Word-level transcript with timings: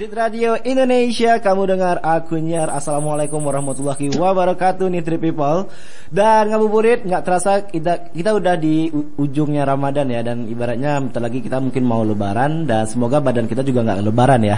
Fit 0.00 0.16
Radio 0.16 0.56
Indonesia, 0.64 1.36
kamu 1.44 1.76
dengar 1.76 2.00
aku 2.00 2.40
nyar. 2.40 2.72
Assalamualaikum 2.72 3.36
warahmatullahi 3.36 4.08
wabarakatuh 4.16 4.88
nih 4.88 5.04
People. 5.04 5.68
Dan 6.08 6.48
ngabuburit 6.48 7.04
nggak 7.04 7.20
terasa 7.20 7.68
kita 7.68 8.08
kita 8.08 8.32
udah 8.32 8.56
di 8.56 8.88
ujungnya 9.20 9.68
Ramadan 9.68 10.08
ya 10.08 10.24
dan 10.24 10.48
ibaratnya 10.48 11.04
bentar 11.04 11.20
lagi 11.20 11.44
kita 11.44 11.60
mungkin 11.60 11.84
mau 11.84 12.00
lebaran 12.00 12.64
dan 12.64 12.88
semoga 12.88 13.20
badan 13.20 13.44
kita 13.44 13.60
juga 13.60 13.84
nggak 13.84 14.00
lebaran 14.08 14.40
ya. 14.40 14.56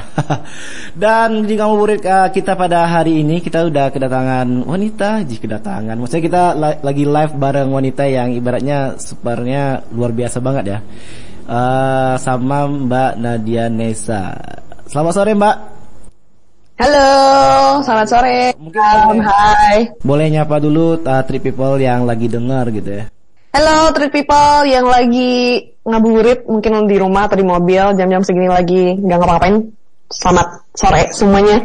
dan 1.02 1.42
di 1.42 1.58
ngabuburit 1.58 2.06
uh, 2.06 2.30
kita 2.30 2.54
pada 2.54 2.86
hari 2.86 3.26
ini 3.26 3.42
kita 3.42 3.66
udah 3.66 3.90
kedatangan 3.90 4.46
wanita, 4.46 5.26
di 5.26 5.42
kedatangan. 5.42 5.98
Maksudnya 5.98 6.22
kita 6.22 6.42
lagi 6.86 7.02
live 7.02 7.34
bareng 7.34 7.66
wanita 7.66 8.06
yang 8.06 8.30
ibaratnya 8.30 8.94
supernya 8.94 9.82
luar 9.90 10.14
biasa 10.14 10.38
banget 10.38 10.64
ya. 10.70 10.78
Uh, 11.50 12.14
sama 12.22 12.70
Mbak 12.70 13.12
Nadia 13.18 13.66
Nesa. 13.66 14.61
Selamat 14.92 15.16
sore 15.16 15.32
Mbak. 15.32 15.56
Halo, 16.76 17.08
selamat 17.80 18.06
sore. 18.12 18.52
Mungkin 18.60 18.84
um, 19.08 19.24
hai. 19.24 19.88
Boleh 20.04 20.28
nyapa 20.28 20.60
dulu 20.60 21.00
uh, 21.00 21.24
Trip 21.24 21.40
People 21.40 21.80
yang 21.80 22.04
lagi 22.04 22.28
dengar 22.28 22.68
gitu 22.68 23.00
ya. 23.00 23.04
Halo 23.56 23.88
Trip 23.96 24.12
People 24.12 24.68
yang 24.68 24.84
lagi 24.84 25.64
ngabuburit 25.88 26.44
mungkin 26.44 26.84
di 26.84 27.00
rumah 27.00 27.24
atau 27.24 27.40
di 27.40 27.46
mobil 27.48 27.96
jam-jam 27.96 28.20
segini 28.20 28.52
lagi 28.52 29.00
nggak 29.00 29.16
ngapa-ngapain. 29.16 29.72
Selamat 30.12 30.60
sore 30.76 31.02
semuanya. 31.16 31.56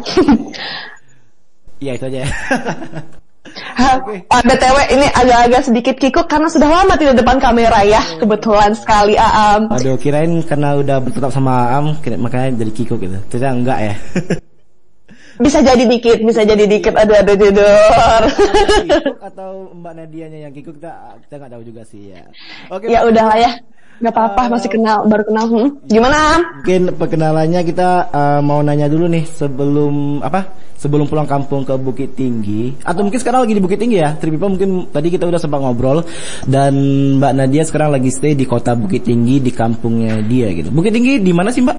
Iya 1.78 1.94
itu 1.94 2.10
aja. 2.10 2.26
okay. 3.46 4.18
Ah, 4.28 4.42
BTW 4.44 4.76
ini 4.92 5.06
agak-agak 5.08 5.62
sedikit 5.64 5.94
kikuk 5.96 6.26
karena 6.28 6.48
sudah 6.50 6.68
lama 6.68 6.94
tidak 6.98 7.20
depan 7.20 7.38
kamera 7.40 7.80
ya. 7.86 8.02
Kebetulan 8.20 8.72
sekali 8.76 9.14
Aam. 9.16 9.72
Aduh, 9.72 9.96
kirain 9.96 10.42
karena 10.44 10.76
udah 10.78 10.98
bertetap 11.02 11.32
sama 11.32 11.78
Aam, 11.78 11.96
makanya 11.98 12.54
jadi 12.58 12.72
kikuk 12.72 12.98
gitu. 13.00 13.18
Ternyata 13.32 13.54
enggak 13.54 13.78
ya. 13.80 13.94
bisa 15.44 15.58
jadi 15.62 15.84
dikit, 15.86 16.18
bisa 16.26 16.42
jadi 16.42 16.64
dikit. 16.66 16.94
Aduh, 16.98 17.14
aduh, 17.14 17.36
tidur. 17.38 18.22
atau 19.28 19.70
Mbak 19.70 19.92
Nadianya 19.94 20.38
yang 20.48 20.52
kikuk 20.52 20.82
kita 20.82 21.18
kita 21.26 21.34
nggak 21.38 21.52
tahu 21.54 21.62
juga 21.62 21.82
sih 21.86 22.12
ya. 22.12 22.26
Oke. 22.74 22.90
Ya 22.90 23.06
udahlah 23.06 23.38
ya. 23.38 23.52
Gak 23.98 24.14
apa-apa, 24.14 24.42
uh, 24.46 24.48
masih 24.54 24.70
kenal, 24.70 25.02
baru 25.10 25.26
kenal. 25.26 25.46
Hmm? 25.50 25.68
Gimana? 25.90 26.38
Mungkin 26.62 26.94
perkenalannya 26.94 27.60
kita 27.66 28.14
uh, 28.14 28.40
mau 28.46 28.62
nanya 28.62 28.86
dulu 28.86 29.10
nih 29.10 29.26
sebelum 29.26 30.22
apa? 30.22 30.70
Sebelum 30.78 31.10
pulang 31.10 31.26
kampung 31.26 31.66
ke 31.66 31.74
Bukit 31.74 32.14
Tinggi 32.14 32.70
atau 32.86 33.02
mungkin 33.02 33.18
sekarang 33.18 33.42
lagi 33.42 33.58
di 33.58 33.62
Bukit 33.62 33.82
Tinggi 33.82 33.98
ya. 33.98 34.14
Tripipa 34.14 34.46
mungkin 34.46 34.86
tadi 34.94 35.10
kita 35.10 35.26
udah 35.26 35.42
sempat 35.42 35.58
ngobrol 35.58 36.06
dan 36.46 36.78
Mbak 37.18 37.32
Nadia 37.34 37.66
sekarang 37.66 37.90
lagi 37.90 38.14
stay 38.14 38.38
di 38.38 38.46
kota 38.46 38.78
Bukit 38.78 39.02
Tinggi 39.02 39.42
di 39.42 39.50
kampungnya 39.50 40.22
dia 40.22 40.54
gitu. 40.54 40.70
Bukit 40.70 40.94
Tinggi 40.94 41.18
di 41.18 41.34
mana 41.34 41.50
sih 41.50 41.66
Mbak? 41.66 41.76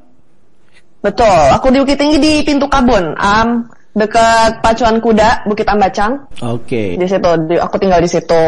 Betul, 1.00 1.44
aku 1.56 1.72
di 1.72 1.80
Bukit 1.80 1.96
Tinggi 1.96 2.20
di 2.20 2.34
Pintu 2.44 2.68
Kabun. 2.68 3.16
Um, 3.16 3.72
dekat 3.96 4.60
Pacuan 4.60 5.00
Kuda, 5.00 5.48
Bukit 5.48 5.72
Ambacang. 5.72 6.28
Oke. 6.44 6.68
Okay. 6.68 7.00
Di 7.00 7.08
situ, 7.08 7.32
di, 7.48 7.56
aku 7.56 7.80
tinggal 7.80 8.04
di 8.04 8.10
situ. 8.12 8.44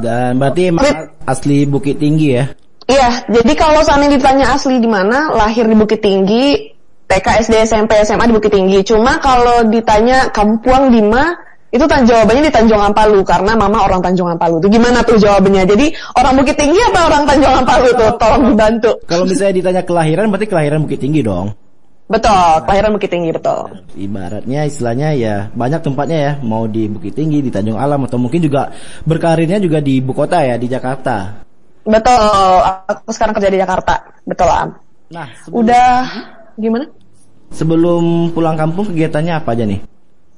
Dan 0.00 0.38
berarti 0.38 0.70
emang 0.70 0.86
asli 1.26 1.66
Bukit 1.66 1.98
Tinggi 1.98 2.28
ya? 2.36 2.44
Iya, 2.86 3.26
jadi 3.26 3.52
kalau 3.58 3.82
seandainya 3.82 4.14
ditanya 4.14 4.54
asli 4.54 4.78
di 4.78 4.86
mana, 4.86 5.34
lahir 5.34 5.66
di 5.66 5.74
Bukit 5.74 5.98
Tinggi, 5.98 6.70
TK, 7.10 7.26
SD, 7.42 7.54
SMP, 7.66 7.98
SMA 8.06 8.30
di 8.30 8.34
Bukit 8.34 8.54
Tinggi. 8.54 8.86
Cuma 8.86 9.18
kalau 9.18 9.66
ditanya 9.66 10.30
kampung 10.30 10.94
di 10.94 11.02
mana, 11.02 11.34
itu 11.74 11.82
tan 11.90 12.06
jawabannya 12.06 12.46
di 12.46 12.52
Tanjung 12.54 12.78
Ampalu 12.78 13.26
karena 13.26 13.58
mama 13.58 13.82
orang 13.82 13.98
Tanjung 13.98 14.30
Ampalu. 14.30 14.62
Itu 14.62 14.70
gimana 14.70 15.02
tuh 15.02 15.18
jawabannya? 15.18 15.66
Jadi 15.66 15.86
orang 16.14 16.38
Bukit 16.38 16.54
Tinggi 16.54 16.78
apa 16.78 17.10
orang 17.10 17.22
Tanjung 17.26 17.54
Ampalu 17.58 17.88
tuh? 17.98 18.10
Tolong 18.22 18.42
dibantu. 18.54 18.90
Kalau 19.10 19.24
misalnya 19.26 19.54
ditanya 19.58 19.82
kelahiran 19.82 20.30
berarti 20.30 20.46
kelahiran 20.46 20.78
Bukit 20.86 21.02
Tinggi 21.02 21.26
dong. 21.26 21.58
Betul, 22.06 22.62
kelahiran 22.62 22.94
Bukit 22.94 23.10
Tinggi 23.10 23.34
betul. 23.34 23.82
Ibaratnya 23.98 24.62
istilahnya 24.62 25.10
ya 25.18 25.50
banyak 25.50 25.82
tempatnya 25.82 26.18
ya, 26.22 26.32
mau 26.38 26.70
di 26.70 26.86
Bukit 26.86 27.18
Tinggi, 27.18 27.42
di 27.42 27.50
Tanjung 27.50 27.82
Alam 27.82 28.06
atau 28.06 28.14
mungkin 28.14 28.38
juga 28.38 28.70
berkarirnya 29.02 29.58
juga 29.58 29.82
di 29.82 29.98
ibu 29.98 30.14
kota 30.14 30.38
ya, 30.38 30.54
di 30.54 30.70
Jakarta. 30.70 31.42
Betul, 31.82 32.62
aku 32.86 33.10
sekarang 33.10 33.34
kerja 33.34 33.50
di 33.50 33.58
Jakarta, 33.58 33.94
betul 34.22 34.46
Am. 34.46 34.78
Nah, 35.10 35.34
sebelum, 35.42 35.58
udah 35.66 35.94
gimana? 36.54 36.86
Sebelum 37.50 38.30
pulang 38.30 38.54
kampung 38.54 38.86
kegiatannya 38.90 39.42
apa 39.42 39.54
aja 39.58 39.66
nih? 39.66 39.82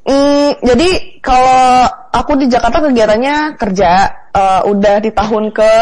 Hmm, 0.09 0.57
jadi 0.65 1.21
kalau 1.21 1.85
aku 2.17 2.33
di 2.41 2.49
Jakarta 2.49 2.81
kegiatannya 2.81 3.61
kerja, 3.61 3.91
uh, 4.33 4.61
udah 4.73 5.05
di 5.05 5.13
tahun 5.13 5.53
ke 5.53 5.73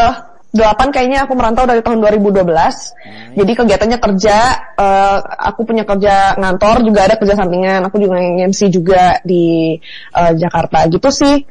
8 0.57 0.91
kayaknya 0.91 1.29
aku 1.29 1.37
merantau 1.37 1.69
dari 1.69 1.85
tahun 1.85 2.01
2012. 2.01 2.43
Hmm. 2.43 3.37
Jadi 3.37 3.53
kegiatannya 3.53 3.99
kerja, 4.01 4.37
uh, 4.81 5.19
aku 5.53 5.69
punya 5.69 5.85
kerja 5.85 6.35
ngantor 6.41 6.83
juga 6.83 7.07
ada 7.07 7.15
kerja 7.21 7.37
sampingan. 7.37 7.85
Aku 7.87 8.01
juga 8.01 8.17
MC 8.19 8.73
juga 8.73 9.21
di 9.21 9.77
uh, 10.17 10.33
Jakarta 10.33 10.89
gitu 10.89 11.13
sih. 11.13 11.45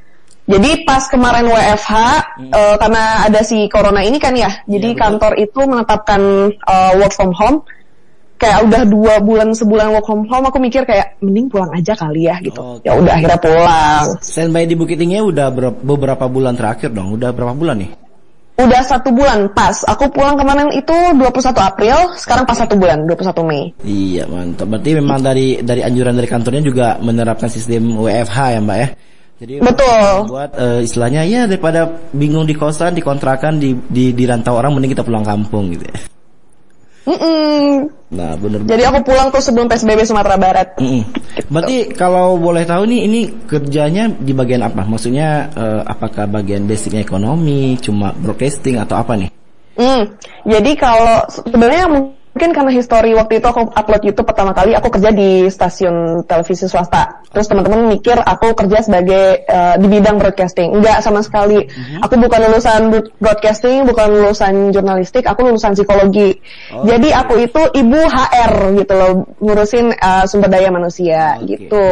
Jadi 0.45 0.85
pas 0.85 1.01
kemarin 1.09 1.49
WFH 1.49 1.93
hmm. 2.37 2.51
uh, 2.53 2.75
karena 2.77 3.25
ada 3.25 3.41
si 3.41 3.65
corona 3.65 4.05
ini 4.05 4.21
kan 4.21 4.37
ya, 4.37 4.61
jadi 4.69 4.93
ya, 4.93 4.97
kantor 4.97 5.41
itu 5.41 5.57
menetapkan 5.65 6.21
uh, 6.53 6.91
work 7.01 7.13
from 7.17 7.33
home. 7.33 7.65
Kayak 8.35 8.67
udah 8.67 8.83
dua 8.83 9.13
bulan 9.23 9.55
sebulan 9.55 9.95
work 9.95 10.05
from 10.05 10.27
home, 10.29 10.45
aku 10.45 10.61
mikir 10.61 10.85
kayak 10.85 11.17
mending 11.23 11.49
pulang 11.49 11.71
aja 11.73 11.97
kali 11.97 12.29
ya 12.29 12.37
gitu. 12.45 12.61
Oh, 12.61 12.77
ya 12.83 12.93
udah 12.93 13.15
akhirnya 13.17 13.39
pulang. 13.41 14.03
Standby 14.21 14.69
di 14.69 14.75
Bukit 14.77 15.01
Tinggi 15.01 15.17
udah 15.17 15.49
beberapa 15.81 16.29
bulan 16.29 16.53
terakhir 16.53 16.93
dong, 16.93 17.15
udah 17.17 17.33
berapa 17.33 17.55
bulan 17.57 17.81
nih? 17.81 18.04
Udah 18.55 18.81
satu 18.87 19.11
bulan 19.11 19.51
pas. 19.51 19.83
Aku 19.83 20.07
pulang 20.07 20.39
kemarin 20.39 20.71
itu 20.71 20.95
21 21.19 21.51
April, 21.59 21.97
sekarang 22.15 22.47
pas 22.47 22.55
satu 22.55 22.79
bulan, 22.79 23.03
21 23.03 23.43
Mei. 23.43 23.75
Iya 23.83 24.23
mantap. 24.31 24.71
Berarti 24.71 24.95
memang 24.95 25.19
dari 25.19 25.59
dari 25.59 25.83
anjuran 25.83 26.15
dari 26.15 26.29
kantornya 26.31 26.63
juga 26.63 26.95
menerapkan 27.03 27.51
sistem 27.51 27.99
WFH 27.99 28.37
ya 28.55 28.59
Mbak 28.63 28.77
ya? 28.79 28.87
Jadi 29.35 29.53
betul. 29.59 30.11
Buat 30.31 30.55
uh, 30.55 30.79
istilahnya 30.79 31.27
ya 31.27 31.43
daripada 31.43 31.91
bingung 32.15 32.47
di 32.47 32.55
kosan, 32.55 32.95
di 32.95 33.03
kontrakan, 33.03 33.59
di, 33.59 33.75
di 33.91 34.15
di 34.15 34.23
rantau 34.23 34.55
orang, 34.55 34.71
mending 34.71 34.95
kita 34.95 35.03
pulang 35.03 35.27
kampung 35.27 35.75
gitu 35.75 35.91
ya. 35.91 36.14
Mm 37.05 37.17
-mm. 37.21 37.65
Nah, 38.17 38.33
bener. 38.33 38.65
Jadi 38.65 38.83
aku 38.85 38.99
pulang 39.05 39.29
tuh 39.29 39.41
sebelum 39.41 39.69
PSBB 39.69 40.09
Sumatera 40.09 40.37
Barat. 40.41 40.73
Mm 40.81 40.89
-mm. 40.89 41.01
Berarti 41.53 41.77
kalau 41.93 42.41
boleh 42.41 42.65
tahu 42.65 42.89
nih, 42.89 43.01
ini 43.05 43.19
kerjanya 43.45 44.09
di 44.09 44.33
bagian 44.33 44.65
apa? 44.65 44.81
Maksudnya 44.81 45.53
uh, 45.53 45.81
apakah 45.85 46.25
bagian 46.25 46.65
basicnya 46.65 47.05
ekonomi, 47.05 47.77
cuma 47.77 48.09
broadcasting 48.17 48.81
atau 48.81 48.97
apa 48.97 49.13
nih? 49.21 49.29
Mm. 49.77 50.03
Jadi 50.49 50.71
kalau 50.73 51.21
sebenarnya 51.29 51.85
mungkin 52.35 52.51
karena 52.51 52.71
histori 52.75 53.15
waktu 53.15 53.39
itu 53.39 53.47
aku 53.47 53.71
upload 53.71 54.03
YouTube 54.03 54.27
pertama 54.27 54.51
kali 54.51 54.75
aku 54.75 54.91
kerja 54.91 55.15
di 55.15 55.47
stasiun 55.47 56.27
televisi 56.27 56.67
swasta. 56.67 57.23
Terus 57.31 57.47
teman-teman 57.47 57.87
mikir 57.95 58.19
aku 58.19 58.51
kerja 58.51 58.83
sebagai 58.83 59.47
uh, 59.47 59.79
di 59.79 59.87
bidang 59.87 60.19
broadcasting. 60.19 60.75
Enggak 60.75 60.99
sama 60.99 61.23
sekali. 61.23 61.63
Mm-hmm. 61.63 62.03
Aku 62.03 62.19
bukan 62.19 62.39
lulusan 62.51 62.81
broadcasting, 63.23 63.87
bukan 63.87 64.07
lulusan 64.11 64.75
jurnalistik, 64.75 65.23
aku 65.23 65.47
lulusan 65.47 65.79
psikologi. 65.79 66.35
Oh, 66.75 66.83
Jadi 66.83 67.15
okay. 67.15 67.21
aku 67.23 67.33
itu 67.39 67.61
ibu 67.71 67.99
HR 68.03 68.53
gitu 68.83 68.93
loh, 68.99 69.11
ngurusin 69.39 69.95
uh, 69.95 70.27
sumber 70.27 70.51
daya 70.51 70.67
manusia 70.75 71.39
okay. 71.39 71.55
gitu. 71.55 71.83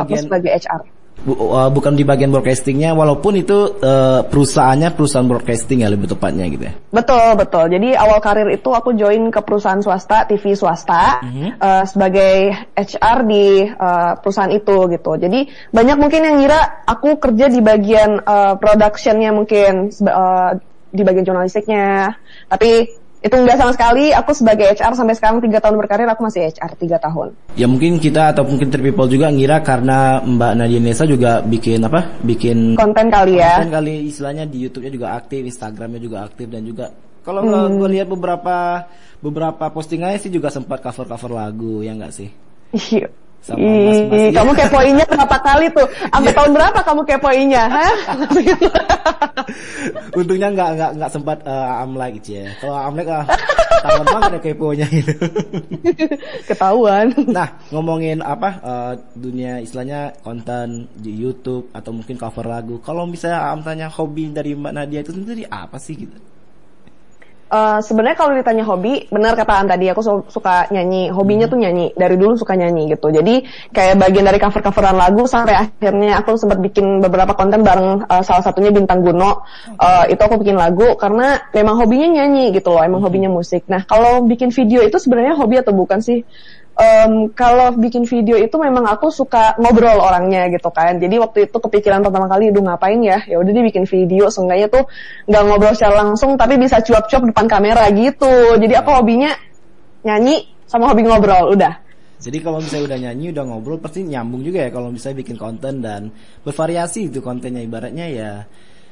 Aku 0.00 0.16
sebagai 0.16 0.48
HR 0.56 0.99
bu, 1.24 1.32
uh, 1.36 1.68
bukan 1.72 1.96
di 1.96 2.04
bagian 2.04 2.32
broadcastingnya 2.32 2.92
walaupun 2.92 3.38
itu 3.40 3.80
uh, 3.80 4.24
perusahaannya 4.26 4.92
perusahaan 4.94 5.26
broadcasting 5.26 5.84
ya 5.84 5.88
lebih 5.88 6.10
tepatnya 6.10 6.44
gitu 6.48 6.64
ya. 6.68 6.74
Betul 6.92 7.38
betul. 7.38 7.64
Jadi 7.72 7.96
awal 7.96 8.18
karir 8.20 8.48
itu 8.52 8.70
aku 8.72 8.96
join 8.96 9.28
ke 9.32 9.40
perusahaan 9.44 9.80
swasta 9.80 10.28
TV 10.28 10.52
swasta 10.52 11.24
mm 11.24 11.30
-hmm. 11.30 11.48
uh, 11.60 11.84
sebagai 11.88 12.34
HR 12.76 13.18
di 13.28 13.46
uh, 13.64 14.12
perusahaan 14.20 14.52
itu 14.52 14.76
gitu. 14.92 15.12
Jadi 15.16 15.40
banyak 15.72 15.96
mungkin 15.96 16.20
yang 16.26 16.36
ngira 16.42 16.84
aku 16.84 17.16
kerja 17.16 17.48
di 17.48 17.60
bagian 17.64 18.20
uh, 18.20 18.56
productionnya 18.58 19.30
mungkin 19.32 19.88
uh, 20.04 20.56
di 20.90 21.02
bagian 21.06 21.24
jurnalistiknya. 21.24 22.18
Tapi 22.50 22.99
itu 23.20 23.34
enggak 23.36 23.60
sama 23.60 23.72
sekali. 23.76 24.16
Aku 24.16 24.32
sebagai 24.32 24.72
HR 24.72 24.96
sampai 24.96 25.12
sekarang 25.12 25.44
tiga 25.44 25.60
tahun 25.60 25.76
berkarir 25.76 26.08
aku 26.08 26.24
masih 26.24 26.48
HR 26.48 26.72
tiga 26.80 26.96
tahun. 26.96 27.36
Ya 27.54 27.68
mungkin 27.68 28.00
kita 28.00 28.32
atau 28.32 28.48
mungkin 28.48 28.72
People 28.72 29.12
juga 29.12 29.28
ngira 29.28 29.60
karena 29.60 30.24
Mbak 30.24 30.52
Nadia 30.56 30.80
Nesa 30.80 31.04
juga 31.04 31.44
bikin 31.44 31.84
apa? 31.84 32.16
Bikin 32.24 32.80
konten 32.80 33.12
kali 33.12 33.36
ya. 33.36 33.60
konten 33.60 33.76
kali 33.76 34.08
istilahnya 34.08 34.48
di 34.48 34.64
YouTube-nya 34.64 34.92
juga 34.92 35.08
aktif 35.20 35.44
Instagramnya 35.44 36.00
juga 36.00 36.24
aktif 36.24 36.48
dan 36.48 36.64
juga 36.64 36.88
kalau 37.20 37.44
hmm. 37.44 37.76
gue 37.76 37.88
lihat 37.92 38.08
beberapa 38.08 38.88
beberapa 39.20 39.68
postingannya 39.68 40.16
sih 40.16 40.32
juga 40.32 40.48
sempat 40.48 40.80
cover 40.80 41.04
cover 41.04 41.30
lagu 41.36 41.84
ya 41.84 41.92
enggak 41.92 42.16
sih? 42.16 42.32
Iya 42.72 43.12
sama 43.40 43.64
mas 43.64 43.98
-mas. 44.04 44.36
kamu 44.36 44.50
kepoinnya 44.52 45.04
berapa 45.08 45.36
kali 45.40 45.66
tuh? 45.72 45.88
Sampai 46.12 46.32
tahun 46.36 46.50
berapa 46.52 46.80
kamu 46.84 47.00
kepoinnya? 47.08 47.64
Hah? 47.72 47.94
Untungnya 50.18 50.48
nggak 50.52 50.70
nggak 50.76 50.90
nggak 51.00 51.10
sempat 51.10 51.38
uh, 51.48 51.82
amlek 51.82 52.20
gitu 52.20 52.44
ya. 52.44 52.52
Kalau 52.60 52.76
amlek 52.76 53.08
ah 53.08 53.24
tahun 53.80 54.04
banget 54.06 54.30
ya 54.30 54.40
keponya 54.44 54.86
gitu. 54.92 55.12
Ketahuan. 56.52 57.06
Nah 57.28 57.48
ngomongin 57.72 58.20
apa 58.20 58.50
uh, 58.60 58.92
dunia 59.16 59.58
istilahnya 59.64 60.12
konten 60.20 60.88
di 60.96 61.16
YouTube 61.16 61.72
atau 61.72 61.90
mungkin 61.96 62.20
cover 62.20 62.44
lagu. 62.44 62.76
Kalau 62.84 63.08
misalnya 63.08 63.52
am 63.52 63.64
tanya 63.64 63.88
hobi 63.88 64.28
dari 64.30 64.52
Mbak 64.52 64.72
Nadia 64.76 65.00
itu 65.00 65.12
sendiri 65.16 65.48
apa 65.48 65.80
sih 65.80 65.96
gitu? 65.96 66.16
Uh, 67.50 67.82
sebenarnya 67.82 68.14
kalau 68.14 68.32
ditanya 68.38 68.62
hobi, 68.62 69.10
benar 69.10 69.34
kata 69.34 69.66
tadi 69.66 69.90
aku 69.90 70.00
su 70.06 70.12
suka 70.30 70.70
nyanyi. 70.70 71.10
Hobinya 71.10 71.50
tuh 71.50 71.58
nyanyi. 71.58 71.90
Dari 71.98 72.14
dulu 72.14 72.38
suka 72.38 72.54
nyanyi 72.54 72.94
gitu. 72.94 73.10
Jadi 73.10 73.42
kayak 73.74 73.98
bagian 73.98 74.22
dari 74.22 74.38
cover-coveran 74.38 74.94
lagu 74.94 75.26
sampai 75.26 75.58
akhirnya 75.58 76.22
aku 76.22 76.38
sempat 76.38 76.62
bikin 76.62 77.02
beberapa 77.02 77.34
konten 77.34 77.66
bareng 77.66 78.06
uh, 78.06 78.22
salah 78.22 78.46
satunya 78.46 78.70
Bintang 78.70 79.02
Guno. 79.02 79.42
Uh, 79.74 80.06
itu 80.06 80.22
aku 80.22 80.38
bikin 80.38 80.54
lagu 80.54 80.94
karena 80.94 81.42
memang 81.50 81.74
hobinya 81.82 82.22
nyanyi 82.22 82.54
gitu 82.54 82.70
loh. 82.70 82.86
Emang 82.86 83.02
hmm. 83.02 83.06
hobinya 83.10 83.30
musik. 83.34 83.66
Nah 83.66 83.82
kalau 83.82 84.22
bikin 84.22 84.54
video 84.54 84.86
itu 84.86 85.02
sebenarnya 85.02 85.34
hobi 85.34 85.58
atau 85.58 85.74
bukan 85.74 85.98
sih? 85.98 86.22
Um, 86.76 87.12
kalau 87.32 87.74
bikin 87.74 88.06
video 88.06 88.36
itu 88.38 88.54
memang 88.60 88.86
aku 88.86 89.10
suka 89.10 89.56
ngobrol 89.58 89.98
orangnya 89.98 90.46
gitu 90.52 90.70
kan. 90.70 90.98
Jadi 90.98 91.16
waktu 91.18 91.38
itu 91.50 91.56
kepikiran 91.56 92.04
pertama 92.04 92.26
kali, 92.30 92.52
udah 92.52 92.74
ngapain 92.74 93.00
ya? 93.00 93.24
Ya 93.26 93.36
udah 93.40 93.50
dia 93.50 93.64
bikin 93.64 93.84
video, 93.88 94.28
seenggaknya 94.30 94.68
tuh 94.70 94.84
nggak 95.26 95.42
ngobrol 95.46 95.74
secara 95.74 96.06
langsung, 96.06 96.36
tapi 96.38 96.56
bisa 96.60 96.78
cuap-cuap 96.84 97.22
depan 97.30 97.46
kamera 97.46 97.88
gitu. 97.90 98.58
Jadi 98.60 98.74
aku 98.76 98.90
hobinya 98.94 99.32
nyanyi 100.04 100.46
sama 100.68 100.90
hobi 100.90 101.06
ngobrol, 101.06 101.54
udah. 101.54 101.90
Jadi 102.20 102.36
kalau 102.44 102.60
misalnya 102.60 102.84
udah 102.92 102.98
nyanyi, 103.00 103.26
udah 103.32 103.44
ngobrol, 103.48 103.80
pasti 103.80 104.04
nyambung 104.04 104.44
juga 104.44 104.68
ya 104.68 104.70
kalau 104.70 104.92
misalnya 104.92 105.24
bikin 105.24 105.40
konten 105.40 105.80
dan 105.80 106.12
bervariasi 106.44 107.08
itu 107.08 107.24
kontennya. 107.24 107.64
Ibaratnya 107.64 108.06
ya 108.12 108.32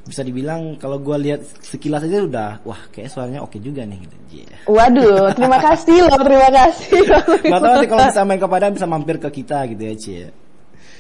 bisa 0.09 0.25
dibilang 0.25 0.81
kalau 0.81 0.97
gue 0.97 1.17
lihat 1.21 1.45
sekilas 1.61 2.09
aja 2.09 2.25
udah 2.25 2.51
wah 2.65 2.81
kayak 2.89 3.13
suaranya 3.13 3.45
oke 3.45 3.61
juga 3.61 3.85
nih 3.85 4.01
gitu. 4.01 4.17
Yeah. 4.33 4.59
Waduh, 4.65 5.37
terima 5.37 5.61
kasih 5.69 6.09
loh, 6.09 6.19
terima 6.25 6.49
kasih. 6.49 7.01
Gak 7.45 7.61
tahu 7.61 7.73
nanti 7.77 7.89
kalau 7.93 8.05
bisa 8.09 8.23
main 8.25 8.41
ke 8.41 8.49
Padang 8.49 8.73
bisa 8.73 8.87
mampir 8.89 9.17
ke 9.21 9.29
kita 9.29 9.69
gitu 9.69 9.83
ya 9.85 9.95
Cie. 10.01 10.27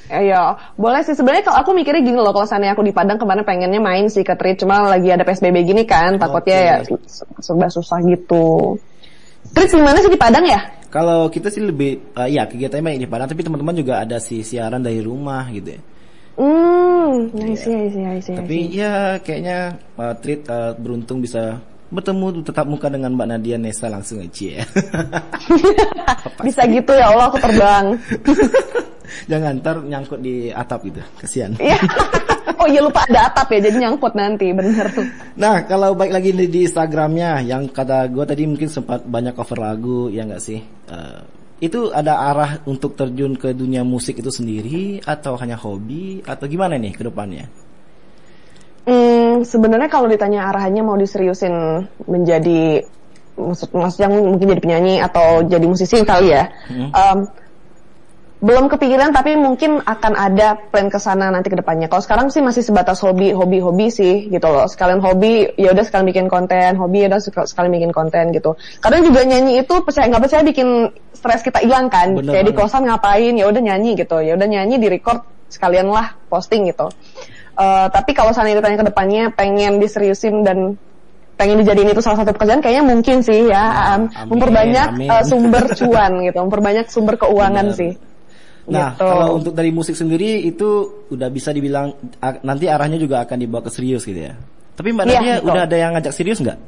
Iya, 0.08 0.56
boleh 0.80 1.04
sih. 1.04 1.12
Sebenarnya 1.12 1.44
kalau 1.44 1.60
aku 1.60 1.70
mikirnya 1.76 2.00
gini 2.00 2.16
loh, 2.16 2.32
kalau 2.32 2.48
sana 2.48 2.72
aku 2.72 2.80
di 2.80 2.96
Padang 2.96 3.20
kemarin 3.20 3.44
pengennya 3.44 3.80
main 3.80 4.08
sih 4.08 4.24
ke 4.24 4.32
Treat, 4.40 4.56
cuma 4.64 4.88
lagi 4.88 5.12
ada 5.12 5.20
PSBB 5.20 5.68
gini 5.68 5.84
kan, 5.84 6.16
takutnya 6.16 6.80
okay. 6.80 6.96
ya 6.96 6.96
serba 7.44 7.68
susah 7.68 8.00
gitu. 8.08 8.80
Treat 9.52 9.68
di 9.68 9.84
mana 9.84 10.00
sih 10.00 10.08
di 10.08 10.20
Padang 10.20 10.48
ya? 10.48 10.60
Kalau 10.88 11.28
kita 11.28 11.52
sih 11.52 11.60
lebih, 11.60 12.16
uh, 12.16 12.24
ya 12.24 12.48
kegiatannya 12.48 12.96
di 12.96 13.08
Padang, 13.08 13.28
tapi 13.28 13.44
teman-teman 13.44 13.76
juga 13.76 14.00
ada 14.00 14.16
sih 14.16 14.40
siaran 14.40 14.80
dari 14.80 15.04
rumah 15.04 15.44
gitu 15.52 15.76
ya. 15.76 15.80
Hmm, 16.38 16.67
nice, 17.32 17.64
yeah. 17.66 17.88
nice, 17.88 17.96
nice, 17.96 18.28
Tapi 18.28 18.58
ya 18.70 18.94
kayaknya 19.22 19.78
uh, 19.96 20.14
Treat 20.18 20.44
uh, 20.48 20.72
beruntung 20.76 21.24
bisa 21.24 21.60
bertemu 21.88 22.44
tetap 22.44 22.68
muka 22.68 22.92
dengan 22.92 23.16
Mbak 23.16 23.28
Nadia 23.28 23.56
Nesa 23.56 23.88
langsung 23.88 24.20
aja 24.20 24.60
ya. 24.60 24.64
bisa 26.46 26.62
gitu 26.68 26.92
ya 26.92 27.08
Allah 27.12 27.32
aku 27.32 27.38
terbang. 27.40 27.86
Jangan 29.30 29.64
ntar 29.64 29.80
nyangkut 29.80 30.20
di 30.20 30.52
atap 30.52 30.84
gitu, 30.84 31.00
kasihan. 31.16 31.56
Iya. 31.56 31.80
oh 32.60 32.68
iya 32.68 32.84
lupa 32.84 33.08
ada 33.08 33.32
atap 33.32 33.48
ya, 33.56 33.72
jadi 33.72 33.88
nyangkut 33.88 34.12
nanti, 34.12 34.52
bener. 34.52 34.92
Nah 35.40 35.64
kalau 35.64 35.96
baik 35.96 36.12
lagi 36.12 36.36
di 36.36 36.68
Instagramnya, 36.68 37.40
yang 37.40 37.72
kata 37.72 38.04
gue 38.12 38.24
tadi 38.28 38.44
mungkin 38.44 38.68
sempat 38.68 39.08
banyak 39.08 39.32
cover 39.32 39.64
lagu, 39.64 40.12
ya 40.12 40.28
nggak 40.28 40.42
sih? 40.44 40.60
Uh, 40.92 41.24
itu 41.58 41.90
ada 41.90 42.22
arah 42.22 42.62
untuk 42.70 42.94
terjun 42.94 43.34
ke 43.34 43.50
dunia 43.50 43.82
musik 43.82 44.22
itu 44.22 44.30
sendiri 44.30 45.02
atau 45.02 45.34
hanya 45.38 45.58
hobi 45.58 46.22
atau 46.22 46.46
gimana 46.46 46.78
nih 46.78 46.94
ke 46.94 47.02
depannya? 47.02 47.50
Hmm, 48.88 49.42
sebenarnya 49.44 49.90
kalau 49.90 50.08
ditanya 50.08 50.48
arahannya 50.48 50.80
mau 50.80 50.96
diseriusin 50.96 51.84
menjadi 52.08 52.86
maksud 53.38 53.70
maksudnya 53.70 54.08
mungkin 54.10 54.46
jadi 54.50 54.62
penyanyi 54.62 54.94
atau 55.02 55.44
jadi 55.46 55.66
musisi 55.66 56.02
kali 56.02 56.34
ya. 56.34 56.50
Hmm. 56.70 56.90
Um, 56.90 57.18
belum 58.38 58.70
kepikiran 58.70 59.10
tapi 59.10 59.34
mungkin 59.34 59.82
akan 59.82 60.14
ada 60.14 60.54
plan 60.54 60.86
ke 60.86 60.98
sana 61.02 61.26
nanti 61.34 61.50
ke 61.50 61.58
depannya. 61.58 61.90
Kalau 61.90 61.98
sekarang 61.98 62.26
sih 62.30 62.38
masih 62.38 62.62
sebatas 62.62 63.02
hobi, 63.02 63.34
hobi, 63.34 63.58
hobi 63.58 63.90
sih 63.90 64.30
gitu 64.30 64.46
loh. 64.46 64.70
Sekalian 64.70 65.02
hobi, 65.02 65.50
ya 65.58 65.74
udah 65.74 65.82
sekalian 65.82 66.06
bikin 66.06 66.26
konten, 66.30 66.78
hobi 66.78 67.02
ya 67.02 67.06
udah 67.10 67.18
sekalian 67.18 67.74
bikin 67.74 67.90
konten 67.90 68.30
gitu. 68.30 68.54
Kadang 68.78 69.02
juga 69.02 69.26
nyanyi 69.26 69.66
itu 69.66 69.74
percaya 69.82 70.06
nggak 70.06 70.22
percaya 70.22 70.42
bikin 70.46 70.68
stres 71.10 71.42
kita 71.42 71.58
hilang 71.66 71.90
kan. 71.90 72.14
Bener, 72.14 72.30
Kayak 72.30 72.44
bener. 72.46 72.54
di 72.54 72.62
kosan 72.62 72.82
ngapain, 72.86 73.34
ya 73.34 73.44
udah 73.50 73.62
nyanyi 73.62 73.90
gitu. 73.98 74.22
Ya 74.22 74.38
udah 74.38 74.46
nyanyi 74.46 74.78
di 74.78 74.86
record 74.86 75.26
sekalian 75.50 75.90
lah 75.90 76.14
posting 76.30 76.70
gitu. 76.70 76.86
Uh, 77.58 77.90
tapi 77.90 78.14
kalau 78.14 78.30
seandainya 78.30 78.62
ditanya 78.62 78.78
ke 78.78 78.86
depannya 78.86 79.22
pengen 79.34 79.82
diseriusin 79.82 80.46
dan 80.46 80.78
pengen 81.34 81.58
dijadiin 81.58 81.90
itu 81.90 82.02
salah 82.02 82.22
satu 82.22 82.34
pekerjaan 82.34 82.62
kayaknya 82.62 82.86
mungkin 82.86 83.22
sih 83.22 83.46
ya 83.50 83.94
um, 83.94 84.10
amin, 84.10 84.26
memperbanyak 84.30 84.88
amin. 84.94 85.10
Uh, 85.10 85.22
sumber 85.22 85.64
cuan 85.78 86.12
gitu 86.26 86.38
memperbanyak 86.42 86.86
sumber 86.90 87.14
keuangan 87.14 87.66
Bener. 87.70 87.78
sih 87.78 87.90
Nah, 88.68 88.92
gitu. 88.94 89.08
kalau 89.08 89.28
untuk 89.40 89.52
dari 89.56 89.72
musik 89.72 89.96
sendiri 89.96 90.44
itu 90.44 90.68
udah 91.08 91.28
bisa 91.32 91.50
dibilang 91.56 91.92
nanti 92.44 92.68
arahnya 92.68 93.00
juga 93.00 93.24
akan 93.24 93.36
dibawa 93.40 93.64
ke 93.64 93.70
serius 93.72 94.04
gitu 94.04 94.28
ya. 94.28 94.36
Tapi 94.78 94.94
Mbak 94.94 95.04
ya, 95.08 95.18
Nadia 95.18 95.34
gitu. 95.40 95.46
udah 95.50 95.62
ada 95.64 95.76
yang 95.76 95.90
ngajak 95.96 96.14
serius 96.14 96.38
nggak? 96.44 96.58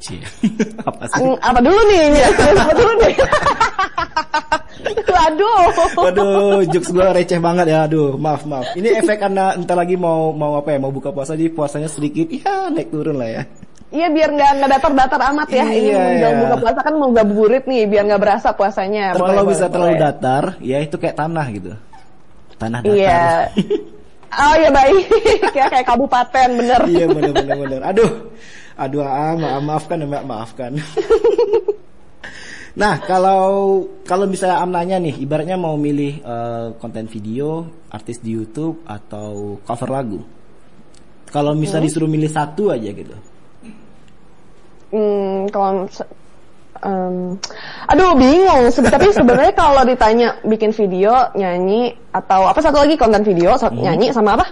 apa 0.88 1.04
sih? 1.12 1.24
Apa 1.44 1.60
dulu 1.60 1.80
nih? 1.92 2.24
apa 2.64 2.72
dulu 2.72 2.92
nih? 3.04 3.14
Waduh. 5.20 5.64
Waduh, 5.92 6.58
jokes 6.72 6.90
gue 6.90 7.04
receh 7.04 7.36
banget 7.36 7.68
ya. 7.68 7.84
Aduh, 7.84 8.16
maaf 8.16 8.48
maaf. 8.48 8.72
Ini 8.72 9.04
efek 9.04 9.20
karena 9.20 9.52
entar 9.52 9.76
lagi 9.76 10.00
mau 10.00 10.32
mau 10.32 10.56
apa 10.56 10.72
ya? 10.72 10.78
Mau 10.80 10.88
buka 10.88 11.12
puasa 11.12 11.36
jadi 11.36 11.52
puasanya 11.52 11.92
sedikit 11.92 12.32
ya 12.32 12.72
naik 12.72 12.88
turun 12.88 13.20
lah 13.20 13.28
ya. 13.28 13.42
Iya 13.90 14.06
biar 14.06 14.30
nggak 14.30 14.50
nggak 14.62 14.70
datar-datar 14.70 15.20
amat 15.34 15.48
ya. 15.50 15.66
Iya, 15.66 15.98
Ini 15.98 16.22
iya. 16.22 16.28
buka 16.46 16.56
puasa 16.62 16.80
kan 16.86 16.94
mau 16.94 17.10
gaburit 17.10 17.66
nih 17.66 17.90
biar 17.90 18.06
nggak 18.06 18.22
berasa 18.22 18.48
puasanya. 18.54 19.18
Boleh, 19.18 19.34
kalau 19.34 19.42
boleh, 19.42 19.50
bisa 19.50 19.64
boleh. 19.66 19.72
terlalu 19.74 19.94
datar, 19.98 20.44
ya 20.62 20.78
itu 20.78 20.94
kayak 20.94 21.16
tanah 21.18 21.46
gitu. 21.50 21.72
Tanah 22.54 22.78
datar. 22.86 22.94
Iya. 22.94 23.26
Oh 24.30 24.54
iya 24.54 24.70
baik, 24.70 25.04
kayak 25.54 25.68
kayak 25.74 25.86
kabupaten 25.90 26.48
bener. 26.54 26.80
iya 26.86 27.06
bener 27.10 27.32
bener 27.34 27.56
bener. 27.66 27.80
Aduh, 27.82 28.10
aduh 28.78 29.02
ah, 29.02 29.34
maaf 29.34 29.62
maafkan 29.66 29.98
ya 29.98 30.06
mbak 30.06 30.22
maafkan. 30.22 30.72
nah 32.80 33.02
kalau 33.02 33.82
kalau 34.06 34.30
misalnya 34.30 34.62
amnanya 34.62 35.02
nih, 35.02 35.18
ibaratnya 35.18 35.58
mau 35.58 35.74
milih 35.74 36.22
uh, 36.22 36.78
konten 36.78 37.10
video, 37.10 37.66
artis 37.90 38.22
di 38.22 38.38
YouTube 38.38 38.86
atau 38.86 39.58
cover 39.66 39.90
lagu. 39.90 40.22
Kalau 41.34 41.58
misalnya 41.58 41.90
hmm. 41.90 41.90
disuruh 41.90 42.10
milih 42.10 42.30
satu 42.30 42.70
aja 42.70 42.90
gitu, 42.94 43.18
Hmm, 44.90 45.46
kalau 45.54 45.86
um, 46.82 47.36
aduh 47.86 48.16
bingung 48.16 48.66
tapi 48.72 49.12
sebenarnya 49.12 49.52
kalau 49.54 49.82
ditanya 49.84 50.36
bikin 50.42 50.72
video 50.72 51.30
nyanyi 51.36 51.94
atau 52.10 52.48
apa 52.48 52.60
satu 52.60 52.80
lagi 52.82 52.96
konten 52.96 53.22
video 53.22 53.54
hmm. 53.54 53.80
nyanyi 53.80 54.10
sama 54.10 54.34
apa 54.34 54.46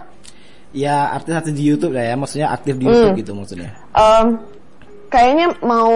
ya 0.76 1.16
artis-artis 1.16 1.54
di 1.56 1.64
YouTube 1.64 1.96
lah 1.96 2.04
ya 2.12 2.14
maksudnya 2.14 2.48
aktif 2.52 2.76
di 2.76 2.84
YouTube 2.86 3.12
hmm. 3.16 3.20
gitu 3.24 3.32
maksudnya 3.32 3.70
um, 3.96 4.26
kayaknya 5.08 5.56
mau 5.64 5.92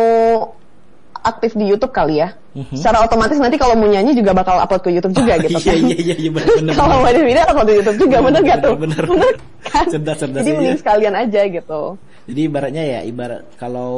aktif 1.22 1.54
di 1.54 1.64
YouTube 1.70 1.94
kali 1.94 2.18
ya. 2.20 2.34
Mm-hmm. 2.52 2.76
Secara 2.76 3.00
otomatis 3.06 3.38
nanti 3.40 3.56
kalau 3.56 3.78
mau 3.78 3.88
nyanyi 3.88 4.12
juga 4.12 4.36
bakal 4.36 4.60
upload 4.60 4.82
ke 4.84 4.90
YouTube 4.92 5.14
juga 5.16 5.40
gitu 5.40 5.56
iya, 5.56 5.64
kan. 5.64 5.76
Iya 5.78 5.96
iya 5.96 6.14
iya 6.20 6.30
benar 6.30 6.74
kalau 6.78 6.94
mau 7.00 7.08
ada 7.08 7.20
video 7.24 7.42
upload 7.48 7.66
ke 7.66 7.74
YouTube 7.80 7.98
juga 8.04 8.16
benar 8.20 8.40
gak 8.44 8.58
tuh? 8.60 8.74
Benar. 8.76 9.04
benar 9.08 9.32
kan? 9.62 9.86
Cerdas 9.88 10.16
cerdas. 10.20 10.42
Jadi 10.44 10.50
mending 10.58 10.80
sekalian 10.82 11.14
aja 11.16 11.40
gitu. 11.48 11.82
Jadi 12.22 12.40
ibaratnya 12.46 12.84
ya 12.86 13.00
ibarat 13.02 13.42
kalau 13.58 13.94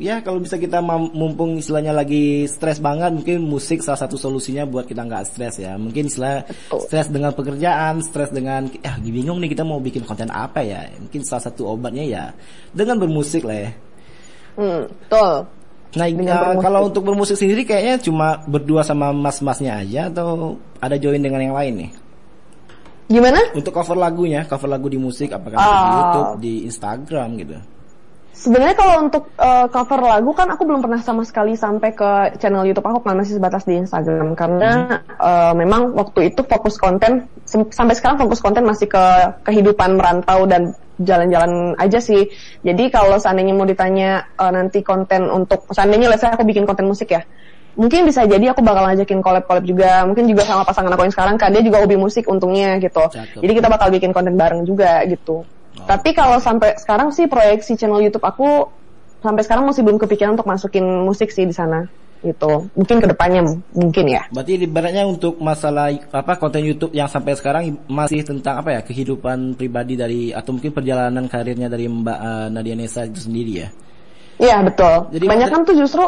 ya 0.00 0.24
kalau 0.24 0.40
bisa 0.40 0.56
kita 0.56 0.80
mumpung 0.88 1.60
istilahnya 1.60 1.92
lagi 1.92 2.48
stres 2.48 2.80
banget 2.80 3.12
mungkin 3.12 3.44
musik 3.44 3.84
salah 3.84 4.00
satu 4.00 4.16
solusinya 4.16 4.64
buat 4.64 4.88
kita 4.88 5.04
nggak 5.04 5.24
stres 5.28 5.60
ya. 5.60 5.76
Mungkin 5.76 6.08
istilah 6.08 6.48
stres 6.88 7.12
dengan 7.12 7.36
pekerjaan, 7.36 8.00
stres 8.00 8.32
dengan 8.32 8.72
ah 8.88 8.96
bingung 9.02 9.36
nih 9.42 9.52
kita 9.52 9.68
mau 9.68 9.82
bikin 9.84 10.08
konten 10.08 10.32
apa 10.32 10.64
ya. 10.64 10.88
Mungkin 10.96 11.26
salah 11.28 11.44
satu 11.44 11.76
obatnya 11.76 12.04
ya 12.08 12.24
dengan 12.72 12.96
bermusik 12.96 13.44
lah 13.44 13.58
ya. 13.68 13.70
Hmm, 14.58 14.88
betul. 14.88 15.57
Nah, 15.96 16.04
uh, 16.04 16.60
kalau 16.60 16.92
untuk 16.92 17.00
bermusik 17.08 17.40
sendiri 17.40 17.64
kayaknya 17.64 17.96
cuma 18.04 18.44
berdua 18.44 18.84
sama 18.84 19.08
mas-masnya 19.08 19.80
aja 19.80 20.12
atau 20.12 20.60
ada 20.84 21.00
join 21.00 21.24
dengan 21.24 21.40
yang 21.40 21.56
lain 21.56 21.74
nih? 21.86 21.90
Gimana? 23.08 23.40
Untuk 23.56 23.72
cover 23.72 23.96
lagunya, 23.96 24.44
cover 24.44 24.68
lagu 24.68 24.92
di 24.92 25.00
musik 25.00 25.32
apakah 25.32 25.56
uh, 25.56 25.64
di 25.64 25.88
YouTube, 25.96 26.32
di 26.44 26.54
Instagram 26.68 27.28
gitu? 27.40 27.56
Sebenarnya 28.38 28.76
kalau 28.76 28.94
untuk 29.02 29.24
uh, 29.40 29.66
cover 29.66 29.98
lagu 30.04 30.30
kan 30.36 30.46
aku 30.52 30.62
belum 30.68 30.84
pernah 30.84 31.00
sama 31.02 31.26
sekali 31.26 31.58
sampai 31.58 31.90
ke 31.90 32.38
channel 32.38 32.68
YouTube 32.68 32.86
aku 32.86 33.02
masih 33.02 33.40
sebatas 33.40 33.66
di 33.66 33.80
Instagram 33.80 34.36
karena 34.38 35.02
hmm. 35.02 35.18
uh, 35.18 35.52
memang 35.58 35.96
waktu 35.96 36.30
itu 36.30 36.46
fokus 36.46 36.78
konten 36.78 37.26
sampai 37.48 37.98
sekarang 37.98 38.20
fokus 38.22 38.38
konten 38.38 38.62
masih 38.62 38.86
ke 38.86 39.04
kehidupan 39.42 39.98
merantau 39.98 40.46
dan 40.46 40.76
jalan-jalan 40.98 41.78
aja 41.78 41.98
sih. 42.02 42.26
Jadi 42.62 42.90
kalau 42.90 43.16
seandainya 43.16 43.54
mau 43.54 43.66
ditanya 43.66 44.26
uh, 44.34 44.50
nanti 44.50 44.82
konten 44.82 45.30
untuk 45.30 45.66
seandainya 45.70 46.10
let's 46.10 46.22
aku 46.26 46.44
bikin 46.44 46.66
konten 46.66 46.86
musik 46.90 47.14
ya 47.14 47.22
mungkin 47.78 48.10
bisa 48.10 48.26
jadi 48.26 48.50
aku 48.50 48.60
bakal 48.66 48.90
ngajakin 48.90 49.22
collab-collab 49.22 49.62
juga 49.62 50.02
mungkin 50.02 50.26
juga 50.26 50.42
sama 50.42 50.66
pasangan 50.66 50.90
aku 50.90 51.06
yang 51.06 51.14
sekarang 51.14 51.36
kan 51.38 51.54
dia 51.54 51.62
juga 51.62 51.78
hobi 51.78 51.94
musik 51.94 52.26
untungnya 52.26 52.82
gitu 52.82 53.06
Cakep. 53.06 53.38
jadi 53.38 53.52
kita 53.54 53.68
bakal 53.70 53.88
bikin 53.94 54.10
konten 54.10 54.34
bareng 54.34 54.66
juga 54.66 55.06
gitu 55.06 55.46
oh. 55.46 55.86
tapi 55.86 56.10
kalau 56.10 56.42
sampai 56.42 56.74
sekarang 56.74 57.14
sih 57.14 57.30
proyeksi 57.30 57.78
channel 57.78 58.02
YouTube 58.02 58.26
aku 58.26 58.66
sampai 59.22 59.46
sekarang 59.46 59.62
masih 59.70 59.86
belum 59.86 60.02
kepikiran 60.02 60.34
untuk 60.34 60.50
masukin 60.50 60.82
musik 61.06 61.30
sih 61.30 61.46
di 61.46 61.54
sana 61.54 61.86
gitu. 62.22 62.70
Mungkin 62.74 62.96
ke 63.02 63.08
depannya 63.10 63.42
mungkin 63.74 64.04
ya. 64.08 64.22
Berarti 64.30 64.52
ibaratnya 64.64 65.04
untuk 65.06 65.38
masalah 65.38 65.92
apa 66.10 66.38
konten 66.38 66.64
YouTube 66.66 66.94
yang 66.94 67.06
sampai 67.06 67.34
sekarang 67.38 67.62
masih 67.86 68.26
tentang 68.26 68.60
apa 68.60 68.78
ya 68.78 68.80
kehidupan 68.82 69.54
pribadi 69.54 69.94
dari 69.94 70.30
atau 70.34 70.54
mungkin 70.54 70.74
perjalanan 70.74 71.26
karirnya 71.30 71.70
dari 71.70 71.86
Mbak 71.86 72.18
uh, 72.18 72.48
Nadia 72.50 72.74
Nesa 72.74 73.06
itu 73.06 73.20
sendiri 73.22 73.52
ya 73.64 73.68
Iya 74.38 74.62
betul. 74.62 75.10
Jadi 75.10 75.24
banyak 75.26 75.48
kan 75.50 75.60
tuh 75.66 75.74
justru 75.74 76.02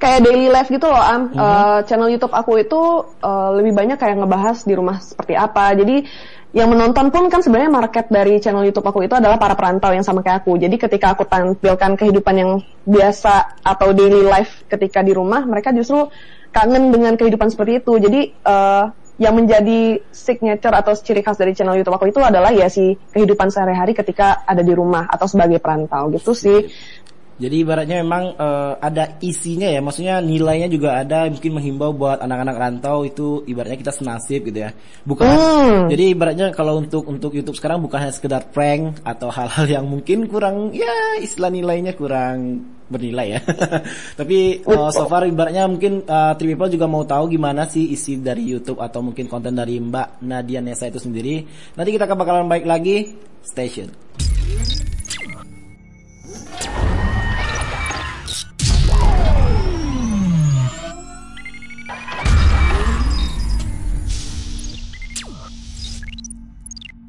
kayak 0.00 0.24
daily 0.24 0.48
life 0.48 0.72
gitu 0.72 0.88
loh 0.88 0.98
am. 0.98 1.30
Mhm. 1.30 1.36
Eh, 1.36 1.78
channel 1.84 2.08
YouTube 2.08 2.32
aku 2.32 2.56
itu 2.58 2.80
eh, 3.20 3.50
lebih 3.60 3.72
banyak 3.76 4.00
kayak 4.00 4.16
ngebahas 4.24 4.64
di 4.64 4.74
rumah 4.74 4.98
seperti 5.04 5.36
apa. 5.36 5.76
Jadi 5.76 6.08
yang 6.54 6.70
menonton 6.70 7.10
pun 7.10 7.26
kan 7.28 7.42
sebenarnya 7.42 7.68
market 7.68 8.06
dari 8.08 8.38
channel 8.38 8.62
YouTube 8.62 8.86
aku 8.86 9.04
itu 9.04 9.18
adalah 9.18 9.36
para 9.36 9.58
perantau 9.58 9.92
yang 9.92 10.06
sama 10.06 10.24
kayak 10.24 10.46
aku. 10.46 10.56
Jadi 10.56 10.80
ketika 10.80 11.12
aku 11.12 11.28
tampilkan 11.28 11.98
kehidupan 12.00 12.34
yang 12.34 12.50
biasa 12.88 13.60
atau 13.60 13.92
daily 13.92 14.24
life 14.24 14.64
ketika 14.70 15.04
di 15.04 15.12
rumah, 15.12 15.44
mereka 15.44 15.74
justru 15.76 16.08
kangen 16.54 16.88
dengan 16.94 17.20
kehidupan 17.20 17.52
seperti 17.52 17.84
itu. 17.84 17.92
Jadi 18.00 18.20
eh, 18.32 18.84
yang 19.14 19.34
menjadi 19.38 20.02
signature 20.10 20.74
atau 20.74 20.90
ciri 20.98 21.22
khas 21.22 21.38
dari 21.38 21.54
channel 21.54 21.78
YouTube 21.78 21.94
aku 21.94 22.10
itu 22.10 22.18
adalah 22.18 22.50
ya 22.50 22.66
si 22.66 22.98
kehidupan 23.14 23.46
sehari-hari 23.46 23.94
ketika 23.94 24.42
ada 24.42 24.58
di 24.58 24.74
rumah 24.74 25.06
atau 25.06 25.28
sebagai 25.30 25.62
perantau 25.62 26.10
gitu 26.10 26.34
sih. 26.34 26.66
Jadi 27.34 27.66
ibaratnya 27.66 27.98
memang 28.06 28.38
eh, 28.38 28.72
ada 28.78 29.18
isinya 29.18 29.66
ya, 29.66 29.82
maksudnya 29.82 30.22
nilainya 30.22 30.70
juga 30.70 31.02
ada, 31.02 31.26
mungkin 31.26 31.58
menghimbau 31.58 31.90
buat 31.90 32.22
anak-anak 32.22 32.56
rantau 32.56 33.02
itu 33.02 33.42
ibaratnya 33.50 33.78
kita 33.78 33.92
senasib 33.92 34.46
gitu 34.46 34.62
ya. 34.62 34.70
Bukan. 35.02 35.26
Hmm. 35.26 35.80
Jadi 35.90 36.14
ibaratnya 36.14 36.54
kalau 36.54 36.78
untuk 36.78 37.10
untuk 37.10 37.34
YouTube 37.34 37.58
sekarang 37.58 37.82
bukan 37.82 38.06
hanya 38.06 38.14
sekedar 38.14 38.46
prank 38.54 39.02
atau 39.02 39.34
hal-hal 39.34 39.66
yang 39.66 39.84
mungkin 39.86 40.30
kurang 40.30 40.70
ya 40.70 41.18
istilah 41.18 41.50
nilainya 41.50 41.98
kurang 41.98 42.62
bernilai 42.86 43.38
ya. 43.38 43.40
Tapi 44.20 44.62
eh, 44.62 44.88
so 44.94 45.04
far 45.10 45.26
ibaratnya 45.26 45.66
mungkin 45.66 46.06
eh, 46.06 46.32
Three 46.38 46.54
People 46.54 46.70
juga 46.70 46.86
mau 46.86 47.02
tahu 47.02 47.34
gimana 47.34 47.66
sih 47.66 47.90
isi 47.90 48.22
dari 48.22 48.46
YouTube 48.46 48.78
atau 48.78 49.02
mungkin 49.02 49.26
konten 49.26 49.58
dari 49.58 49.82
Mbak 49.82 50.22
Nadia 50.22 50.62
Nesa 50.62 50.86
itu 50.86 51.02
sendiri. 51.02 51.42
Nanti 51.74 51.90
kita 51.90 52.06
akan 52.06 52.16
bakalan 52.16 52.46
baik 52.46 52.66
lagi. 52.68 52.96
Station. 53.44 53.92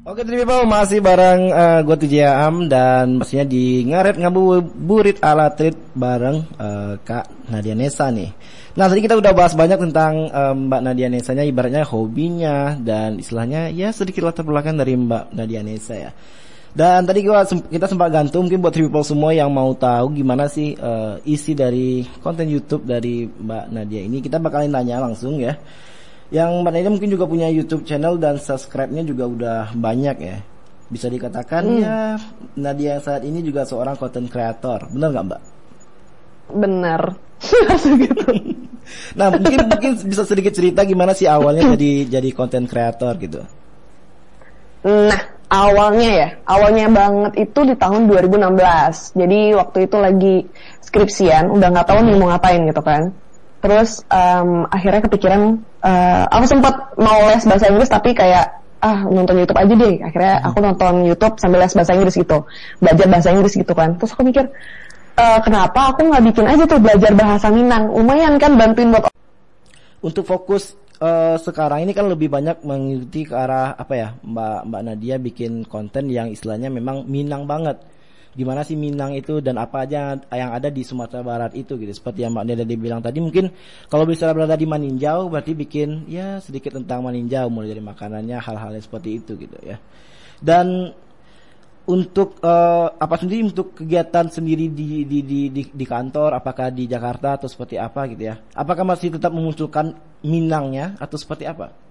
Oke 0.06 0.22
People 0.22 0.70
masih 0.70 1.02
bareng 1.02 1.50
uh, 1.50 1.82
gue 1.82 1.96
Tijia 1.98 2.46
Am 2.46 2.70
dan 2.70 3.18
pastinya 3.18 3.42
di 3.42 3.82
ngaret 3.90 4.22
ngabuburit 4.22 5.18
ala 5.18 5.50
treat 5.50 5.74
bareng 5.98 6.46
eh, 6.46 6.94
Kak 7.02 7.50
Nadia 7.50 7.74
Nesa 7.74 8.14
nih. 8.14 8.30
Nah 8.78 8.86
tadi 8.86 9.02
kita 9.02 9.18
udah 9.18 9.34
bahas 9.34 9.58
banyak 9.58 9.74
tentang 9.82 10.30
eh, 10.30 10.54
Mbak 10.54 10.80
Nadia 10.86 11.10
Nesanya 11.10 11.42
ibaratnya 11.42 11.82
hobinya 11.82 12.78
dan 12.78 13.18
istilahnya 13.18 13.74
ya 13.74 13.90
sedikit 13.90 14.22
latar 14.22 14.46
belakang 14.46 14.78
dari 14.78 14.94
Mbak 14.94 15.34
Nadia 15.34 15.66
Nesa 15.66 15.98
ya. 15.98 16.14
Dan 16.70 17.02
tadi 17.02 17.26
gua 17.26 17.42
kita 17.42 17.90
sempat 17.90 18.06
gantung 18.14 18.46
mungkin 18.46 18.62
buat 18.62 18.78
People 18.78 19.02
semua 19.02 19.34
yang 19.34 19.50
mau 19.50 19.74
tahu 19.74 20.22
gimana 20.22 20.46
sih 20.46 20.78
eh, 20.78 21.14
isi 21.26 21.58
dari 21.58 22.06
konten 22.22 22.46
YouTube 22.46 22.86
dari 22.86 23.26
Mbak 23.26 23.74
Nadia 23.74 24.06
ini 24.06 24.22
kita 24.22 24.38
bakalan 24.38 24.70
tanya 24.70 25.02
langsung 25.02 25.42
ya. 25.42 25.58
Yang 26.30 26.50
Mbak 26.62 26.72
Nadia 26.74 26.90
mungkin 26.90 27.10
juga 27.12 27.24
punya 27.30 27.48
YouTube 27.50 27.86
channel 27.86 28.18
dan 28.18 28.38
subscribe-nya 28.42 29.06
juga 29.06 29.24
udah 29.30 29.60
banyak 29.74 30.16
ya. 30.18 30.38
Bisa 30.86 31.10
dikatakan 31.10 31.62
ya 31.82 32.14
Nadia 32.58 32.98
saat 33.02 33.26
ini 33.26 33.42
juga 33.42 33.66
seorang 33.66 33.98
content 33.98 34.26
creator. 34.30 34.90
Benar 34.90 35.08
nggak 35.14 35.26
Mbak? 35.26 35.42
Gitu. 37.82 38.30
Nah 39.18 39.34
mungkin 39.34 39.66
mungkin 39.66 39.98
bisa 39.98 40.22
sedikit 40.22 40.54
cerita 40.54 40.86
gimana 40.86 41.10
sih 41.10 41.26
awalnya 41.26 41.74
jadi 41.74 42.06
jadi 42.06 42.28
content 42.30 42.70
creator 42.70 43.18
gitu. 43.18 43.42
Nah, 44.86 45.20
awalnya 45.50 46.10
ya, 46.14 46.28
awalnya 46.46 46.86
banget 46.86 47.50
itu 47.50 47.60
di 47.66 47.74
tahun 47.74 48.06
2016. 48.06 49.18
Jadi 49.18 49.40
waktu 49.58 49.78
itu 49.90 49.96
lagi 49.98 50.36
skripsian, 50.86 51.50
udah 51.50 51.68
nggak 51.74 51.86
tahu 51.90 51.98
nih 52.06 52.14
mau 52.14 52.30
ngapain 52.30 52.62
gitu 52.70 52.82
kan. 52.86 53.10
Terus 53.60 54.04
em, 54.12 54.68
akhirnya 54.68 55.00
kepikiran, 55.08 55.40
eh, 55.82 56.24
aku 56.28 56.44
sempat 56.46 56.74
mau 57.00 57.24
les 57.26 57.42
bahasa 57.42 57.66
Inggris 57.72 57.90
tapi 57.90 58.12
kayak 58.12 58.62
ah 58.84 59.02
nonton 59.08 59.40
YouTube 59.40 59.58
aja 59.58 59.74
deh. 59.74 59.94
Akhirnya 60.04 60.34
aku 60.44 60.58
nonton 60.60 60.94
YouTube 61.08 61.34
sambil 61.40 61.64
les 61.64 61.72
bahasa 61.72 61.92
Inggris 61.96 62.14
gitu, 62.14 62.38
belajar 62.78 63.06
bahasa 63.08 63.28
Inggris 63.32 63.54
gitu 63.56 63.72
kan. 63.72 63.96
Terus 63.96 64.12
aku 64.12 64.22
mikir, 64.22 64.44
eh, 65.16 65.38
kenapa 65.42 65.96
aku 65.96 66.06
nggak 66.06 66.24
bikin 66.32 66.46
aja 66.46 66.64
tuh 66.68 66.78
belajar 66.78 67.12
bahasa 67.16 67.48
Minang? 67.48 67.90
Lumayan 67.90 68.36
kan 68.36 68.54
bantuin 68.54 68.92
buat 68.92 69.08
Untuk 70.04 70.28
fokus 70.28 70.76
eh, 71.00 71.36
sekarang 71.40 71.88
ini 71.88 71.92
kan 71.96 72.06
lebih 72.06 72.28
banyak 72.30 72.62
mengikuti 72.62 73.26
ke 73.26 73.34
arah 73.34 73.74
apa 73.74 73.94
ya 73.96 74.08
Mbak 74.22 74.58
Mbak 74.70 74.82
Nadia 74.84 75.16
bikin 75.18 75.52
konten 75.66 76.12
yang 76.12 76.28
istilahnya 76.30 76.68
memang 76.68 77.08
Minang 77.08 77.48
banget. 77.48 77.80
Gimana 78.36 78.60
sih 78.62 78.76
Minang 78.76 79.16
itu 79.16 79.40
dan 79.40 79.56
apa 79.56 79.88
aja 79.88 80.14
yang 80.30 80.52
ada 80.52 80.68
di 80.68 80.84
Sumatera 80.84 81.24
Barat 81.24 81.56
itu 81.56 81.80
gitu. 81.80 81.88
Seperti 81.90 82.22
yang 82.22 82.36
Mbak 82.36 82.44
Nadia 82.52 82.76
bilang 82.76 83.00
tadi 83.00 83.18
mungkin 83.24 83.48
kalau 83.88 84.04
bisa 84.04 84.28
berada 84.36 84.52
di 84.54 84.68
Maninjau 84.68 85.32
berarti 85.32 85.56
bikin 85.56 86.04
ya 86.06 86.36
sedikit 86.44 86.76
tentang 86.76 87.00
Maninjau 87.00 87.48
mulai 87.48 87.72
dari 87.72 87.80
makanannya 87.80 88.36
hal-hal 88.36 88.76
seperti 88.76 89.24
itu 89.24 89.40
gitu 89.40 89.56
ya. 89.64 89.80
Dan 90.36 90.92
untuk 91.86 92.42
eh, 92.42 92.88
apa 92.92 93.14
sendiri 93.16 93.46
untuk 93.46 93.78
kegiatan 93.78 94.26
sendiri 94.26 94.68
di, 94.74 95.06
di 95.06 95.22
di 95.22 95.40
di 95.54 95.62
di 95.70 95.86
kantor 95.86 96.34
apakah 96.34 96.74
di 96.74 96.90
Jakarta 96.90 97.38
atau 97.38 97.46
seperti 97.46 97.78
apa 97.78 98.10
gitu 98.10 98.26
ya 98.26 98.42
apakah 98.58 98.82
masih 98.82 99.14
tetap 99.14 99.30
memunculkan 99.30 99.94
minangnya 100.26 100.98
atau 100.98 101.14
seperti 101.14 101.46
apa 101.46 101.85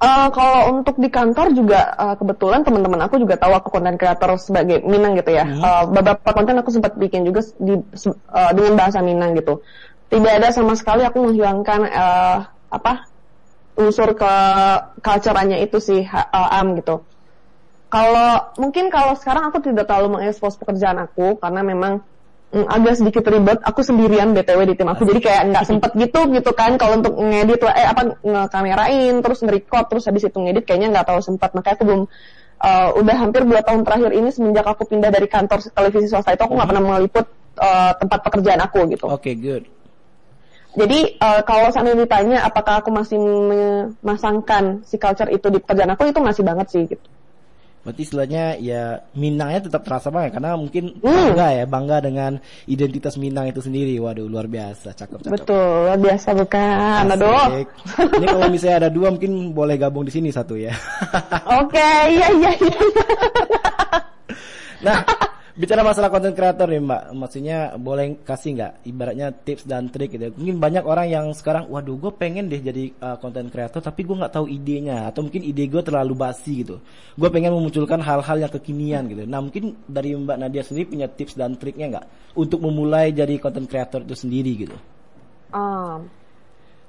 Eh, 0.00 0.28
kalau 0.32 0.80
untuk 0.80 0.96
di 0.96 1.12
kantor 1.12 1.52
juga 1.52 1.92
eh, 1.92 2.14
kebetulan 2.16 2.64
teman-teman 2.64 3.04
aku 3.04 3.20
juga 3.20 3.36
tahu 3.36 3.52
aku 3.52 3.68
konten 3.68 4.00
kreator 4.00 4.32
sebagai 4.40 4.80
Minang 4.80 5.12
gitu 5.20 5.28
ya. 5.36 5.44
Eh, 5.44 5.84
beberapa 5.92 6.24
konten 6.32 6.56
aku 6.56 6.72
sempat 6.72 6.96
bikin 6.96 7.28
juga 7.28 7.44
di, 7.60 7.76
eh, 7.76 8.50
dengan 8.56 8.80
bahasa 8.80 9.04
Minang 9.04 9.36
gitu. 9.36 9.60
Tidak 10.08 10.32
ada 10.40 10.48
sama 10.56 10.72
sekali 10.72 11.04
aku 11.04 11.20
menghilangkan 11.20 11.80
eh, 11.84 12.38
apa 12.72 12.92
unsur 13.76 14.16
ke 14.16 14.32
culture-nya 15.04 15.60
itu 15.60 15.76
sih 15.84 16.00
eh, 16.00 16.56
am 16.56 16.80
gitu. 16.80 17.04
Kalau 17.92 18.56
mungkin 18.56 18.88
kalau 18.88 19.12
sekarang 19.20 19.52
aku 19.52 19.60
tidak 19.60 19.84
terlalu 19.84 20.16
mengekspos 20.16 20.56
pekerjaan 20.56 20.96
aku 20.96 21.36
karena 21.42 21.60
memang 21.60 22.00
agak 22.50 22.98
sedikit 22.98 23.24
ribet. 23.30 23.62
Aku 23.62 23.80
sendirian 23.86 24.34
btw 24.34 24.66
di 24.66 24.74
tim 24.74 24.90
aku, 24.90 25.06
jadi 25.06 25.20
kayak 25.22 25.42
nggak 25.54 25.64
sempet 25.66 25.90
gitu 25.94 26.26
gitu 26.34 26.50
kan. 26.50 26.74
Kalau 26.74 26.98
untuk 26.98 27.14
ngedit 27.14 27.62
eh 27.66 27.86
apa 27.86 28.18
ngekamerain, 28.26 29.14
terus 29.22 29.38
nge-record, 29.46 29.86
terus 29.86 30.04
habis 30.10 30.26
itu 30.26 30.38
ngedit, 30.38 30.66
kayaknya 30.66 30.98
nggak 30.98 31.06
terlalu 31.06 31.24
sempat. 31.24 31.54
Makanya 31.54 31.74
aku 31.78 31.84
belum 31.86 32.02
eh, 32.60 32.88
udah 33.00 33.16
hampir 33.16 33.42
dua 33.46 33.60
tahun 33.64 33.82
terakhir 33.86 34.10
ini 34.12 34.28
semenjak 34.34 34.66
aku 34.68 34.84
pindah 34.84 35.10
dari 35.10 35.26
kantor 35.26 35.58
televisi 35.72 36.12
swasta 36.12 36.36
itu 36.36 36.42
aku 36.44 36.54
nggak 36.58 36.68
pernah 36.68 36.82
meliput 36.84 37.26
eh, 37.56 37.92
tempat 37.96 38.18
pekerjaan 38.26 38.60
aku 38.60 38.78
gitu. 38.92 39.06
oke 39.08 39.32
good 39.40 39.64
Jadi 40.70 41.18
eh, 41.18 41.42
kalau 41.42 41.66
seandainya 41.74 42.06
ditanya 42.06 42.38
apakah 42.46 42.78
aku 42.78 42.94
masih 42.94 43.18
memasangkan 43.18 44.86
si 44.86 45.02
culture 45.02 45.26
itu 45.32 45.50
di 45.50 45.58
pekerjaan 45.58 45.90
aku 45.98 46.06
itu 46.12 46.20
masih 46.22 46.42
banget 46.46 46.66
sih 46.70 46.82
gitu. 46.86 47.02
Berarti 47.80 48.00
istilahnya 48.04 48.60
ya 48.60 49.00
Minangnya 49.16 49.64
tetap 49.64 49.82
terasa 49.82 50.12
banget 50.12 50.36
karena 50.36 50.52
mungkin 50.54 51.00
Hmm. 51.00 51.32
bangga 51.32 51.48
ya 51.56 51.64
bangga 51.64 51.96
dengan 52.04 52.32
identitas 52.64 53.16
Minang 53.16 53.48
itu 53.48 53.60
sendiri 53.60 53.96
waduh 53.96 54.28
luar 54.28 54.44
biasa 54.44 54.92
cakep 54.92 55.24
cakep 55.24 55.32
Betul, 55.32 55.88
luar 55.88 55.96
biasa 55.96 56.28
bukan. 56.36 57.02
Aduh. 57.08 57.64
Ini 57.96 58.26
kalau 58.26 58.48
misalnya 58.48 58.76
ada 58.84 58.90
dua 58.90 59.08
mungkin 59.08 59.50
boleh 59.50 59.76
gabung 59.76 60.04
di 60.04 60.12
sini 60.12 60.28
satu 60.28 60.54
ya 60.54 60.76
Oke, 61.58 61.88
iya 62.10 62.28
iya 62.36 62.52
iya. 62.52 62.76
Nah, 64.80 65.04
bicara 65.60 65.84
masalah 65.84 66.08
konten 66.08 66.32
kreator 66.32 66.72
nih 66.72 66.80
Mbak, 66.80 67.02
maksudnya 67.12 67.58
boleh 67.76 68.16
kasih 68.24 68.56
nggak 68.56 68.72
ibaratnya 68.88 69.28
tips 69.28 69.68
dan 69.68 69.92
trik 69.92 70.16
gitu. 70.16 70.32
Mungkin 70.32 70.56
banyak 70.56 70.84
orang 70.88 71.06
yang 71.12 71.26
sekarang, 71.36 71.68
waduh, 71.68 72.00
gue 72.00 72.12
pengen 72.16 72.48
deh 72.48 72.64
jadi 72.64 72.96
konten 73.20 73.52
kreator, 73.52 73.84
tapi 73.84 74.08
gue 74.08 74.16
nggak 74.16 74.32
tahu 74.32 74.48
idenya 74.48 75.12
atau 75.12 75.20
mungkin 75.20 75.44
ide 75.44 75.68
gue 75.68 75.84
terlalu 75.84 76.16
basi 76.16 76.64
gitu. 76.64 76.80
Gue 77.20 77.28
pengen 77.28 77.52
memunculkan 77.52 78.00
hal-hal 78.00 78.40
yang 78.40 78.48
kekinian 78.48 79.04
gitu. 79.12 79.28
Nah, 79.28 79.44
mungkin 79.44 79.76
dari 79.84 80.16
Mbak 80.16 80.38
Nadia 80.40 80.64
sendiri 80.64 80.96
punya 80.96 81.06
tips 81.12 81.36
dan 81.36 81.60
triknya 81.60 81.86
nggak 81.92 82.06
untuk 82.40 82.64
memulai 82.64 83.12
jadi 83.12 83.36
konten 83.36 83.68
kreator 83.68 84.00
itu 84.08 84.16
sendiri 84.16 84.52
gitu. 84.64 84.76
Um, 85.52 86.08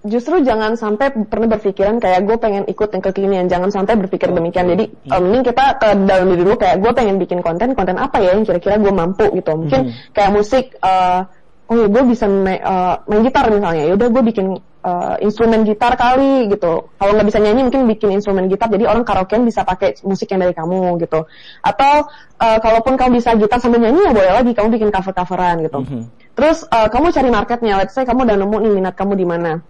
justru 0.02 0.42
jangan 0.42 0.74
sampai 0.74 1.14
pernah 1.30 1.58
berpikiran 1.58 2.02
kayak 2.02 2.26
gue 2.26 2.38
pengen 2.42 2.64
ikut 2.66 2.90
yang 2.90 3.04
kekinian. 3.04 3.46
Jangan 3.46 3.70
sampai 3.70 3.94
berpikir 4.02 4.34
demikian. 4.34 4.74
Jadi 4.74 4.90
um, 5.14 5.30
mending 5.30 5.46
kita 5.54 5.78
ke 5.78 5.88
dalam 6.10 6.26
diri 6.34 6.42
dulu 6.42 6.56
kayak 6.58 6.78
gue 6.82 6.92
pengen 6.94 7.16
bikin 7.22 7.40
konten, 7.46 7.78
konten 7.78 7.98
apa 8.02 8.18
ya 8.18 8.34
yang 8.34 8.46
kira-kira 8.46 8.82
gue 8.82 8.94
mampu 8.94 9.30
gitu. 9.38 9.52
Mungkin 9.54 9.94
kayak 10.14 10.32
musik. 10.34 10.74
uh, 10.82 11.26
oh 11.72 11.80
ya 11.80 11.88
gue 11.88 12.04
bisa 12.04 12.28
ma- 12.28 12.60
uh, 12.60 12.96
main 13.08 13.24
gitar 13.24 13.48
misalnya. 13.48 13.84
Ya 13.88 13.94
udah 13.96 14.08
gue 14.12 14.24
bikin 14.28 14.46
uh, 14.60 15.16
instrumen 15.24 15.64
gitar 15.64 15.96
kali 15.96 16.52
gitu. 16.52 16.92
Kalau 17.00 17.12
nggak 17.16 17.28
bisa 17.32 17.40
nyanyi 17.40 17.62
mungkin 17.64 17.82
bikin 17.88 18.10
instrumen 18.12 18.52
gitar. 18.52 18.68
Jadi 18.68 18.84
orang 18.84 19.08
karaokean 19.08 19.48
bisa 19.48 19.64
pakai 19.64 19.96
musik 20.04 20.28
yang 20.34 20.44
dari 20.44 20.52
kamu 20.52 21.00
gitu. 21.00 21.30
Atau 21.64 22.12
uh, 22.42 22.58
kalaupun 22.60 23.00
kamu 23.00 23.24
bisa 23.24 23.38
gitar 23.40 23.64
sambil 23.64 23.80
nyanyi 23.88 24.04
ya 24.04 24.12
boleh 24.12 24.32
lagi 24.36 24.52
kamu 24.52 24.68
bikin 24.76 24.90
cover-coveran 24.92 25.64
gitu. 25.64 25.80
Terus 26.36 26.68
uh, 26.68 26.92
kamu 26.92 27.14
cari 27.16 27.30
marketnya. 27.32 27.74
Let's 27.80 27.96
say 27.96 28.04
kamu 28.04 28.28
udah 28.28 28.36
nemu 28.36 28.58
nih 28.68 28.72
minat 28.76 28.96
kamu 29.00 29.16
di 29.16 29.24
mana. 29.30 29.62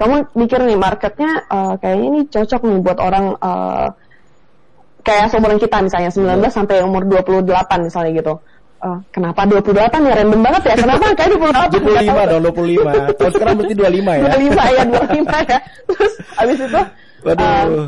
Kamu 0.00 0.32
mikir 0.32 0.64
nih 0.64 0.80
marketnya 0.80 1.44
uh, 1.52 1.76
kayaknya 1.76 2.06
ini 2.08 2.20
cocok 2.32 2.60
nih 2.64 2.78
buat 2.80 2.98
orang 3.04 3.36
uh, 3.36 3.92
kayak 5.04 5.28
seumuran 5.28 5.60
kita 5.60 5.76
misalnya 5.84 6.08
19 6.08 6.40
sampai 6.48 6.80
umur 6.80 7.04
28 7.04 7.44
misalnya 7.84 8.10
gitu. 8.16 8.34
uh, 8.80 8.96
kenapa 9.12 9.44
28 9.44 9.76
ya? 10.08 10.14
Random 10.24 10.40
banget 10.40 10.62
ya? 10.72 10.74
Kenapa 10.80 11.04
kayak 11.12 11.30
28 11.36 11.84
25 11.84 12.30
dong 12.32 12.40
25 12.48 13.20
tahun 13.20 13.32
sekarang 13.36 13.54
berarti 13.60 13.74
25 13.76 14.08
ya. 14.08 14.22
25 14.40 14.76
ya 14.76 14.82
25 14.88 15.52
ya. 15.52 15.58
Terus 15.84 16.12
abis 16.40 16.58
itu 16.64 16.80
Waduh. 17.20 17.44
uh, 17.44 17.86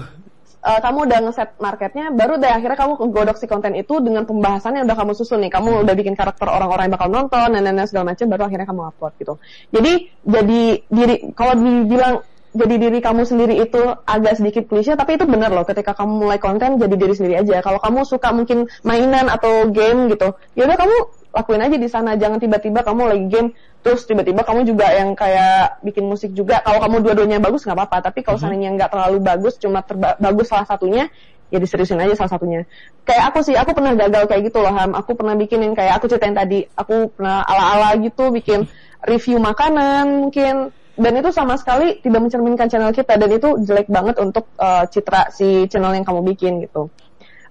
uh, 0.63 0.81
kamu 0.81 0.99
udah 1.11 1.19
ngeset 1.29 1.51
marketnya, 1.59 2.15
baru 2.15 2.39
deh 2.39 2.49
akhirnya 2.49 2.79
kamu 2.79 2.93
kegodok 2.99 3.37
si 3.37 3.47
konten 3.51 3.75
itu 3.75 3.99
dengan 3.99 4.25
pembahasan 4.25 4.79
yang 4.79 4.87
udah 4.87 4.99
kamu 4.99 5.13
susun 5.19 5.43
nih. 5.43 5.51
Kamu 5.51 5.83
udah 5.83 5.95
bikin 5.99 6.15
karakter 6.15 6.47
orang-orang 6.47 6.89
yang 6.89 6.95
bakal 6.95 7.09
nonton, 7.11 7.49
dan 7.53 7.61
lain-lain 7.63 7.89
segala 7.91 8.15
macam, 8.15 8.27
baru 8.31 8.43
akhirnya 8.49 8.67
kamu 8.71 8.83
upload 8.95 9.13
gitu. 9.19 9.35
Jadi 9.75 9.93
jadi 10.23 10.63
diri 10.87 11.15
kalau 11.35 11.55
dibilang 11.59 12.15
jadi 12.53 12.75
diri 12.77 12.99
kamu 13.01 13.23
sendiri 13.25 13.55
itu 13.65 13.81
agak 14.05 14.37
sedikit 14.37 14.69
klise, 14.69 14.93
tapi 14.93 15.17
itu 15.17 15.25
benar 15.25 15.49
loh. 15.49 15.65
Ketika 15.65 15.97
kamu 15.97 16.29
mulai 16.29 16.37
konten, 16.37 16.77
jadi 16.77 16.95
diri 17.01 17.15
sendiri 17.17 17.35
aja. 17.41 17.65
Kalau 17.65 17.81
kamu 17.81 18.05
suka 18.05 18.29
mungkin 18.29 18.69
mainan 18.85 19.33
atau 19.33 19.73
game 19.73 20.13
gitu, 20.13 20.37
ya 20.53 20.69
udah 20.69 20.77
kamu 20.77 20.97
lakuin 21.33 21.65
aja 21.65 21.77
di 21.81 21.89
sana. 21.89 22.15
Jangan 22.15 22.39
tiba-tiba 22.39 22.85
kamu 22.85 23.03
lagi 23.09 23.25
game, 23.33 23.49
terus 23.81 24.05
tiba-tiba 24.05 24.45
kamu 24.45 24.69
juga 24.69 24.93
yang 24.93 25.17
kayak 25.17 25.81
bikin 25.81 26.05
musik 26.05 26.37
juga. 26.37 26.61
Kalau 26.61 26.79
kamu 26.85 26.97
dua-duanya 27.03 27.41
bagus 27.41 27.65
nggak 27.65 27.77
apa-apa. 27.77 28.13
Tapi 28.13 28.21
kalau 28.21 28.37
Mhm. 28.37 28.43
seandainya 28.45 28.71
nggak 28.77 28.91
terlalu 28.93 29.19
bagus, 29.25 29.57
cuma 29.57 29.81
terba- 29.81 30.17
bagus 30.21 30.53
salah 30.53 30.69
satunya, 30.69 31.09
ya 31.49 31.59
diseriusin 31.59 32.01
aja 32.01 32.15
salah 32.17 32.33
satunya. 32.37 32.69
Kayak 33.09 33.33
aku 33.33 33.39
sih, 33.45 33.57
aku 33.57 33.73
pernah 33.73 33.93
gagal 33.97 34.29
kayak 34.29 34.43
gitu 34.53 34.61
loh 34.61 34.73
Ham. 34.73 34.93
Aku 34.97 35.17
pernah 35.17 35.35
bikin 35.37 35.65
yang 35.65 35.75
kayak 35.75 35.99
aku 36.01 36.09
ceritain 36.13 36.37
tadi, 36.37 36.69
aku 36.77 37.13
pernah 37.17 37.45
ala-ala 37.45 37.97
gitu 38.01 38.29
bikin 38.33 38.69
review 39.03 39.43
makanan 39.43 40.29
mungkin 40.29 40.71
dan 40.93 41.13
itu 41.17 41.33
sama 41.33 41.57
sekali 41.57 41.99
tidak 42.05 42.21
mencerminkan 42.29 42.69
channel 42.69 42.93
kita 42.93 43.17
dan 43.17 43.31
itu 43.33 43.49
jelek 43.65 43.89
banget 43.89 44.21
untuk 44.21 44.45
uh, 44.61 44.85
citra 44.87 45.33
si 45.33 45.65
channel 45.73 45.97
yang 45.97 46.05
kamu 46.05 46.21
bikin 46.37 46.61
gitu. 46.63 46.93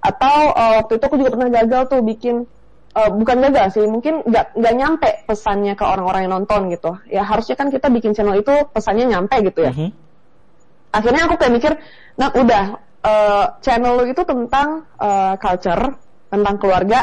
Atau 0.01 0.53
uh, 0.53 0.81
waktu 0.81 0.97
itu 0.97 1.03
aku 1.05 1.17
juga 1.17 1.33
pernah 1.33 1.49
gagal 1.49 1.89
tuh 1.89 2.01
bikin 2.05 2.45
uh, 2.93 3.09
bukan 3.11 3.37
gagal 3.47 3.79
sih, 3.79 3.85
mungkin 3.87 4.23
nggak 4.25 4.57
nggak 4.57 4.73
nyampe 4.75 5.09
pesannya 5.27 5.73
ke 5.75 5.83
orang-orang 5.83 6.27
yang 6.27 6.33
nonton 6.39 6.71
gitu. 6.71 6.91
Ya 7.07 7.23
harusnya 7.23 7.55
kan 7.55 7.71
kita 7.71 7.87
bikin 7.87 8.11
channel 8.11 8.37
itu 8.37 8.53
pesannya 8.71 9.07
nyampe 9.07 9.35
gitu 9.43 9.63
ya 9.65 9.71
Mhm. 9.71 9.89
akhirnya 10.91 11.23
aku 11.23 11.35
kayak 11.39 11.53
mikir 11.55 11.73
nah 12.19 12.29
udah 12.35 12.65
eh, 13.01 13.45
channel 13.63 13.95
lu 13.95 14.03
itu 14.11 14.21
tentang 14.27 14.83
eh, 14.99 15.33
culture 15.39 15.95
tentang 16.27 16.55
keluarga 16.59 16.99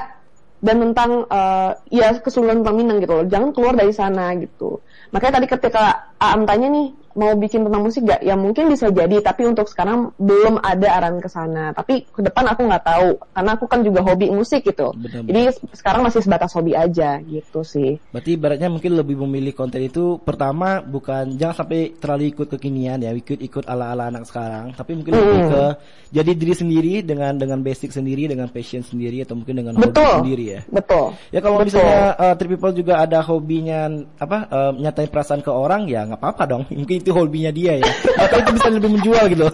dan 0.60 0.76
tentang 0.84 1.24
eh, 1.24 1.70
ya 1.88 2.12
keseluruhan 2.20 2.60
tentang 2.60 2.76
Minang 2.76 2.98
gitu 3.00 3.12
loh 3.16 3.24
jangan 3.24 3.50
keluar 3.56 3.74
dari 3.74 3.92
sana 3.96 4.36
gitu 4.36 4.84
makanya 5.08 5.40
tadi 5.40 5.46
ketika 5.48 6.12
Aam 6.20 6.44
tanya 6.44 6.68
nih 6.68 6.92
mau 7.18 7.34
bikin 7.34 7.66
tentang 7.66 7.82
musik 7.82 8.06
gak 8.06 8.22
ya 8.22 8.38
mungkin 8.38 8.70
bisa 8.70 8.86
jadi 8.88 9.18
tapi 9.18 9.42
untuk 9.44 9.66
sekarang 9.66 10.14
belum 10.16 10.62
ada 10.62 10.88
arahan 10.94 11.18
ke 11.18 11.26
sana 11.26 11.74
tapi 11.74 12.06
ke 12.06 12.22
depan 12.22 12.46
aku 12.46 12.62
nggak 12.62 12.84
tahu 12.86 13.08
karena 13.34 13.50
aku 13.58 13.64
kan 13.66 13.80
juga 13.82 14.00
hobi 14.06 14.30
musik 14.30 14.62
gitu 14.62 14.94
Benar-benar. 14.94 15.26
jadi 15.26 15.40
sekarang 15.74 16.06
masih 16.06 16.22
sebatas 16.22 16.54
hobi 16.54 16.78
aja 16.78 17.18
gitu 17.26 17.66
sih 17.66 17.98
Berarti 18.14 18.38
ibaratnya 18.38 18.70
mungkin 18.70 18.94
lebih 18.94 19.18
memilih 19.18 19.50
konten 19.52 19.82
itu 19.82 20.22
pertama 20.22 20.78
bukan 20.78 21.34
jangan 21.34 21.66
sampai 21.66 21.98
terlalu 21.98 22.30
ikut 22.30 22.46
kekinian 22.54 23.02
ya, 23.02 23.10
ikut 23.10 23.40
ikut 23.40 23.64
ala-ala 23.66 24.08
anak 24.08 24.24
sekarang, 24.28 24.70
tapi 24.78 24.94
mungkin 24.94 25.12
lebih 25.14 25.36
Hmm. 25.38 25.50
ke 25.50 25.64
jadi 26.08 26.30
diri 26.34 26.54
sendiri 26.56 26.92
dengan 27.04 27.36
dengan 27.36 27.60
basic 27.60 27.92
sendiri, 27.92 28.26
dengan 28.26 28.48
passion 28.48 28.80
sendiri 28.80 29.22
atau 29.22 29.34
mungkin 29.38 29.54
dengan 29.60 29.74
betul 29.76 30.02
hobi 30.02 30.18
sendiri 30.24 30.44
ya. 30.56 30.60
betul 30.68 31.06
Ya 31.30 31.40
kalau 31.40 31.56
Betul. 31.60 31.68
misalnya 31.74 32.02
uh, 32.16 32.34
People 32.38 32.72
juga 32.72 32.94
ada 33.04 33.20
hobinya 33.20 33.80
apa 34.16 34.38
uh, 34.48 34.72
nyatain 34.74 35.12
perasaan 35.12 35.44
ke 35.44 35.52
orang 35.52 35.84
ya 35.84 36.08
nggak 36.08 36.16
apa-apa 36.16 36.42
dong. 36.48 36.62
Mungkin 36.80 36.96
itu 37.00 37.07
hobinya 37.10 37.50
dia 37.50 37.78
ya. 37.78 37.88
Atau 38.18 38.36
itu 38.38 38.50
bisa 38.54 38.68
lebih 38.68 38.90
menjual 38.92 39.24
gitu. 39.28 39.46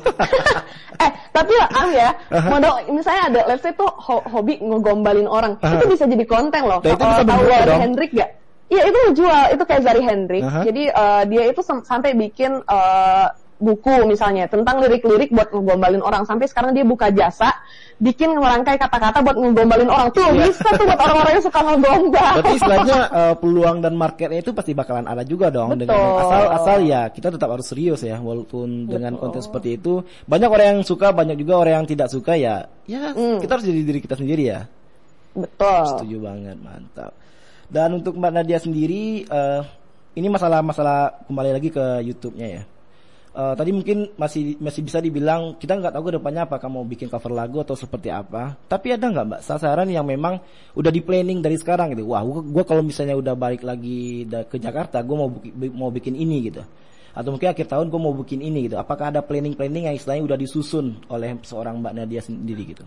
eh 0.95 1.11
tapi 1.35 1.51
am 1.59 1.91
ya 1.91 2.15
Aha. 2.31 2.47
model 2.47 2.73
misalnya 2.89 3.23
ada 3.27 3.41
let's 3.51 3.61
say 3.61 3.75
tuh 3.75 3.91
ho- 3.91 4.23
hobi 4.25 4.63
ngegombalin 4.63 5.27
orang 5.27 5.59
Aha. 5.59 5.83
itu 5.83 5.91
bisa 5.91 6.07
jadi 6.07 6.23
konten 6.23 6.63
loh 6.63 6.79
Nah, 6.79 6.95
itu 6.95 7.03
bisa 7.03 7.23
tahu 7.27 7.43
dong. 7.43 7.81
Hendrik 7.83 8.11
gak 8.15 8.31
iya 8.71 8.83
itu 8.87 8.99
menjual 9.03 9.43
itu 9.51 9.63
kayak 9.67 9.83
Zari 9.83 10.03
Hendrik 10.03 10.43
Aha. 10.43 10.63
jadi 10.63 10.83
eh, 10.89 11.23
dia 11.27 11.43
itu 11.51 11.61
sam- 11.61 11.83
sampai 11.83 12.15
bikin 12.15 12.63
eh, 12.63 13.27
buku 13.55 14.03
misalnya 14.05 14.51
tentang 14.51 14.83
lirik-lirik 14.83 15.31
buat 15.31 15.49
ngegombalin 15.49 16.03
orang 16.03 16.27
sampai 16.27 16.51
sekarang 16.51 16.75
dia 16.75 16.83
buka 16.83 17.09
jasa 17.09 17.55
bikin 17.97 18.35
merangkai 18.35 18.75
kata-kata 18.75 19.23
buat 19.23 19.39
ngegombalin 19.39 19.87
orang 19.87 20.11
tuh 20.11 20.27
Iya. 20.27 20.51
bisa 20.51 20.69
tuh 20.75 20.85
buat 20.85 20.99
orang-orang 20.99 21.33
yang 21.39 21.45
suka 21.47 21.61
ngegombal 21.63 22.33
Berarti 22.35 22.53
istilahnya 22.59 22.99
uh, 23.09 23.35
peluang 23.39 23.77
dan 23.79 23.95
marketnya 23.95 24.43
itu 24.43 24.51
pasti 24.51 24.75
bakalan 24.75 25.07
ada 25.07 25.23
juga 25.23 25.55
dong 25.55 25.79
Betul. 25.79 25.87
dengan 25.87 26.03
asal 26.19 26.43
asal 26.51 26.79
ya 26.83 27.03
kita 27.09 27.29
tetap 27.31 27.49
harus 27.49 27.67
serius 27.71 28.03
ya 28.03 28.19
walaupun 28.19 28.91
dengan 28.91 29.15
konten 29.15 29.39
seperti 29.39 29.79
itu 29.79 30.03
banyak 30.27 30.51
orang 30.51 30.67
yang 30.75 30.81
suka 30.83 31.15
banyak 31.15 31.39
juga 31.39 31.55
orang 31.63 31.83
yang 31.83 31.87
tidak 31.87 32.11
suka 32.11 32.35
ya 32.35 32.67
ya 32.85 33.15
Hmm. 33.15 33.39
kita 33.39 33.55
harus 33.55 33.65
jadi 33.65 33.81
diri 33.81 34.01
kita 34.03 34.19
sendiri 34.19 34.45
ya. 34.45 34.61
betul 35.33 35.83
Setuju 35.95 36.17
banget, 36.23 36.59
mantap. 36.59 37.11
Dan 37.67 37.99
untuk 37.99 38.15
Mbak 38.15 38.33
Nadia 38.35 38.59
sendiri, 38.59 39.25
eh, 39.25 39.61
ini 40.15 40.31
masalah-masalah 40.31 41.27
kembali 41.27 41.51
lagi 41.51 41.75
ke 41.75 41.85
YouTube-nya 42.07 42.47
ya. 42.47 42.63
Eh, 43.35 43.55
tadi 43.59 43.75
mungkin 43.75 44.15
masih 44.15 44.55
masih 44.63 44.87
bisa 44.87 45.03
dibilang 45.03 45.59
kita 45.59 45.75
nggak 45.75 45.99
tahu 45.99 46.15
depannya 46.15 46.47
apakah 46.47 46.71
mau 46.71 46.87
bikin 46.87 47.11
cover 47.11 47.35
lagu 47.35 47.59
atau 47.67 47.75
seperti 47.75 48.07
apa. 48.07 48.55
Tapi 48.71 48.95
ada 48.95 49.11
nggak 49.11 49.27
Mbak 49.27 49.41
sasaran 49.43 49.91
yang 49.91 50.07
memang 50.07 50.39
udah 50.79 50.95
di 50.95 51.03
planning 51.03 51.43
dari 51.43 51.59
sekarang 51.59 51.99
gitu. 51.99 52.15
Wah, 52.15 52.23
gua 52.23 52.63
kalau 52.63 52.87
misalnya 52.87 53.19
udah 53.19 53.35
balik 53.35 53.67
lagi 53.67 54.23
ke 54.47 54.55
Jakarta, 54.63 55.03
gua 55.03 55.27
mau 55.27 55.29
mau 55.75 55.91
bikin 55.91 56.15
ini 56.15 56.47
gitu. 56.47 56.63
Atau 57.11 57.35
mungkin 57.35 57.51
akhir 57.51 57.67
tahun 57.67 57.91
gua 57.91 58.01
mau 58.07 58.15
bikin 58.15 58.39
ini 58.39 58.71
gitu. 58.71 58.79
Apakah 58.79 59.11
ada 59.11 59.19
planning-planning 59.19 59.91
yang 59.91 59.99
istilahnya 59.99 60.31
udah 60.31 60.39
disusun 60.39 61.03
oleh 61.11 61.35
seorang 61.43 61.83
Mbak 61.83 61.91
Nadia 61.91 62.23
sendiri 62.23 62.71
gitu? 62.71 62.87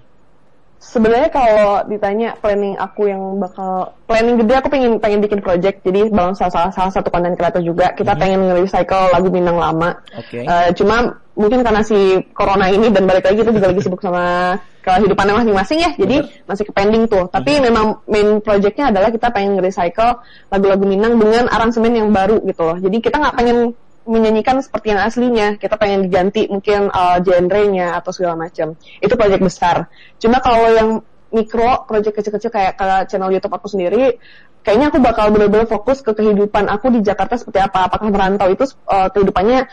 Sebenarnya 0.78 1.34
kalau 1.34 1.82
ditanya 1.90 2.38
planning 2.38 2.78
aku 2.78 3.10
yang 3.10 3.42
bakal 3.42 3.98
planning 4.06 4.38
gede 4.38 4.54
aku 4.62 4.70
pengen 4.70 5.02
pengen 5.02 5.26
bikin 5.26 5.42
project 5.42 5.82
jadi 5.82 6.06
bang 6.14 6.38
salah, 6.38 6.54
salah, 6.54 6.72
salah 6.72 6.92
satu 6.94 7.10
konten 7.10 7.34
kreator 7.34 7.66
juga 7.66 7.92
kita 7.98 8.14
pengen 8.14 8.46
nge-recycle 8.46 9.10
lagu 9.10 9.28
Minang 9.34 9.58
lama. 9.58 9.98
Oke. 10.14 10.46
Eh, 10.46 10.70
cuma 10.78 11.18
mungkin 11.34 11.66
karena 11.66 11.82
si 11.82 12.22
corona 12.34 12.70
ini 12.70 12.94
dan 12.94 13.10
balik 13.10 13.26
lagi 13.26 13.42
kita 13.42 13.52
juga 13.54 13.70
lagi 13.74 13.82
sibuk 13.82 14.02
sama 14.02 14.58
kehidupannya 14.86 15.34
masing-masing 15.44 15.80
ya 15.82 15.92
jadi 15.98 16.18
masih 16.46 16.64
ke 16.70 16.72
pending 16.78 17.10
tuh. 17.10 17.26
Tapi 17.26 17.58
memang 17.58 18.06
main 18.06 18.38
projectnya 18.46 18.94
adalah 18.94 19.10
kita 19.10 19.34
pengen 19.34 19.58
nge-recycle 19.58 20.22
lagu-lagu 20.54 20.86
Minang 20.86 21.18
dengan 21.18 21.50
aransemen 21.50 21.94
yang 21.98 22.10
baru 22.14 22.38
gitu 22.46 22.62
loh. 22.62 22.78
Jadi 22.78 22.98
kita 23.02 23.18
nggak 23.18 23.34
pengen 23.34 23.74
menyanyikan 24.08 24.64
seperti 24.64 24.96
yang 24.96 25.04
aslinya. 25.04 25.48
Kita 25.60 25.76
pengen 25.76 26.08
diganti 26.08 26.48
mungkin 26.48 26.88
uh, 26.90 27.20
genre-nya 27.20 28.00
atau 28.00 28.16
segala 28.16 28.40
macam. 28.40 28.74
Itu 29.04 29.14
project 29.20 29.44
besar. 29.44 29.76
Cuma 30.18 30.40
kalau 30.40 30.72
yang 30.72 30.90
mikro, 31.30 31.84
project 31.84 32.16
kecil-kecil 32.24 32.50
kayak 32.50 32.80
ke 32.80 32.88
channel 33.12 33.30
YouTube 33.30 33.52
aku 33.52 33.68
sendiri, 33.68 34.16
kayaknya 34.64 34.88
aku 34.90 35.04
bakal 35.04 35.28
benar-benar 35.36 35.68
fokus 35.68 36.00
ke 36.00 36.16
kehidupan 36.16 36.72
aku 36.72 36.88
di 36.90 37.04
Jakarta 37.04 37.36
seperti 37.36 37.60
apa. 37.60 37.92
Apakah 37.92 38.08
merantau 38.08 38.48
itu 38.48 38.64
uh, 38.88 39.12
kehidupannya 39.12 39.68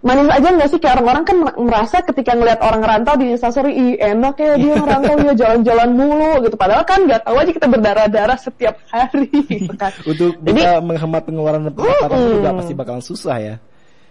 manis 0.00 0.32
aja 0.32 0.48
nggak 0.56 0.68
sih 0.72 0.80
kayak 0.80 0.96
orang-orang 0.96 1.24
kan 1.28 1.36
mer- 1.44 1.58
merasa 1.60 2.00
ketika 2.00 2.32
ngelihat 2.32 2.64
orang 2.64 2.80
rantau 2.80 3.20
di 3.20 3.36
instastory 3.36 3.76
ih 3.76 3.92
enak 4.00 4.32
ya 4.40 4.56
dia 4.56 4.80
ngerantau 4.80 5.14
ya 5.28 5.32
jalan-jalan 5.36 5.88
mulu 5.92 6.40
gitu 6.40 6.56
padahal 6.56 6.88
kan 6.88 7.04
nggak 7.04 7.20
tahu 7.20 7.36
aja 7.36 7.52
kita 7.52 7.68
berdarah-darah 7.68 8.38
setiap 8.40 8.80
hari 8.88 9.28
gitu 9.28 9.76
kan 9.76 9.92
Untuk 10.08 10.40
Jadi- 10.40 10.56
bisa 10.56 10.80
menghemat 10.80 11.22
pengeluaran 11.28 11.68
dan 11.68 11.72
pendapatan 11.76 12.16
itu 12.16 12.32
juga 12.40 12.50
pasti 12.56 12.72
bakalan 12.72 13.04
susah 13.04 13.36
ya. 13.44 13.54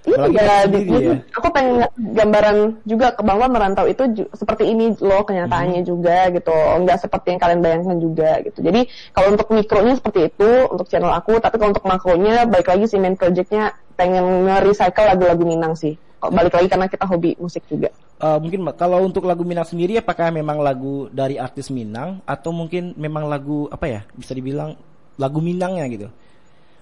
Iya, 0.07 0.31
ya, 0.31 1.15
aku 1.35 1.47
pengen 1.51 1.83
gambaran 2.15 2.79
juga 2.87 3.11
ke 3.11 3.19
bahwa 3.19 3.51
merantau 3.51 3.83
itu 3.83 4.03
ju- 4.15 4.31
seperti 4.31 4.71
ini 4.71 4.95
loh 5.03 5.27
kenyataannya 5.27 5.83
Hmm. 5.83 5.89
juga 5.91 6.31
gitu, 6.31 6.55
nggak 6.55 6.97
seperti 7.03 7.35
yang 7.35 7.41
kalian 7.43 7.59
bayangkan 7.59 7.97
juga 7.99 8.39
gitu. 8.47 8.63
Jadi 8.63 8.87
kalau 9.11 9.35
untuk 9.35 9.47
mikronya 9.51 9.99
seperti 9.99 10.31
itu 10.31 10.49
untuk 10.71 10.87
channel 10.87 11.11
aku, 11.11 11.43
tapi 11.43 11.59
kalau 11.59 11.75
untuk 11.75 11.83
makronya 11.83 12.47
balik 12.47 12.71
lagi 12.71 12.87
si 12.87 12.95
main 12.95 13.19
projectnya 13.19 13.75
pengen 13.99 14.47
nge-recycle 14.47 15.03
lagu-lagu 15.03 15.43
Minang 15.43 15.75
sih. 15.75 15.99
Balik 16.19 16.55
lagi 16.55 16.67
karena 16.67 16.87
kita 16.87 17.03
hobi 17.03 17.35
musik 17.35 17.63
juga. 17.67 17.91
Eh, 18.19 18.37
mungkin 18.39 18.67
kalau 18.75 19.03
untuk 19.03 19.23
lagu 19.27 19.43
Minang 19.47 19.67
sendiri 19.67 19.99
apakah 19.99 20.31
memang 20.31 20.59
lagu 20.59 21.07
dari 21.11 21.35
artis 21.39 21.71
Minang 21.71 22.23
atau 22.23 22.51
mungkin 22.51 22.95
memang 22.95 23.27
lagu 23.27 23.67
apa 23.71 23.87
ya 23.87 24.01
bisa 24.15 24.35
dibilang 24.35 24.75
lagu 25.15 25.39
Minangnya 25.39 25.87
gitu? 25.91 26.07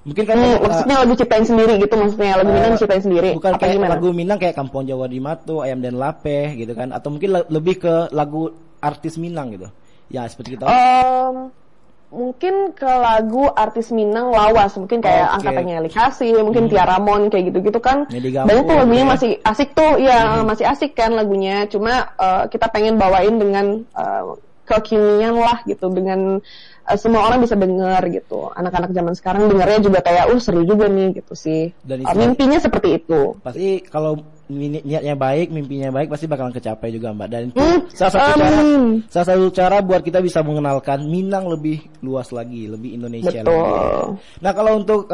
Mungkin 0.07 0.23
kan 0.23 0.37
Hmm, 0.37 0.63
maksudnya 0.63 0.95
lagu 1.03 1.13
ciptain 1.13 1.43
sendiri 1.43 1.73
gitu 1.77 1.93
maksudnya 1.93 2.39
lagu 2.39 2.49
Minang 2.49 2.71
eh, 2.71 2.75
diciptain 2.75 3.03
sendiri. 3.03 3.29
bukan 3.35 3.53
kayak 3.59 3.73
gimana? 3.75 3.91
lagu 3.93 4.07
Minang 4.09 4.37
kayak 4.39 4.55
Kampung 4.55 4.87
Jawa 4.87 5.05
di 5.05 5.19
Mato, 5.19 5.59
Ayam 5.59 5.83
dan 5.83 5.99
Lape 5.99 6.55
gitu 6.55 6.71
kan 6.71 6.95
atau 6.95 7.11
mungkin 7.11 7.35
lebih 7.45 7.75
ke 7.77 7.93
lagu 8.09 8.47
artis 8.79 9.19
Minang 9.19 9.51
gitu. 9.51 9.67
Ya 10.07 10.23
seperti 10.23 10.55
kita. 10.55 10.63
Em, 10.63 11.51
mungkin 12.07 12.71
ke 12.71 12.87
lagu 12.87 13.51
artis 13.51 13.91
Minang 13.91 14.31
lawas 14.31 14.79
mungkin 14.79 15.03
kayak 15.03 15.27
Oke. 15.27 15.33
angkatannya 15.43 15.75
Eli 15.75 15.91
Kasih, 15.91 16.39
mungkin 16.39 16.71
Tiara 16.71 17.03
Mon 17.03 17.27
kayak 17.27 17.51
gitu-gitu 17.51 17.83
kan 17.83 18.07
banyak 18.07 18.63
tuh 18.63 18.75
lagunya 18.79 19.03
ya. 19.03 19.11
masih 19.11 19.31
asik 19.43 19.75
tuh 19.75 19.99
ya 19.99 20.39
masih 20.39 20.63
asik 20.63 20.95
kan 20.95 21.11
lagunya 21.11 21.67
cuma 21.67 22.15
eh, 22.15 22.43
kita 22.47 22.71
pengen 22.71 22.95
bawain 22.95 23.35
dengan 23.35 23.83
eh, 23.83 24.23
kekinian 24.63 25.35
lah 25.35 25.63
gitu 25.63 25.91
dengan 25.91 26.39
eh, 26.87 26.97
semua 26.97 27.27
orang 27.27 27.43
bisa 27.43 27.53
denger 27.53 28.01
gitu 28.09 28.49
anak-anak 28.51 28.91
zaman 28.91 29.13
sekarang 29.13 29.51
dengernya 29.51 29.79
juga 29.83 29.99
kayak 29.99 30.31
uh 30.31 30.39
seru 30.39 30.63
juga 30.63 30.87
nih 30.87 31.19
gitu 31.19 31.33
sih 31.35 31.69
Dan 31.83 32.07
Eh, 32.07 32.15
mimpinya 32.15 32.57
seperti 32.57 32.97
itu 32.97 33.35
Pasti 33.43 33.83
kalau 33.83 34.15
niatnya 34.47 35.19
baik, 35.19 35.51
mimpinya 35.51 35.91
baik 35.91 36.07
pasti 36.07 36.23
bakalan 36.23 36.55
kecapai 36.55 36.87
juga 36.95 37.11
Mbak. 37.11 37.27
Dan 37.27 37.41
itu 37.51 37.59
Hmm, 37.59 37.83
salah 37.91 38.11
satu 38.15 38.29
cara 38.39 38.59
salah 39.11 39.27
satu 39.27 39.45
cara 39.51 39.77
buat 39.83 40.01
kita 40.01 40.23
bisa 40.23 40.39
mengenalkan 40.39 41.03
Minang 41.03 41.51
lebih 41.51 41.83
luas 41.99 42.31
lagi, 42.31 42.71
lebih 42.71 42.95
Indonesia 42.95 43.43
Betul. 43.43 43.51
lagi. 43.51 43.75
Nah, 44.39 44.51
kalau 44.55 44.71
untuk 44.79 45.11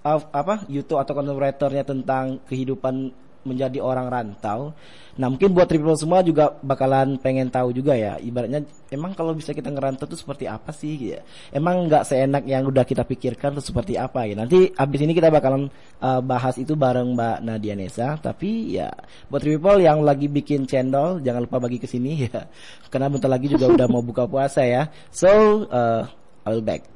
af- 0.00 0.30
apa 0.32 0.64
YouTube 0.66 0.96
atau 0.96 1.12
creatornya 1.12 1.84
tentang 1.84 2.40
kehidupan 2.48 3.12
menjadi 3.48 3.80
orang 3.80 4.12
rantau. 4.12 4.76
Nah, 5.18 5.26
mungkin 5.26 5.50
buat 5.50 5.66
triple 5.66 5.98
semua 5.98 6.22
juga 6.22 6.54
bakalan 6.62 7.18
pengen 7.18 7.50
tahu 7.50 7.74
juga 7.74 7.98
ya. 7.98 8.22
Ibaratnya 8.22 8.62
emang 8.94 9.18
kalau 9.18 9.34
bisa 9.34 9.50
kita 9.50 9.66
ngerantau 9.66 10.06
itu 10.06 10.14
seperti 10.14 10.46
apa 10.46 10.70
sih 10.70 11.18
ya. 11.18 11.26
Emang 11.50 11.90
nggak 11.90 12.06
seenak 12.06 12.46
yang 12.46 12.62
udah 12.62 12.86
kita 12.86 13.02
pikirkan 13.02 13.58
itu 13.58 13.74
seperti 13.74 13.98
apa 13.98 14.30
ya. 14.30 14.38
Nanti 14.38 14.70
abis 14.70 15.00
ini 15.02 15.18
kita 15.18 15.34
bakalan 15.34 15.66
uh, 15.98 16.22
bahas 16.22 16.54
itu 16.62 16.78
bareng 16.78 17.18
Mbak 17.18 17.38
Nadia 17.42 17.74
Nesa, 17.74 18.14
tapi 18.22 18.78
ya 18.78 18.94
buat 19.26 19.42
triple 19.42 19.82
yang 19.82 20.06
lagi 20.06 20.30
bikin 20.30 20.70
channel 20.70 21.18
jangan 21.18 21.50
lupa 21.50 21.58
bagi 21.66 21.82
ke 21.82 21.90
sini 21.90 22.22
ya. 22.30 22.46
Karena 22.86 23.10
bentar 23.10 23.26
lagi 23.26 23.50
juga 23.50 23.74
udah 23.74 23.90
mau 23.90 24.06
buka 24.06 24.22
puasa 24.30 24.62
ya. 24.62 24.86
So, 25.10 25.66
uh, 25.66 26.06
I'll 26.46 26.62
back. 26.62 26.86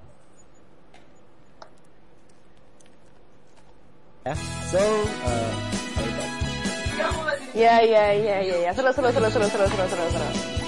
Ya. 4.23 4.39
So, 4.71 4.79
uh. 5.27 5.82
Ya 7.55 7.85
ya 7.85 8.17
ya 8.17 8.41
ya 8.41 8.57
ya. 8.65 8.71
Seru 8.73 8.93
seru 8.93 9.13
seru 9.13 9.29
seru. 9.31 10.62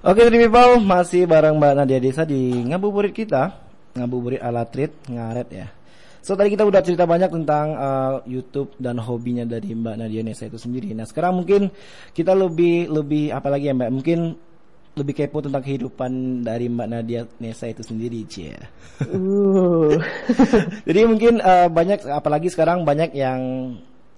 Oke, 0.00 0.24
Three 0.24 0.48
People 0.48 0.80
masih 0.80 1.28
bareng 1.28 1.60
Mbak 1.60 1.74
Nadia 1.76 2.00
Desa 2.00 2.24
di 2.24 2.56
ngabuburit 2.56 3.12
kita, 3.12 3.52
ngabuburit 3.92 4.40
ala 4.40 4.64
treat 4.64 4.96
ngaret 5.04 5.48
ya. 5.52 5.68
So 6.24 6.32
tadi 6.32 6.56
kita 6.56 6.64
udah 6.64 6.80
cerita 6.80 7.04
banyak 7.04 7.28
tentang 7.28 7.76
uh, 7.76 8.24
YouTube 8.24 8.72
dan 8.80 8.96
hobinya 8.96 9.44
dari 9.44 9.76
Mbak 9.76 9.96
Nadia 10.00 10.24
Nesa 10.24 10.48
itu 10.48 10.56
sendiri. 10.56 10.96
Nah 10.96 11.04
sekarang 11.04 11.44
mungkin 11.44 11.68
kita 12.16 12.32
lebih 12.32 12.88
lebih 12.88 13.28
apa 13.28 13.52
lagi 13.52 13.68
ya 13.68 13.76
Mbak? 13.76 13.90
Mungkin 13.92 14.18
lebih 14.96 15.14
kepo 15.20 15.44
tentang 15.44 15.60
kehidupan 15.68 16.44
dari 16.48 16.72
Mbak 16.72 16.88
Nadia 16.88 17.28
Nesa 17.36 17.68
itu 17.68 17.84
sendiri, 17.84 18.24
cie. 18.24 18.56
Uh. 19.04 20.00
Jadi 20.88 21.00
mungkin 21.04 21.44
uh, 21.44 21.68
banyak 21.68 22.08
apalagi 22.08 22.48
sekarang 22.48 22.88
banyak 22.88 23.12
yang 23.12 23.40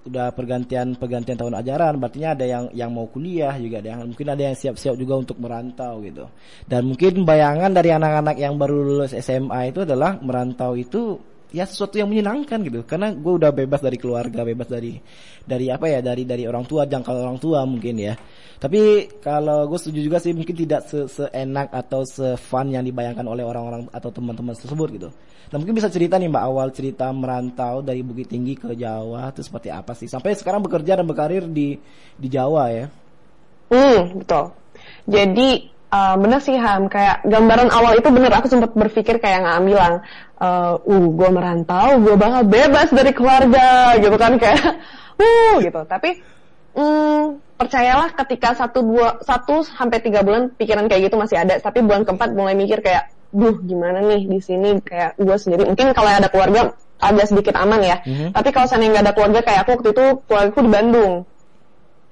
udah 0.03 0.35
pergantian 0.35 0.99
pergantian 0.99 1.39
tahun 1.39 1.55
ajaran, 1.63 1.95
berartinya 1.95 2.35
ada 2.35 2.45
yang 2.45 2.63
yang 2.75 2.91
mau 2.91 3.07
kuliah 3.07 3.55
juga 3.55 3.79
ada 3.79 3.89
yang 3.95 4.01
mungkin 4.11 4.27
ada 4.27 4.41
yang 4.51 4.55
siap-siap 4.55 4.95
juga 4.99 5.13
untuk 5.23 5.37
merantau 5.39 6.03
gitu. 6.03 6.27
Dan 6.67 6.91
mungkin 6.91 7.23
bayangan 7.23 7.71
dari 7.71 7.89
anak-anak 7.95 8.35
yang 8.35 8.59
baru 8.59 8.75
lulus 8.83 9.15
SMA 9.15 9.71
itu 9.71 9.87
adalah 9.87 10.19
merantau 10.19 10.75
itu 10.75 11.32
ya 11.53 11.69
sesuatu 11.69 12.01
yang 12.01 12.09
menyenangkan 12.09 12.59
gitu. 12.65 12.81
Karena 12.83 13.13
gue 13.13 13.33
udah 13.37 13.53
bebas 13.53 13.79
dari 13.79 14.01
keluarga 14.01 14.41
bebas 14.41 14.67
dari 14.67 14.97
dari 15.45 15.69
apa 15.69 15.85
ya 15.85 16.01
dari 16.01 16.25
dari 16.25 16.49
orang 16.49 16.65
tua 16.65 16.89
jangkau 16.89 17.13
orang 17.13 17.37
tua 17.37 17.61
mungkin 17.63 17.95
ya. 18.01 18.17
Tapi 18.57 19.11
kalau 19.21 19.69
gue 19.69 19.77
setuju 19.77 19.99
juga 20.01 20.17
sih 20.17 20.33
mungkin 20.33 20.55
tidak 20.57 20.89
se 20.89 21.05
seenak 21.05 21.69
atau 21.69 22.01
se-fun 22.03 22.73
yang 22.73 22.81
dibayangkan 22.81 23.23
oleh 23.29 23.45
orang-orang 23.45 23.85
atau 23.93 24.09
teman-teman 24.09 24.57
tersebut 24.57 24.89
gitu. 24.97 25.09
Nah 25.53 25.57
mungkin 25.61 25.77
bisa 25.77 25.93
cerita 25.93 26.17
nih 26.17 26.33
mbak 26.33 26.43
awal 26.43 26.73
cerita 26.73 27.13
merantau 27.13 27.85
dari 27.85 28.01
Bukit 28.01 28.33
Tinggi 28.33 28.57
ke 28.57 28.73
Jawa 28.73 29.29
itu 29.29 29.45
seperti 29.45 29.69
apa 29.69 29.93
sih? 29.93 30.09
Sampai 30.09 30.33
sekarang 30.33 30.65
bekerja 30.65 30.97
dan 30.97 31.05
berkarir 31.05 31.45
di 31.45 31.77
di 32.17 32.27
Jawa 32.27 32.73
ya. 32.73 32.85
Hmm, 33.69 34.17
betul. 34.17 34.53
Jadi 35.05 35.73
uh, 35.93 36.15
bener 36.17 36.39
sih 36.41 36.57
Ham, 36.57 36.89
kayak 36.89 37.21
gambaran 37.29 37.69
awal 37.69 37.93
itu 38.01 38.09
bener. 38.09 38.33
Aku 38.33 38.49
sempat 38.49 38.73
berpikir 38.73 39.21
kayak 39.21 39.45
nggak 39.45 39.61
bilang, 39.69 39.93
uh, 40.43 40.75
uh 40.83 41.05
gue 41.07 41.29
merantau, 41.31 42.03
gue 42.03 42.15
bakal 42.19 42.43
bebas 42.43 42.91
dari 42.91 43.15
keluarga 43.15 43.95
gitu 43.95 44.17
kan 44.19 44.35
kayak, 44.35 44.83
uh 45.23 45.55
gitu. 45.63 45.81
Tapi 45.87 46.19
hmm, 46.75 47.21
percayalah 47.55 48.11
ketika 48.11 48.59
satu 48.59 48.83
dua 48.83 49.23
satu 49.23 49.63
sampai 49.63 50.03
tiga 50.03 50.21
bulan 50.21 50.51
pikiran 50.51 50.91
kayak 50.91 51.07
gitu 51.07 51.15
masih 51.15 51.39
ada, 51.39 51.55
tapi 51.63 51.79
bulan 51.79 52.03
keempat 52.03 52.35
mulai 52.35 52.59
mikir 52.59 52.83
kayak, 52.83 53.07
duh 53.31 53.55
gimana 53.63 54.03
nih 54.03 54.27
di 54.27 54.39
sini 54.43 54.83
kayak 54.83 55.15
gue 55.15 55.37
sendiri. 55.39 55.63
Mungkin 55.71 55.95
kalau 55.95 56.11
ada 56.11 56.27
keluarga 56.27 56.75
agak 56.99 57.25
sedikit 57.31 57.55
aman 57.59 57.81
ya. 57.83 57.97
Mhm. 58.03 58.35
Tapi 58.35 58.49
kalau 58.51 58.67
seandainya 58.67 58.99
nggak 58.99 59.05
ada 59.09 59.13
keluarga 59.15 59.39
kayak 59.43 59.59
aku 59.65 59.71
waktu 59.79 59.89
itu 59.95 60.05
keluargaku 60.27 60.59
di 60.63 60.71
Bandung. 60.71 61.13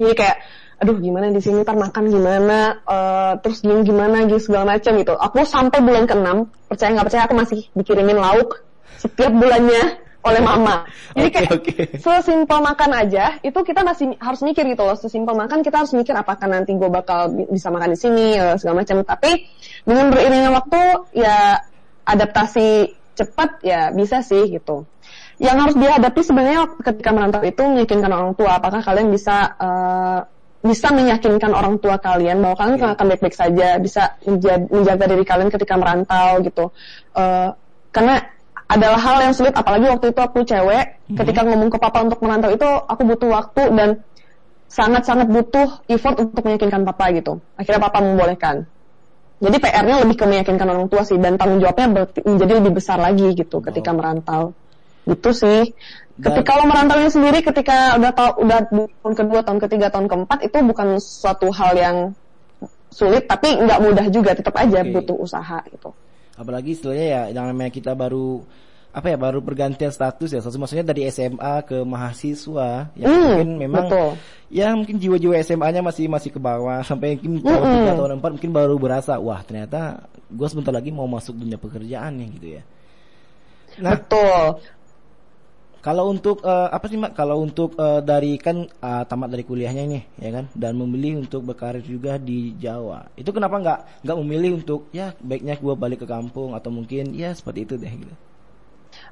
Jadi 0.02 0.14
kayak 0.18 0.38
aduh 0.82 0.98
gimana 0.98 1.30
di 1.30 1.38
sini? 1.38 1.62
Ntar 1.62 1.78
makan 1.78 2.04
gimana? 2.10 2.82
Eh, 2.82 3.34
terus 3.46 3.62
gini 3.62 3.86
gimana? 3.86 4.26
Gitu 4.26 4.50
segala 4.50 4.76
macam 4.78 4.98
gitu. 4.98 5.14
Aku 5.14 5.46
sampai 5.46 5.80
bulan 5.80 6.10
ke-6 6.10 6.28
percaya 6.66 6.90
nggak 6.98 7.06
percaya 7.08 7.24
aku 7.30 7.36
masih 7.38 7.60
dikirimin 7.78 8.18
lauk 8.18 8.66
setiap 8.98 9.30
bulannya 9.34 10.02
oleh 10.22 10.42
mama. 10.42 10.86
Jadi 11.18 11.28
Oke, 11.28 11.34
kayak 11.34 11.52
oke. 11.58 11.74
sesimpel 11.98 12.60
makan 12.62 12.92
aja 12.94 13.26
itu 13.42 13.58
kita 13.66 13.82
masih 13.82 14.14
harus 14.22 14.42
mikir 14.46 14.66
gitu 14.70 14.86
loh. 14.86 14.94
Sesimpel 14.94 15.34
makan 15.34 15.66
kita 15.66 15.82
harus 15.82 15.94
mikir 15.98 16.14
apakah 16.14 16.46
nanti 16.46 16.78
gue 16.78 16.90
bakal 16.90 17.34
bi- 17.34 17.50
bisa 17.50 17.74
makan 17.74 17.90
di 17.94 17.98
sini 17.98 18.26
eh, 18.38 18.54
segala 18.62 18.86
macam 18.86 19.02
tapi 19.02 19.50
dengan 19.82 20.14
beriringnya 20.14 20.52
waktu 20.54 20.82
ya 21.18 21.58
adaptasi 22.06 22.94
cepat 23.18 23.66
ya 23.66 23.90
bisa 23.94 24.22
sih 24.22 24.46
gitu. 24.50 24.86
Yang 25.42 25.58
harus 25.58 25.76
dihadapi 25.82 26.22
sebenarnya 26.22 26.62
ketika 26.86 27.10
merantau 27.10 27.42
itu 27.42 27.64
meyakinkan 27.66 28.14
orang 28.14 28.34
tua 28.38 28.62
apakah 28.62 28.86
kalian 28.86 29.10
bisa 29.10 29.58
eh, 29.58 30.20
bisa 30.62 30.94
meyakinkan 30.94 31.52
orang 31.58 31.82
tua 31.82 31.98
kalian 31.98 32.38
bahwa 32.42 32.54
kalian 32.54 32.78
Oke. 32.78 32.94
akan 32.94 33.06
baik-baik 33.10 33.36
saja 33.36 33.82
bisa 33.82 34.14
menja- 34.30 34.70
menjaga 34.70 35.06
diri 35.10 35.26
kalian 35.26 35.50
ketika 35.50 35.74
merantau 35.74 36.38
gitu. 36.46 36.70
Eh, 37.18 37.50
karena 37.90 38.16
adalah 38.72 39.00
hal 39.02 39.18
yang 39.26 39.34
sulit 39.36 39.52
apalagi 39.52 39.90
waktu 39.90 40.16
itu 40.16 40.22
aku 40.24 40.48
cewek 40.48 41.04
ketika 41.12 41.44
ngomong 41.44 41.68
ke 41.68 41.78
papa 41.82 42.08
untuk 42.08 42.24
merantau 42.24 42.56
itu 42.56 42.64
aku 42.64 43.04
butuh 43.04 43.28
waktu 43.28 43.68
dan 43.76 43.90
sangat-sangat 44.72 45.28
butuh 45.28 45.84
effort 45.92 46.16
untuk 46.24 46.48
meyakinkan 46.48 46.88
papa 46.88 47.12
gitu. 47.12 47.44
Akhirnya 47.60 47.82
papa 47.84 48.00
membolehkan. 48.00 48.64
Jadi 49.42 49.58
PR-nya 49.58 50.06
lebih 50.06 50.16
ke 50.22 50.26
meyakinkan 50.30 50.70
orang 50.70 50.86
tua 50.88 51.02
sih 51.02 51.18
dan 51.18 51.36
tanggung 51.36 51.60
jawabnya 51.60 52.06
menjadi 52.24 52.62
lebih 52.62 52.78
besar 52.78 53.02
lagi 53.02 53.34
gitu 53.34 53.60
ketika 53.60 53.92
merantau. 53.92 54.54
Gitu 55.12 55.30
sih. 55.36 55.60
Ketika 56.22 56.56
kalau 56.56 56.70
merantaunya 56.70 57.10
sendiri 57.10 57.42
ketika 57.42 58.00
udah 58.00 58.12
tau, 58.14 58.30
udah 58.40 58.64
tahun 58.72 59.16
kedua, 59.18 59.40
tahun 59.44 59.60
ketiga, 59.60 59.88
tahun 59.90 60.08
keempat 60.08 60.40
itu 60.46 60.58
bukan 60.64 60.88
suatu 60.98 61.50
hal 61.52 61.74
yang 61.76 61.98
sulit 62.92 63.24
tapi 63.24 63.56
nggak 63.56 63.80
mudah 63.80 64.06
juga 64.12 64.36
tetap 64.36 64.52
aja 64.60 64.84
Oke. 64.84 64.92
butuh 64.92 65.16
usaha 65.16 65.64
gitu. 65.72 65.96
apalagi 66.36 66.76
istilahnya 66.76 67.08
ya 67.08 67.22
yang 67.32 67.48
namanya 67.48 67.72
kita 67.72 67.96
baru 67.96 68.44
apa 68.92 69.08
ya 69.08 69.16
baru 69.16 69.40
pergantian 69.40 69.96
status 69.96 70.28
ya 70.36 70.44
status 70.44 70.60
maksudnya 70.60 70.92
dari 70.92 71.08
SMA 71.08 71.64
ke 71.64 71.88
mahasiswa 71.88 72.92
ya 72.92 73.08
Hmm, 73.08 73.16
mungkin 73.32 73.50
memang 73.64 73.86
betul. 73.88 74.10
ya 74.52 74.76
mungkin 74.76 75.00
jiwa-jiwa 75.00 75.40
SMA-nya 75.40 75.80
masih 75.80 76.12
masih 76.12 76.36
ke 76.36 76.40
bawah 76.44 76.84
sampai 76.84 77.16
mungkin 77.16 77.40
tahun 77.48 77.64
Mm-mm. 77.64 77.76
tiga 77.80 77.94
tahun 77.96 78.12
empat 78.20 78.30
mungkin 78.36 78.52
baru 78.52 78.76
berasa 78.76 79.16
wah 79.24 79.40
ternyata 79.40 80.04
gue 80.28 80.48
sebentar 80.52 80.76
lagi 80.76 80.92
mau 80.92 81.08
masuk 81.08 81.40
dunia 81.40 81.56
pekerjaan 81.56 82.20
nih 82.20 82.28
gitu 82.36 82.48
ya 82.60 82.64
nah 83.80 83.96
Betul. 83.96 84.60
Kalau 85.86 86.06
untuk 86.14 86.38
eh, 86.52 86.70
apa 86.78 86.86
sih 86.92 86.98
mak 87.04 87.12
kalau 87.20 87.38
untuk 87.48 87.70
eh, 87.86 88.02
dari 88.12 88.32
kan 88.46 88.58
eh, 88.88 89.04
tamat 89.10 89.30
dari 89.34 89.44
kuliahnya 89.50 89.84
ini 89.90 90.00
ya 90.24 90.30
kan 90.36 90.46
dan 90.62 90.74
memilih 90.82 91.14
untuk 91.24 91.42
berkarir 91.50 91.84
juga 91.94 92.12
di 92.30 92.40
Jawa 92.64 93.00
itu 93.22 93.30
kenapa 93.38 93.56
nggak 93.64 93.80
nggak 94.06 94.18
memilih 94.22 94.52
untuk 94.62 94.82
ya 95.00 95.08
baiknya 95.30 95.56
gue 95.66 95.74
balik 95.84 96.00
ke 96.04 96.08
kampung 96.16 96.50
atau 96.58 96.70
mungkin 96.78 97.04
ya 97.22 97.30
seperti 97.40 97.60
itu 97.66 97.76
deh 97.84 97.94
gitu 98.02 98.16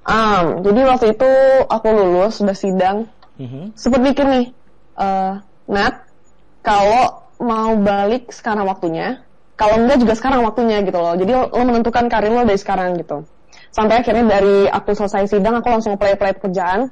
Um, 0.03 0.59
jadi 0.65 0.81
waktu 0.91 1.05
itu 1.15 1.29
aku 1.71 1.87
lulus 1.95 2.39
sudah 2.43 2.55
sidang 2.57 2.97
Mhm. 3.39 3.73
sempat 3.77 4.01
mikir 4.03 4.25
nih, 4.27 4.45
eh 4.99 5.33
Nat, 5.69 5.95
kalau 6.65 7.31
mau 7.41 7.71
balik 7.79 8.31
sekarang 8.35 8.65
waktunya, 8.67 9.25
kalau 9.59 9.75
enggak 9.81 9.99
juga 10.03 10.13
sekarang 10.19 10.41
waktunya 10.47 10.77
gitu 10.87 10.99
loh. 10.99 11.15
Jadi 11.17 11.31
lo, 11.35 11.43
lo 11.53 11.63
menentukan 11.69 12.05
karir 12.11 12.31
lo 12.33 12.43
dari 12.47 12.59
sekarang 12.59 12.99
gitu. 13.01 13.27
Sampai 13.69 14.01
akhirnya 14.01 14.25
dari 14.25 14.65
aku 14.65 14.97
selesai 14.97 15.29
sidang, 15.29 15.61
aku 15.61 15.69
langsung 15.69 15.93
apply-apply 15.93 16.41
pekerjaan. 16.41 16.89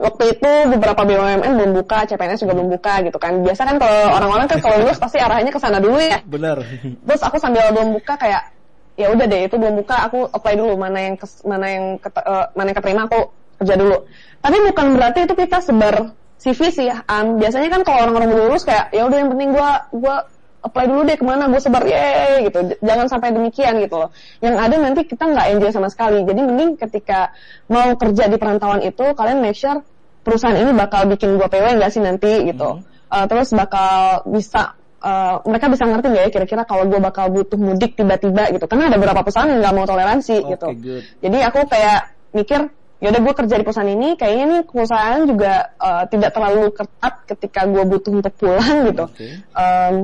Waktu 0.00 0.32
itu 0.32 0.50
beberapa 0.72 1.04
BUMN 1.04 1.60
belum 1.60 1.72
buka, 1.76 2.08
CPNS 2.08 2.40
juga 2.48 2.56
belum 2.56 2.72
buka 2.72 3.04
gitu 3.04 3.20
kan. 3.20 3.44
Biasa 3.44 3.68
kan 3.68 3.76
kalau 3.76 4.16
orang-orang 4.16 4.48
kan 4.48 4.58
kalau 4.64 4.80
lulus 4.80 4.96
pasti 4.96 5.20
arahnya 5.20 5.52
ke 5.52 5.60
sana 5.60 5.76
dulu 5.76 6.00
ya. 6.00 6.24
benar 6.24 6.64
Terus 7.04 7.20
aku 7.20 7.36
sambil 7.36 7.68
belum 7.68 8.00
buka 8.00 8.16
kayak 8.16 8.48
ya 8.96 9.12
udah 9.12 9.28
deh 9.28 9.44
itu 9.44 9.60
belum 9.60 9.76
buka 9.84 10.08
aku 10.08 10.24
apply 10.32 10.56
dulu 10.56 10.76
mana 10.80 11.04
yang 11.04 11.14
kes- 11.20 11.44
mana 11.44 11.66
yang 11.68 11.84
ket- 12.00 12.16
eh, 12.16 12.46
mana 12.56 12.66
yang 12.72 12.78
keterima 12.80 13.02
aku 13.12 13.20
kerja 13.60 13.74
dulu. 13.76 13.96
Tapi 14.40 14.56
bukan 14.72 14.86
berarti 14.96 15.18
itu 15.28 15.34
kita 15.36 15.60
sebar 15.60 16.16
CV 16.40 16.60
sih 16.72 16.88
ya. 16.88 17.04
Am. 17.04 17.36
biasanya 17.36 17.68
kan 17.68 17.84
kalau 17.84 18.08
orang-orang 18.08 18.32
lulus 18.32 18.64
kayak 18.64 18.88
ya 18.96 19.04
udah 19.04 19.20
yang 19.20 19.28
penting 19.36 19.52
gua 19.52 19.84
gua 19.92 20.24
apply 20.60 20.84
dulu 20.86 21.00
deh 21.08 21.16
ke 21.16 21.24
mana 21.24 21.48
gue 21.48 21.60
sebar 21.60 21.84
ye 21.88 22.46
gitu. 22.48 22.76
Jangan 22.84 23.06
sampai 23.08 23.32
demikian 23.32 23.80
gitu 23.80 23.96
loh. 24.06 24.10
Yang 24.44 24.56
ada 24.60 24.76
nanti 24.76 25.00
kita 25.08 25.24
nggak 25.24 25.46
enjoy 25.56 25.70
sama 25.72 25.88
sekali. 25.88 26.22
Jadi 26.24 26.40
mending 26.44 26.76
ketika 26.76 27.32
mau 27.72 27.96
kerja 27.96 28.28
di 28.28 28.36
perantauan 28.36 28.84
itu 28.84 29.04
kalian 29.16 29.40
make 29.40 29.56
sure 29.56 29.80
perusahaan 30.20 30.56
ini 30.56 30.76
bakal 30.76 31.08
bikin 31.08 31.40
gua 31.40 31.48
PW 31.48 31.80
nggak 31.80 31.90
sih 31.90 32.02
nanti 32.04 32.44
gitu. 32.44 32.84
Eh, 33.10 33.26
terus 33.26 33.50
bakal 33.56 34.22
bisa 34.28 34.76
eh, 35.00 35.36
mereka 35.48 35.66
bisa 35.72 35.84
ngerti 35.88 36.06
nggak 36.12 36.24
ya 36.28 36.30
kira-kira 36.30 36.62
kalau 36.68 36.84
gue 36.86 37.00
bakal 37.00 37.32
butuh 37.32 37.58
mudik 37.58 37.96
tiba-tiba 37.96 38.52
gitu. 38.52 38.64
Karena 38.68 38.92
ada 38.92 38.96
beberapa 39.00 39.24
perusahaan 39.24 39.48
yang 39.48 39.64
nggak 39.64 39.74
mau 39.74 39.86
toleransi 39.88 40.36
Oke, 40.44 40.50
gitu. 40.54 40.66
good. 40.76 41.02
jadi 41.24 41.38
aku 41.48 41.66
kayak 41.66 42.12
mikir 42.36 42.70
yaudah 43.00 43.20
gue 43.24 43.34
kerja 43.34 43.54
di 43.56 43.64
perusahaan 43.64 43.88
ini. 43.90 44.14
Kayaknya 44.14 44.44
nih 44.44 44.62
perusahaan 44.68 45.20
juga 45.24 45.52
eh, 45.72 46.04
tidak 46.12 46.30
terlalu 46.36 46.64
ketat 46.76 47.14
ketika 47.32 47.60
gue 47.64 47.82
butuh 47.88 48.12
untuk 48.12 48.34
pulang 48.36 48.76
gitu. 48.92 49.04
Oke. 49.08 49.26
Em, 49.40 49.94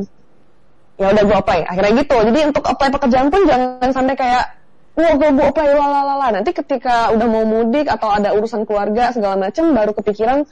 ya 0.96 1.12
udah 1.12 1.24
gue 1.24 1.36
apply. 1.36 1.60
Akhirnya 1.68 1.92
gitu. 2.02 2.16
Jadi 2.32 2.40
untuk 2.48 2.64
apply 2.64 2.88
pekerjaan 2.92 3.28
pun 3.28 3.42
jangan 3.44 3.90
sampai 3.92 4.14
kayak 4.16 4.44
wah 4.96 5.12
gue 5.12 5.28
gue 5.28 5.46
apply 5.46 5.66
lalalala 5.76 6.40
nanti 6.40 6.56
ketika 6.56 7.12
udah 7.12 7.28
mau 7.28 7.44
mudik 7.44 7.84
atau 7.84 8.08
ada 8.08 8.32
urusan 8.32 8.64
keluarga 8.64 9.12
segala 9.12 9.36
macam 9.36 9.76
baru 9.76 9.92
kepikiran 9.92 10.48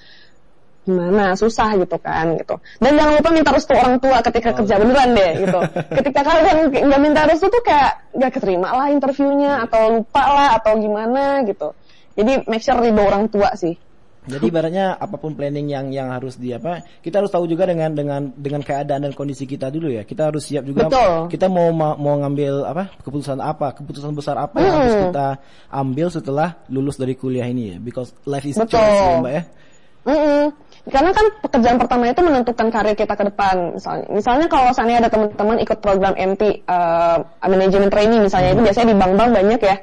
gimana? 0.85 1.33
Susah 1.33 1.80
gitu 1.80 1.96
kan 1.96 2.37
gitu. 2.37 2.61
Dan 2.76 3.00
jangan 3.00 3.12
lupa 3.16 3.30
minta 3.33 3.50
restu 3.57 3.72
orang 3.72 3.96
tua 4.04 4.20
ketika 4.20 4.52
kerja 4.52 4.76
beneran 4.76 5.16
deh 5.16 5.33
gitu. 5.48 5.61
Ketika 5.96 6.20
kalian 6.20 6.68
nggak 6.68 7.00
minta 7.00 7.24
restu 7.24 7.48
tuh 7.48 7.64
kayak 7.64 8.04
nggak 8.12 8.33
keterima 8.37 8.68
lah 8.68 8.92
interviewnya 8.92 9.64
atau 9.64 10.00
lupa 10.00 10.22
lah 10.28 10.48
atau 10.61 10.76
gimana 10.76 11.40
gitu. 11.48 11.72
Jadi 12.14 12.44
make 12.46 12.61
sure 12.61 12.78
ridho 12.78 13.00
orang 13.00 13.33
tua 13.33 13.57
sih 13.57 13.80
Jadi 14.25 14.49
ibaratnya 14.49 14.97
apa 14.97 15.21
pun 15.21 15.37
planning 15.37 15.69
yang 15.69 15.93
yang 15.93 16.09
harus 16.09 16.41
di 16.41 16.49
apa, 16.49 16.81
kita 17.05 17.21
harus 17.21 17.29
tahu 17.29 17.45
juga 17.45 17.69
dengan 17.69 17.93
dengan 17.93 18.33
dengan 18.33 18.65
keadaan 18.65 19.05
dan 19.05 19.13
kondisi 19.13 19.45
kita 19.45 19.69
dulu 19.69 19.93
ya. 19.93 20.09
Kita 20.09 20.33
harus 20.33 20.49
siap 20.49 20.65
juga 20.65 20.89
Betul. 20.89 21.29
kita 21.29 21.53
mau 21.53 21.69
ma- 21.77 21.97
mau 21.97 22.17
ngambil 22.25 22.65
apa 22.65 22.89
keputusan 23.05 23.37
apa, 23.37 23.77
keputusan 23.77 24.17
besar 24.17 24.41
apa 24.41 24.57
yang 24.65 24.73
Hmm. 24.73 24.81
harus 24.81 24.97
kita 25.13 25.27
ambil 25.69 26.07
setelah 26.09 26.49
lulus 26.73 26.97
dari 26.97 27.13
kuliah 27.13 27.45
ini 27.45 27.63
ya. 27.73 27.77
Because 27.77 28.17
life 28.25 28.49
is 28.49 28.57
Betul. 28.57 28.81
choice 28.81 28.97
ya, 28.97 29.21
Mbak 29.21 29.33
ya. 29.37 29.43
Mm-mm. 30.05 30.43
Karena 30.85 31.11
kan 31.17 31.27
pekerjaan 31.41 31.81
pertama 31.81 32.13
itu 32.13 32.21
menentukan 32.21 32.69
karir 32.69 32.93
kita 32.93 33.17
ke 33.17 33.25
depan. 33.33 33.73
Misalnya, 33.73 34.05
misalnya 34.13 34.47
kalau 34.53 34.69
seandainya 34.77 35.01
ada 35.09 35.11
teman-teman 35.13 35.57
ikut 35.65 35.79
program 35.81 36.13
MT, 36.13 36.61
uh, 36.69 37.25
manajemen 37.41 37.89
training 37.89 38.21
misalnya 38.21 38.53
itu 38.53 38.61
biasanya 38.61 38.93
di 38.93 38.97
bank-bank 39.01 39.31
banyak 39.33 39.61
ya. 39.65 39.77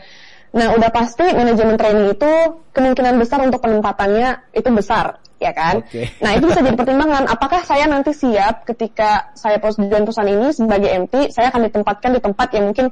Nah, 0.52 0.76
udah 0.76 0.92
pasti 0.92 1.24
manajemen 1.32 1.80
training 1.80 2.12
itu 2.12 2.32
kemungkinan 2.76 3.16
besar 3.16 3.40
untuk 3.40 3.64
penempatannya 3.64 4.52
itu 4.52 4.68
besar, 4.76 5.24
ya 5.40 5.56
kan? 5.56 5.80
Oke. 5.80 6.12
Nah, 6.20 6.36
itu 6.36 6.44
bisa 6.52 6.60
jadi 6.60 6.76
pertimbangan. 6.76 7.24
Apakah 7.32 7.64
saya 7.64 7.88
nanti 7.88 8.12
siap 8.12 8.68
ketika 8.68 9.32
saya 9.32 9.64
pos 9.64 9.80
join 9.80 10.04
perusahaan 10.04 10.28
ini 10.28 10.52
sebagai 10.52 10.92
MT, 10.92 11.32
saya 11.32 11.56
akan 11.56 11.72
ditempatkan 11.72 12.12
di 12.12 12.20
tempat 12.20 12.48
yang 12.52 12.68
mungkin 12.68 12.92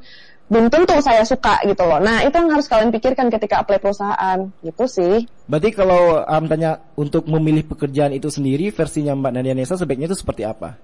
belum 0.49 0.71
tentu 0.73 0.97
saya 1.03 1.21
suka 1.27 1.61
gitu 1.67 1.83
loh. 1.85 2.01
Nah, 2.01 2.25
itu 2.25 2.33
yang 2.33 2.49
harus 2.49 2.65
kalian 2.65 2.89
pikirkan 2.89 3.29
ketika 3.29 3.61
apply 3.61 3.77
perusahaan, 3.77 4.49
gitu 4.65 4.83
sih. 4.89 5.29
Berarti 5.45 5.69
kalau 5.75 6.25
am 6.25 6.49
tanya 6.49 6.81
untuk 6.97 7.29
memilih 7.29 7.67
pekerjaan 7.69 8.15
itu 8.15 8.33
sendiri 8.33 8.73
versinya 8.73 9.13
Mbak 9.13 9.31
Nadia 9.35 9.53
Nesa 9.53 9.77
sebaiknya 9.77 10.09
itu 10.09 10.17
seperti 10.17 10.47
apa? 10.47 10.79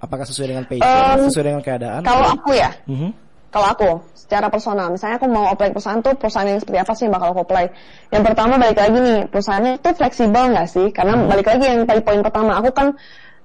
Apakah 0.00 0.24
sesuai 0.24 0.48
dengan 0.48 0.64
passion, 0.64 1.20
Um, 1.20 1.28
sesuai 1.28 1.44
dengan 1.52 1.60
keadaan? 1.60 2.00
Kalau 2.00 2.26
aku 2.32 2.56
ya, 2.56 2.72
Mhm. 2.88 3.12
Kalau 3.50 3.66
aku, 3.66 3.90
secara 4.14 4.46
personal, 4.46 4.94
misalnya 4.94 5.18
aku 5.18 5.26
mau 5.26 5.50
apply 5.50 5.74
perusahaan 5.74 5.98
tuh 5.98 6.14
perusahaan 6.14 6.46
yang 6.46 6.62
seperti 6.62 6.78
apa 6.78 6.92
sih 6.94 7.10
yang 7.10 7.14
bakal 7.18 7.34
aku 7.34 7.42
apply? 7.50 7.66
Yang 8.14 8.22
pertama 8.30 8.54
balik 8.62 8.78
lagi 8.78 8.98
nih, 9.02 9.18
perusahaannya 9.26 9.72
itu 9.82 9.88
fleksibel 9.98 10.44
nggak 10.54 10.68
sih? 10.70 10.86
Karena 10.94 11.18
balik 11.26 11.50
lagi 11.50 11.64
yang 11.66 11.82
tadi 11.82 12.00
poin 12.06 12.22
pertama, 12.22 12.62
aku 12.62 12.70
kan 12.70 12.94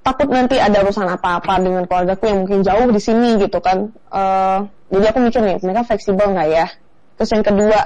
takut 0.05 0.29
nanti 0.29 0.61
ada 0.61 0.85
urusan 0.85 1.09
apa-apa 1.09 1.57
dengan 1.57 1.89
keluargaku 1.89 2.29
yang 2.29 2.45
mungkin 2.45 2.61
jauh 2.61 2.85
di 2.93 3.01
sini 3.01 3.41
gitu 3.41 3.57
kan. 3.65 3.89
Eh, 4.13 4.57
jadi 4.93 5.05
aku 5.09 5.19
mikir 5.25 5.41
nih, 5.41 5.57
mereka 5.65 5.81
fleksibel 5.89 6.27
nggak 6.37 6.47
ya? 6.53 6.69
Terus 7.17 7.29
yang 7.33 7.41
kedua, 7.41 7.79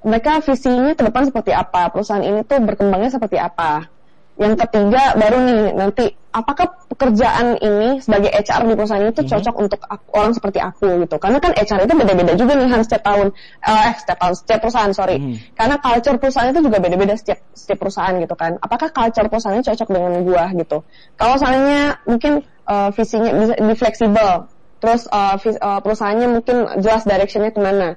mereka 0.00 0.40
visinya 0.40 0.96
ke 0.96 1.02
depan 1.04 1.28
seperti 1.28 1.52
apa? 1.52 1.92
Perusahaan 1.92 2.24
ini 2.24 2.40
tuh 2.48 2.56
berkembangnya 2.64 3.12
seperti 3.12 3.36
apa? 3.36 3.95
Yang 4.36 4.54
ketiga 4.68 5.16
baru 5.16 5.38
nih 5.48 5.60
nanti 5.72 6.04
apakah 6.28 6.68
pekerjaan 6.92 7.56
ini 7.56 8.04
sebagai 8.04 8.28
HR 8.28 8.68
di 8.68 8.74
perusahaan 8.76 9.08
itu 9.08 9.24
cocok 9.24 9.54
untuk 9.56 9.80
aku- 9.88 10.12
orang 10.12 10.36
seperti 10.36 10.60
aku 10.60 11.00
gitu. 11.00 11.16
Karena 11.16 11.40
kan 11.40 11.56
HR 11.56 11.88
itu 11.88 11.94
beda-beda 11.96 12.32
juga 12.36 12.52
nih 12.52 12.68
Han 12.68 12.84
setiap 12.84 13.02
tahun 13.08 13.32
eh 13.64 13.90
setiap 13.96 14.18
tahun 14.20 14.34
setiap 14.36 14.58
perusahaan 14.60 14.92
sorry. 14.92 15.16
Karena 15.56 15.80
culture 15.80 16.16
perusahaan 16.20 16.52
itu 16.52 16.60
juga 16.60 16.78
beda-beda 16.84 17.16
setiap 17.16 17.40
setiap 17.56 17.78
perusahaan 17.80 18.12
gitu 18.20 18.34
kan. 18.36 18.60
Apakah 18.60 18.92
culture 18.92 19.24
perusahaannya 19.32 19.64
cocok 19.64 19.88
dengan 19.88 20.12
gua 20.28 20.44
gitu. 20.52 20.78
Kalau 21.16 21.34
seandainya 21.40 22.04
mungkin 22.04 22.32
eh, 22.44 22.90
visinya 22.92 23.30
bisa 23.32 23.54
di 23.56 23.74
fleksibel 23.74 24.30
terus 24.76 25.08
eh, 25.08 25.36
vis- 25.40 25.56
eh, 25.56 25.80
perusahaannya 25.80 26.28
mungkin 26.28 26.56
jelas 26.84 27.08
directionnya 27.08 27.56
ke 27.56 27.60
mana 27.64 27.96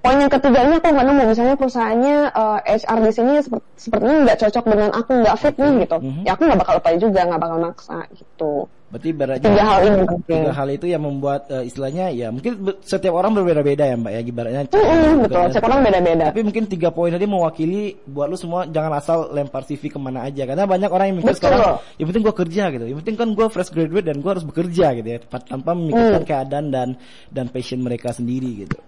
poin 0.00 0.16
yang 0.16 0.30
ketiganya 0.30 0.76
aku 0.76 0.88
nggak 0.90 1.06
nemu. 1.06 1.22
Misalnya 1.26 1.54
perusahaannya 1.54 2.16
eh, 2.30 2.58
HR 2.78 2.98
di 3.00 3.12
sini 3.12 3.32
seperti, 3.40 3.66
sepertinya 3.76 4.16
nggak 4.24 4.38
cocok 4.42 4.64
dengan 4.66 4.90
aku 4.92 5.10
nggak 5.22 5.36
fit 5.38 5.54
nih 5.56 5.72
gitu. 5.84 5.96
Ya 6.24 6.30
aku 6.34 6.42
nggak 6.44 6.60
bakal 6.60 6.74
apply 6.78 6.94
juga 6.96 7.20
nggak 7.24 7.40
bakal 7.40 7.58
maksa 7.60 7.98
gitu. 8.12 8.52
Berarti 8.86 9.10
ibaratnya 9.10 9.42
tiga 9.50 9.62
hal 9.66 9.78
ini 9.82 10.02
tiga 10.30 10.52
hal 10.54 10.68
itu 10.70 10.86
yang 10.86 11.02
membuat 11.02 11.50
eh, 11.50 11.66
istilahnya 11.66 12.06
ya 12.14 12.30
mungkin 12.30 12.54
setiap 12.86 13.18
orang 13.18 13.34
berbeda-beda 13.34 13.82
ya 13.82 13.98
mbak 13.98 14.12
ya 14.14 14.20
ibaratnya. 14.22 14.62
Mm-mm, 14.70 15.26
betul. 15.26 15.42
setiap 15.50 15.66
orang 15.66 15.80
beda-beda. 15.82 16.24
Tapi 16.30 16.40
mungkin 16.46 16.64
tiga 16.70 16.88
poin 16.94 17.10
tadi 17.10 17.26
mewakili 17.26 17.98
buat 18.06 18.30
lu 18.30 18.38
semua 18.38 18.62
jangan 18.70 18.94
asal 18.94 19.34
lempar 19.34 19.66
CV 19.66 19.90
ke 19.90 19.98
mana 19.98 20.22
aja. 20.22 20.46
Karena 20.46 20.70
banyak 20.70 20.86
orang 20.86 21.06
yang 21.10 21.16
mikir 21.18 21.34
Betul. 21.34 21.40
sekarang 21.50 21.60
yang 21.98 22.06
penting 22.14 22.22
gua 22.22 22.36
kerja 22.38 22.62
gitu. 22.70 22.84
Yang 22.86 22.98
penting 23.02 23.16
kan 23.18 23.28
gua 23.34 23.46
fresh 23.50 23.70
graduate 23.74 24.06
dan 24.06 24.16
gua 24.22 24.30
harus 24.38 24.46
bekerja 24.46 24.86
gitu 25.02 25.08
ya. 25.10 25.18
Tanpa 25.34 25.70
memikirkan 25.74 26.22
Mm. 26.22 26.30
keadaan 26.30 26.66
dan 26.70 26.88
dan 27.34 27.46
passion 27.50 27.82
mereka 27.82 28.14
sendiri 28.14 28.70
gitu 28.70 28.78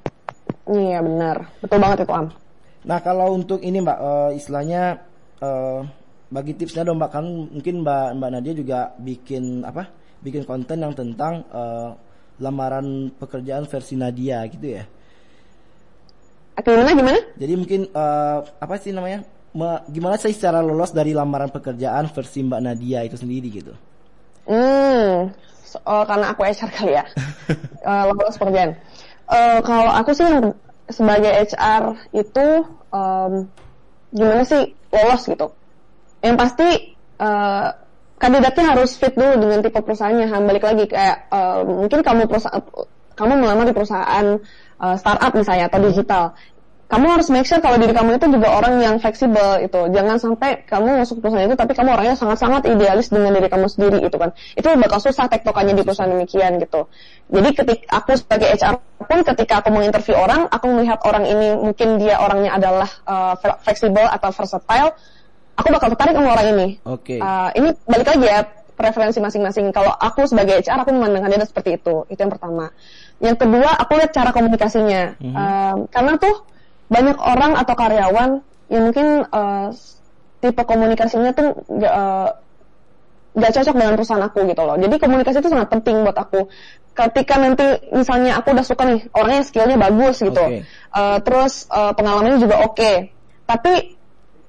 iya 0.76 0.98
benar 1.06 1.36
betul 1.62 1.78
banget 1.82 1.98
itu 2.04 2.12
am 2.20 2.28
Nah 2.88 2.98
kalau 3.02 3.34
untuk 3.36 3.60
ini 3.60 3.82
mbak 3.84 3.98
eh, 4.00 4.30
istilahnya 4.38 4.82
eh, 5.42 5.80
bagi 6.30 6.52
tipsnya 6.56 6.86
dong 6.86 6.98
mbak 7.00 7.10
kan 7.10 7.24
mungkin 7.26 7.82
mbak 7.84 8.16
mbak 8.16 8.30
Nadia 8.32 8.54
juga 8.54 8.78
bikin 8.96 9.66
apa 9.66 9.90
bikin 10.24 10.42
konten 10.46 10.78
yang 10.84 10.94
tentang 10.94 11.42
eh, 11.50 11.90
lamaran 12.38 13.10
pekerjaan 13.18 13.66
versi 13.66 13.98
Nadia 13.98 14.38
gitu 14.46 14.66
ya. 14.78 14.84
gimana 16.64 16.90
gimana 16.92 17.18
Jadi 17.38 17.52
mungkin 17.54 17.80
eh, 17.88 18.38
apa 18.64 18.74
sih 18.82 18.90
namanya 18.94 19.22
Me- 19.58 19.82
gimana 19.88 20.20
sih 20.20 20.36
cara 20.36 20.60
lolos 20.60 20.92
dari 20.92 21.16
lamaran 21.16 21.48
pekerjaan 21.48 22.12
versi 22.12 22.44
mbak 22.44 22.60
Nadia 22.60 23.00
itu 23.08 23.16
sendiri 23.16 23.48
gitu. 23.48 23.72
Hmm, 24.48 25.28
so- 25.64 25.82
oh, 25.84 26.02
karena 26.08 26.32
aku 26.32 26.42
HR 26.44 26.70
kali 26.72 26.92
ya. 26.96 27.04
Eh, 27.78 28.02
lolos 28.10 28.36
pekerjaan. 28.36 28.74
Eh, 29.28 29.58
kalau 29.60 29.92
aku 29.92 30.16
sih 30.16 30.24
sebagai 30.88 31.28
HR 31.28 32.00
itu 32.16 32.46
em, 32.88 33.32
gimana 34.16 34.42
sih 34.48 34.72
lolos 34.88 35.22
gitu. 35.28 35.52
Yang 36.24 36.36
pasti 36.40 36.68
eh, 37.20 37.66
kandidatnya 38.16 38.64
harus 38.72 38.96
fit 38.96 39.12
dulu 39.12 39.36
dengan 39.36 39.60
tipe 39.60 39.78
perusahaannya. 39.84 40.32
Balik 40.32 40.64
lagi 40.64 40.84
kayak 40.88 41.28
eh, 41.28 41.60
mungkin 41.68 42.00
kamu 42.00 42.24
perusahaan 42.24 42.64
kamu 43.18 43.32
melamar 43.36 43.68
di 43.68 43.76
perusahaan 43.76 44.26
eh, 44.80 44.96
startup 44.96 45.32
misalnya 45.36 45.68
atau 45.68 45.80
digital 45.84 46.24
kamu 46.88 47.04
harus 47.04 47.28
make 47.28 47.44
sure 47.44 47.60
kalau 47.60 47.76
diri 47.76 47.92
kamu 47.92 48.16
itu 48.16 48.26
juga 48.32 48.48
orang 48.48 48.80
yang 48.80 48.96
fleksibel 48.96 49.60
itu 49.60 49.80
jangan 49.92 50.16
sampai 50.16 50.64
kamu 50.64 51.04
masuk 51.04 51.20
perusahaan 51.20 51.44
itu 51.44 51.56
tapi 51.56 51.76
kamu 51.76 51.92
orangnya 51.92 52.16
sangat-sangat 52.16 52.64
idealis 52.64 53.12
dengan 53.12 53.36
diri 53.36 53.48
kamu 53.52 53.68
sendiri 53.68 53.98
itu 54.00 54.16
kan 54.16 54.32
itu 54.56 54.66
bakal 54.80 54.98
susah 54.98 55.28
tektokannya 55.28 55.76
di 55.76 55.84
perusahaan 55.84 56.08
demikian 56.08 56.56
gitu 56.56 56.88
jadi 57.28 57.48
ketika 57.52 57.84
aku 57.92 58.16
sebagai 58.16 58.48
HR 58.56 58.74
pun 59.04 59.20
ketika 59.20 59.54
aku 59.60 59.68
mau 59.68 59.84
interview 59.84 60.16
orang 60.16 60.48
aku 60.48 60.66
melihat 60.72 60.98
orang 61.04 61.28
ini 61.28 61.60
mungkin 61.60 62.00
dia 62.00 62.24
orangnya 62.24 62.56
adalah 62.56 62.88
uh, 63.04 63.34
fle- 63.36 63.60
fleksibel 63.60 64.08
atau 64.08 64.32
versatile 64.32 64.96
aku 65.60 65.68
bakal 65.68 65.92
tertarik 65.92 66.16
sama 66.16 66.30
orang 66.32 66.46
ini 66.56 66.66
Oke. 66.88 67.20
Uh, 67.20 67.52
ini 67.52 67.68
balik 67.84 68.08
lagi 68.16 68.24
ya 68.24 68.40
preferensi 68.78 69.18
masing-masing. 69.18 69.74
Kalau 69.74 69.90
aku 69.90 70.22
sebagai 70.30 70.62
HR 70.62 70.86
aku 70.86 70.94
memandangkan 70.94 71.34
dia 71.34 71.42
seperti 71.42 71.82
itu. 71.82 72.06
Itu 72.06 72.22
yang 72.22 72.30
pertama. 72.30 72.70
Yang 73.18 73.42
kedua 73.42 73.74
aku 73.74 73.98
lihat 73.98 74.14
cara 74.14 74.30
komunikasinya. 74.30 75.18
Um, 75.18 75.76
karena 75.90 76.14
tuh 76.14 76.46
banyak 76.88 77.18
orang 77.20 77.52
atau 77.56 77.74
karyawan 77.76 78.30
yang 78.68 78.82
mungkin 78.88 79.24
uh, 79.28 79.72
tipe 80.40 80.62
komunikasinya 80.64 81.32
tuh 81.36 81.56
gak, 81.68 81.92
uh, 81.92 82.28
gak 83.36 83.52
cocok 83.60 83.74
dengan 83.76 83.94
perusahaan 83.96 84.24
aku 84.24 84.44
gitu 84.48 84.62
loh. 84.64 84.76
Jadi 84.76 84.96
komunikasi 84.96 85.36
itu 85.40 85.50
sangat 85.52 85.68
penting 85.72 86.04
buat 86.04 86.16
aku. 86.16 86.48
Ketika 86.96 87.38
nanti 87.38 87.66
misalnya 87.94 88.42
aku 88.42 88.50
udah 88.56 88.66
suka 88.66 88.82
nih 88.82 89.00
orangnya 89.14 89.42
skillnya 89.46 89.78
bagus 89.78 90.18
gitu, 90.18 90.34
Oke. 90.34 90.66
Uh, 90.90 91.18
terus 91.22 91.70
uh, 91.70 91.94
pengalamannya 91.94 92.42
juga 92.42 92.66
oke, 92.66 93.14
tapi 93.46 93.94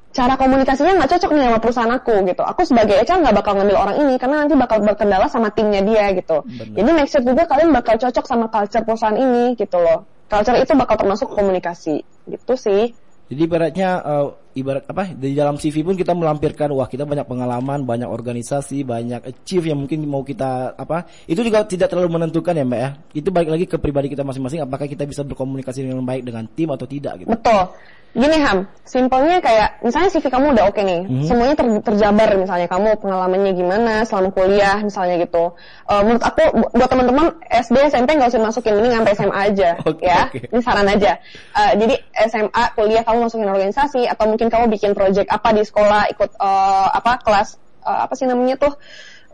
cara 0.10 0.34
komunikasinya 0.34 0.98
nggak 0.98 1.12
cocok 1.14 1.30
nih 1.38 1.44
sama 1.46 1.60
perusahaan 1.62 1.94
aku 1.94 2.14
gitu. 2.26 2.42
Aku 2.42 2.62
sebagai 2.66 2.98
HR 3.06 3.22
nggak 3.22 3.36
bakal 3.38 3.54
ngambil 3.62 3.78
orang 3.78 3.96
ini 4.02 4.18
karena 4.18 4.42
nanti 4.42 4.58
bakal 4.58 4.82
berkendala 4.82 5.30
sama 5.30 5.54
timnya 5.54 5.86
dia 5.86 6.10
gitu. 6.18 6.42
Benar. 6.42 6.74
Jadi 6.74 6.90
make 6.98 7.10
sure 7.14 7.22
juga 7.22 7.46
kalian 7.46 7.70
bakal 7.70 8.02
cocok 8.02 8.26
sama 8.26 8.50
culture 8.50 8.82
perusahaan 8.82 9.18
ini 9.18 9.54
gitu 9.54 9.78
loh. 9.78 10.10
Culture 10.30 10.58
itu 10.58 10.74
bakal 10.74 10.98
termasuk 10.98 11.30
komunikasi 11.30 12.02
gitu 12.32 12.54
sih. 12.56 12.94
Jadi 13.30 13.46
ibaratnya 13.46 13.90
eh, 14.02 14.28
ibarat 14.58 14.90
apa 14.90 15.14
di 15.14 15.38
dalam 15.38 15.54
CV 15.62 15.86
pun 15.86 15.94
kita 15.94 16.18
melampirkan 16.18 16.74
wah 16.74 16.90
kita 16.90 17.06
banyak 17.06 17.30
pengalaman, 17.30 17.86
banyak 17.86 18.10
organisasi, 18.10 18.82
banyak 18.82 19.22
achieve 19.22 19.70
yang 19.70 19.78
mungkin 19.86 20.02
mau 20.10 20.26
kita 20.26 20.74
apa 20.74 21.06
itu 21.30 21.46
juga 21.46 21.62
tidak 21.62 21.94
terlalu 21.94 22.18
menentukan 22.18 22.58
ya 22.58 22.66
mbak 22.66 22.82
ya. 22.82 22.90
Itu 23.14 23.30
balik 23.30 23.54
lagi 23.54 23.66
ke 23.70 23.78
pribadi 23.78 24.10
kita 24.10 24.26
masing-masing 24.26 24.66
apakah 24.66 24.90
kita 24.90 25.06
bisa 25.06 25.22
berkomunikasi 25.22 25.86
dengan 25.86 26.02
baik 26.02 26.26
dengan 26.26 26.50
tim 26.50 26.74
atau 26.74 26.90
tidak 26.90 27.22
gitu. 27.22 27.30
Betul. 27.30 27.70
Gini 28.10 28.42
Ham, 28.42 28.66
simpelnya 28.82 29.38
kayak 29.38 29.86
misalnya 29.86 30.10
CV 30.10 30.34
kamu 30.34 30.58
udah 30.58 30.66
oke 30.66 30.82
nih, 30.82 31.06
semuanya 31.30 31.54
ter- 31.54 31.86
terjabar 31.86 32.26
misalnya 32.34 32.66
kamu 32.66 32.98
pengalamannya 32.98 33.54
gimana 33.54 34.02
selama 34.02 34.34
kuliah 34.34 34.82
misalnya 34.82 35.22
gitu. 35.22 35.54
Eh, 35.86 36.02
menurut 36.02 36.26
aku 36.26 36.42
bu- 36.58 36.72
buat 36.74 36.90
teman-teman 36.90 37.38
SD 37.54 37.78
SMP 37.86 38.18
nggak 38.18 38.34
usah 38.34 38.42
masukin 38.42 38.82
ini 38.82 38.90
sampai 38.90 39.14
SMA 39.14 39.40
aja 39.54 39.70
Oke, 39.90 40.10
ya. 40.10 40.26
oke. 40.26 40.42
Ini 40.42 40.60
saran 40.66 40.90
aja. 40.90 41.22
Eh, 41.54 41.72
jadi 41.78 41.96
SMA 42.34 42.64
kuliah 42.74 43.04
kamu 43.06 43.30
masukin 43.30 43.46
organisasi 43.46 44.02
atau 44.10 44.26
mungkin 44.26 44.50
kamu 44.50 44.66
bikin 44.74 44.98
project 44.98 45.30
apa 45.30 45.54
di 45.54 45.62
sekolah 45.62 46.10
ikut 46.10 46.30
eh, 46.34 46.88
apa 46.90 47.22
kelas 47.22 47.62
eh, 47.86 48.00
apa 48.10 48.14
sih 48.18 48.26
namanya 48.26 48.58
tuh 48.58 48.74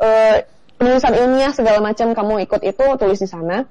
eh, 0.04 0.44
penulisan 0.76 1.16
ilmiah 1.16 1.56
segala 1.56 1.80
macam 1.80 2.12
kamu 2.12 2.44
ikut 2.44 2.60
itu 2.60 2.86
tulis 3.00 3.24
di 3.24 3.30
sana. 3.32 3.64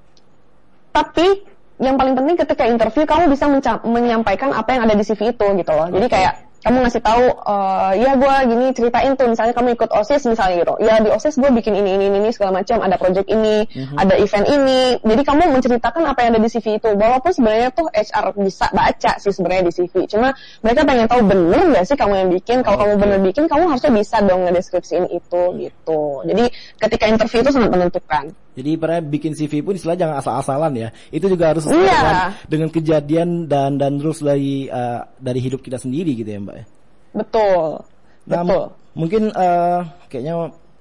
Tapi 0.90 1.53
yang 1.82 1.98
paling 1.98 2.14
penting 2.14 2.36
ketika 2.38 2.64
interview 2.70 3.02
kamu 3.02 3.34
bisa 3.34 3.50
menyampaikan 3.82 4.54
apa 4.54 4.78
yang 4.78 4.82
ada 4.86 4.94
di 4.94 5.02
CV 5.02 5.34
itu 5.34 5.46
gitu 5.58 5.72
loh. 5.74 5.88
Jadi 5.90 6.06
kayak 6.06 6.34
kamu 6.64 6.80
ngasih 6.80 7.02
tahu, 7.04 7.24
eh, 7.28 7.92
ya 8.00 8.16
gue 8.16 8.34
gini 8.48 8.66
ceritain 8.72 9.12
tuh, 9.20 9.28
misalnya 9.28 9.52
kamu 9.52 9.76
ikut 9.76 9.90
osis 9.92 10.24
misalnya 10.24 10.64
gitu, 10.64 10.74
ya 10.80 10.96
di 10.96 11.12
osis 11.12 11.36
gue 11.36 11.52
bikin 11.52 11.76
ini 11.76 12.00
ini 12.00 12.08
ini 12.08 12.32
segala 12.32 12.64
macam, 12.64 12.80
ada 12.80 12.96
project 12.96 13.28
ini, 13.28 13.68
ada 14.00 14.16
event 14.16 14.48
ini, 14.48 14.96
jadi 15.04 15.22
kamu 15.28 15.52
menceritakan 15.60 16.08
apa 16.08 16.24
yang 16.24 16.32
ada 16.32 16.40
di 16.40 16.48
CV 16.48 16.80
itu. 16.80 16.88
Walaupun 16.96 17.36
sebenarnya 17.36 17.68
tuh 17.68 17.92
HR 17.92 18.32
bisa 18.40 18.72
baca 18.72 19.12
sih 19.20 19.28
sebenarnya 19.36 19.68
di 19.68 19.72
CV, 19.76 20.08
cuma 20.08 20.32
mereka 20.64 20.88
pengen 20.88 21.04
tahu 21.04 21.20
bener 21.28 21.60
nggak 21.68 21.84
sih 21.84 21.96
kamu 22.00 22.14
yang 22.16 22.30
bikin. 22.32 22.58
Kalau 22.64 22.80
kamu 22.80 22.92
bener 22.96 23.18
bikin, 23.20 23.44
kamu 23.44 23.68
harusnya 23.68 23.92
bisa 23.92 24.16
dong 24.24 24.48
ngedeskripsiin 24.48 25.04
itu 25.12 25.42
gitu. 25.60 26.00
Jadi 26.24 26.44
ketika 26.80 27.04
interview 27.12 27.44
itu 27.44 27.50
sangat 27.52 27.70
menentukan. 27.76 28.32
Jadi 28.54 28.68
ibaratnya 28.70 29.02
bikin 29.04 29.34
CV 29.34 29.60
pun 29.60 29.74
istilah 29.74 29.94
jangan 29.94 30.16
asal-asalan 30.18 30.72
ya. 30.74 30.88
Itu 31.10 31.26
juga 31.26 31.50
harus 31.50 31.66
sesuai 31.66 31.82
Iya. 31.82 31.98
dengan, 31.98 32.16
dengan 32.46 32.68
kejadian 32.70 33.28
dan 33.44 33.70
dan 33.76 33.98
rules 33.98 34.22
dari 34.22 34.66
eh, 34.66 35.00
dari 35.18 35.40
hidup 35.42 35.58
kita 35.58 35.74
sendiri 35.74 36.14
gitu 36.14 36.28
ya 36.28 36.38
mbak. 36.38 36.56
ya. 36.56 36.64
Betul. 37.12 37.82
Nah, 38.24 38.42
Betul. 38.42 38.64
mungkin 38.94 39.22
eh, 39.28 39.78
kayaknya 40.06 40.34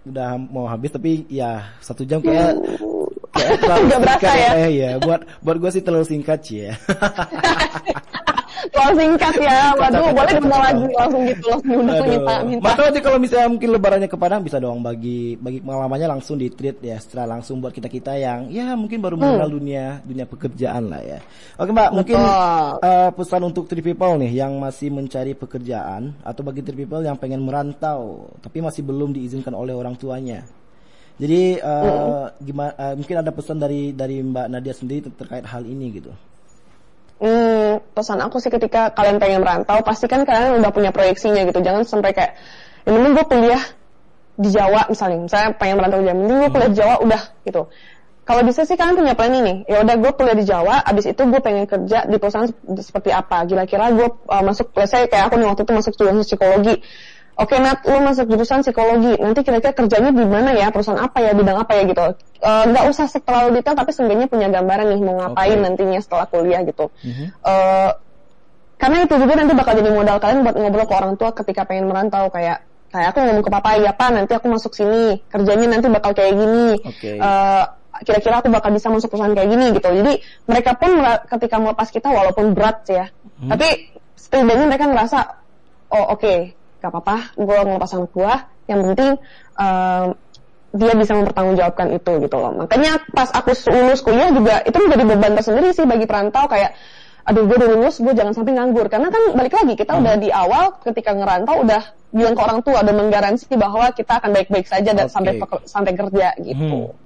udah 0.03 0.29
mau 0.37 0.67
habis 0.67 0.91
tapi 0.91 1.25
ya 1.27 1.73
satu 1.79 2.03
jam 2.03 2.21
kayak 2.21 2.53
kayak 3.33 3.57
terlalu 3.57 3.85
singkat 3.89 4.21
ya. 4.37 4.49
Eh, 4.53 4.69
ya. 4.77 4.91
Buat 5.01 5.21
buat 5.41 5.57
gue 5.57 5.71
sih 5.73 5.81
terlalu 5.81 6.05
singkat 6.05 6.39
sih 6.45 6.57
ya. 6.69 6.73
Kalau 8.71 8.91
singkat 8.95 9.35
ya, 9.43 9.75
waduh 9.75 10.13
boleh 10.15 10.31
diundang 10.39 10.61
kacau. 10.63 10.63
lagi 10.63 10.85
langsung 10.95 11.21
gitu 11.27 11.45
langsung 11.51 11.69
diundang 11.73 12.05
minta 12.07 12.33
minta. 12.47 12.63
Maka 12.63 12.81
nanti 12.87 13.01
kalau 13.03 13.17
misalnya 13.19 13.47
mungkin 13.51 13.69
lebarannya 13.75 14.09
ke 14.09 14.15
Padang 14.15 14.41
bisa 14.45 14.57
dong 14.61 14.79
bagi 14.79 15.35
bagi 15.35 15.59
pengalamannya 15.59 16.07
langsung 16.07 16.39
di 16.39 16.47
treat 16.47 16.79
ya 16.79 16.95
secara 17.01 17.27
langsung 17.27 17.59
buat 17.59 17.75
kita 17.75 17.91
kita 17.91 18.15
yang 18.15 18.47
ya 18.47 18.71
mungkin 18.79 19.03
baru 19.03 19.19
mengenal 19.19 19.49
dunia 19.51 19.99
dunia 20.07 20.23
pekerjaan 20.23 20.87
lah 20.87 21.01
ya. 21.03 21.19
Oke 21.59 21.75
mbak 21.75 21.89
mungkin 21.91 22.15
Betul. 22.15 22.87
eh, 22.87 23.09
pesan 23.11 23.41
untuk 23.43 23.63
three 23.67 23.83
people 23.83 24.15
nih 24.15 24.31
yang 24.31 24.55
masih 24.61 24.87
mencari 24.93 25.35
pekerjaan 25.35 26.15
atau 26.23 26.41
bagi 26.45 26.63
three 26.63 26.87
people 26.87 27.03
yang 27.03 27.19
pengen 27.19 27.43
merantau 27.43 28.31
tapi 28.39 28.63
masih 28.63 28.85
belum 28.85 29.11
diizinkan 29.11 29.51
oleh 29.51 29.75
orang 29.75 29.99
tuanya. 29.99 30.45
Jadi 31.19 31.61
eh, 31.61 32.25
gimana 32.41 32.73
eh, 32.73 32.93
mungkin 32.97 33.15
ada 33.21 33.31
pesan 33.35 33.57
dari 33.59 33.93
dari 33.93 34.23
Mbak 34.23 34.47
Nadia 34.49 34.73
sendiri 34.73 35.09
ter- 35.09 35.17
terkait 35.19 35.45
hal 35.45 35.61
ini 35.67 35.99
gitu. 35.99 36.09
Hmm, 37.23 37.79
pesan 37.95 38.19
aku 38.19 38.43
sih 38.43 38.51
ketika 38.51 38.91
kalian 38.91 39.15
pengen 39.15 39.47
merantau, 39.47 39.79
pasti 39.79 40.11
kan 40.11 40.27
kalian 40.27 40.59
udah 40.59 40.75
punya 40.75 40.91
proyeksinya 40.91 41.47
gitu. 41.47 41.63
Jangan 41.63 41.87
sampai 41.87 42.11
kayak, 42.11 42.35
yang 42.83 42.99
penting 42.99 43.13
gue 43.15 43.25
kuliah 43.31 43.63
di 44.35 44.49
Jawa 44.51 44.91
misalnya, 44.91 45.23
misalnya 45.23 45.49
pengen 45.55 45.79
merantau 45.79 46.03
ke 46.03 46.11
Jawa, 46.11 46.19
penting 46.19 46.37
gue 46.43 46.51
kuliah 46.51 46.69
di 46.69 46.77
Jawa 46.83 46.95
udah 46.99 47.21
gitu. 47.47 47.61
Kalau 48.23 48.41
bisa 48.43 48.67
sih 48.67 48.75
kalian 48.75 48.99
punya 48.99 49.15
plan 49.15 49.31
ini, 49.31 49.63
ya 49.71 49.83
udah 49.87 49.95
gue 49.99 50.11
kuliah 50.19 50.35
di 50.35 50.43
Jawa, 50.43 50.83
abis 50.83 51.15
itu 51.15 51.21
gue 51.23 51.39
pengen 51.39 51.63
kerja 51.63 52.07
di 52.11 52.15
perusahaan 52.19 52.51
sep- 52.51 52.91
seperti 52.91 53.15
apa. 53.15 53.47
Kira-kira 53.47 53.95
gue 53.95 54.07
uh, 54.07 54.43
masuk, 54.43 54.75
saya 54.83 55.07
kayak 55.07 55.31
aku 55.31 55.39
nih 55.39 55.47
waktu 55.47 55.63
itu 55.63 55.71
masuk 55.75 55.93
jurusan 55.95 56.27
psikologi. 56.27 56.75
Oke 57.33 57.57
Nat, 57.57 57.81
lu 57.89 57.97
masuk 58.05 58.29
jurusan 58.29 58.61
psikologi, 58.61 59.17
nanti 59.17 59.41
kira-kira 59.41 59.73
kerjanya 59.73 60.13
di 60.13 60.21
mana 60.21 60.53
ya, 60.53 60.69
perusahaan 60.69 61.01
apa 61.01 61.17
ya, 61.17 61.33
bidang 61.33 61.57
apa 61.57 61.71
ya 61.73 61.83
gitu. 61.89 62.03
Eh, 62.45 62.63
Nggak 62.69 62.83
usah 62.93 63.05
terlalu 63.09 63.57
detail, 63.57 63.73
tapi 63.73 63.89
seenggaknya 63.89 64.27
punya 64.29 64.47
gambaran 64.53 64.85
nih 64.93 65.01
mau 65.01 65.15
ngapain 65.17 65.57
Oke. 65.57 65.63
nantinya 65.65 65.99
setelah 65.99 66.25
kuliah 66.29 66.61
gitu. 66.61 66.93
Mhm. 67.01 67.25
Eh, 67.33 67.91
karena 68.77 68.97
itu 69.07 69.15
juga 69.15 69.33
nanti 69.39 69.53
bakal 69.55 69.73
jadi 69.79 69.91
modal 69.95 70.17
kalian 70.19 70.43
buat 70.43 70.55
ngobrol 70.59 70.85
ke 70.85 70.93
orang 70.93 71.13
tua 71.15 71.31
ketika 71.31 71.63
pengen 71.63 71.87
merantau 71.87 72.27
kayak 72.27 72.67
kayak 72.91 73.15
aku 73.15 73.23
ngomong 73.23 73.45
ke 73.47 73.51
papa 73.53 73.79
ya 73.79 73.95
pak 73.95 74.09
nanti 74.11 74.35
aku 74.35 74.51
masuk 74.51 74.75
sini 74.75 75.23
kerjanya 75.31 75.79
nanti 75.79 75.87
bakal 75.87 76.11
kayak 76.11 76.35
gini 76.35 76.77
Oke. 76.83 77.15
Eh, 77.15 77.63
kira-kira 78.03 78.43
aku 78.43 78.51
bakal 78.51 78.75
bisa 78.75 78.91
masuk 78.91 79.13
perusahaan 79.13 79.31
kayak 79.31 79.49
gini 79.53 79.65
gitu 79.71 79.87
jadi 79.87 80.13
mereka 80.49 80.71
pun 80.75 80.99
ketika 81.29 81.55
melepas 81.61 81.87
kita 81.93 82.09
walaupun 82.11 82.57
berat 82.57 82.83
ya 82.89 83.07
tapi 83.47 83.93
setidaknya 84.17 84.65
mereka 84.67 84.85
ngerasa 84.89 85.19
oh 85.93 86.17
oke 86.17 86.57
gak 86.83 86.91
apa-apa 86.91 87.31
gue 87.39 87.57
ngelepas 87.63 87.91
anak 87.95 88.11
gue 88.11 88.33
yang 88.67 88.79
penting 88.83 89.11
eh, 89.55 90.07
dia 90.73 90.93
bisa 90.97 91.13
mempertanggungjawabkan 91.13 91.87
itu 91.93 92.11
gitu 92.25 92.35
loh. 92.41 92.51
Makanya 92.65 93.05
pas 93.13 93.29
aku 93.29 93.53
lulus 93.69 94.01
kuliah 94.01 94.33
juga 94.33 94.65
itu 94.65 94.73
menjadi 94.73 95.03
beban 95.05 95.33
tersendiri 95.37 95.69
sih 95.69 95.85
bagi 95.85 96.09
perantau. 96.09 96.49
Kayak 96.49 96.73
aduh 97.23 97.45
gue 97.45 97.55
udah 97.61 97.69
lulus 97.77 98.01
gue 98.01 98.13
jangan 98.17 98.33
sampai 98.33 98.57
nganggur. 98.57 98.89
Karena 98.89 99.13
kan 99.13 99.37
balik 99.37 99.53
lagi 99.53 99.73
kita 99.77 99.93
udah 100.01 100.17
di 100.17 100.33
awal 100.33 100.81
ketika 100.81 101.13
ngerantau 101.13 101.61
udah 101.61 101.81
bilang 102.09 102.33
ke 102.33 102.41
orang 102.41 102.59
tua 102.65 102.81
udah 102.81 102.95
menggaransi 103.05 103.53
bahwa 103.53 103.93
kita 103.93 104.17
akan 104.17 104.33
baik-baik 104.33 104.65
saja 104.65 104.97
dan 104.97 105.05
Oke. 105.05 105.13
sampai 105.13 105.33
sampai 105.69 105.93
kerja 105.93 106.27
gitu. 106.41 106.89
Hmm. 106.89 107.02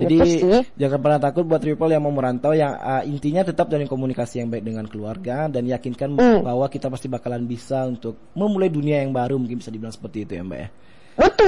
Jadi 0.00 0.18
sih. 0.40 0.62
jangan 0.76 0.98
pernah 0.98 1.20
takut 1.20 1.44
buat 1.44 1.60
triple 1.60 1.92
yang 1.92 2.00
mau 2.00 2.10
merantau 2.10 2.52
yang 2.52 2.72
uh, 2.72 3.02
intinya 3.04 3.44
tetap 3.44 3.68
jalin 3.68 3.84
komunikasi 3.84 4.40
yang 4.40 4.48
baik 4.48 4.64
dengan 4.64 4.88
keluarga 4.88 5.46
dan 5.46 5.64
yakinkan 5.64 6.16
Hmm. 6.16 6.40
bahwa 6.40 6.66
kita 6.66 6.88
pasti 6.88 7.06
bakalan 7.06 7.44
bisa 7.44 7.84
untuk 7.84 8.16
memulai 8.32 8.68
dunia 8.68 9.00
yang 9.00 9.12
baru 9.12 9.36
mungkin 9.36 9.60
bisa 9.60 9.68
dibilang 9.68 9.92
seperti 9.92 10.24
itu 10.24 10.32
ya 10.36 10.42
Mbak 10.42 10.58
ya. 10.58 10.68
betul 11.16 11.46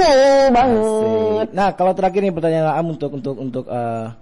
banget 0.53 0.81
Asik. 0.85 1.49
Nah, 1.57 1.69
kalau 1.73 1.93
terakhir 1.97 2.21
nih 2.21 2.35
pertanyaan 2.35 2.77
Am 2.77 2.87
untuk 2.89 3.11
untuk 3.13 3.37
untuk 3.39 3.65
uh, 3.67 4.13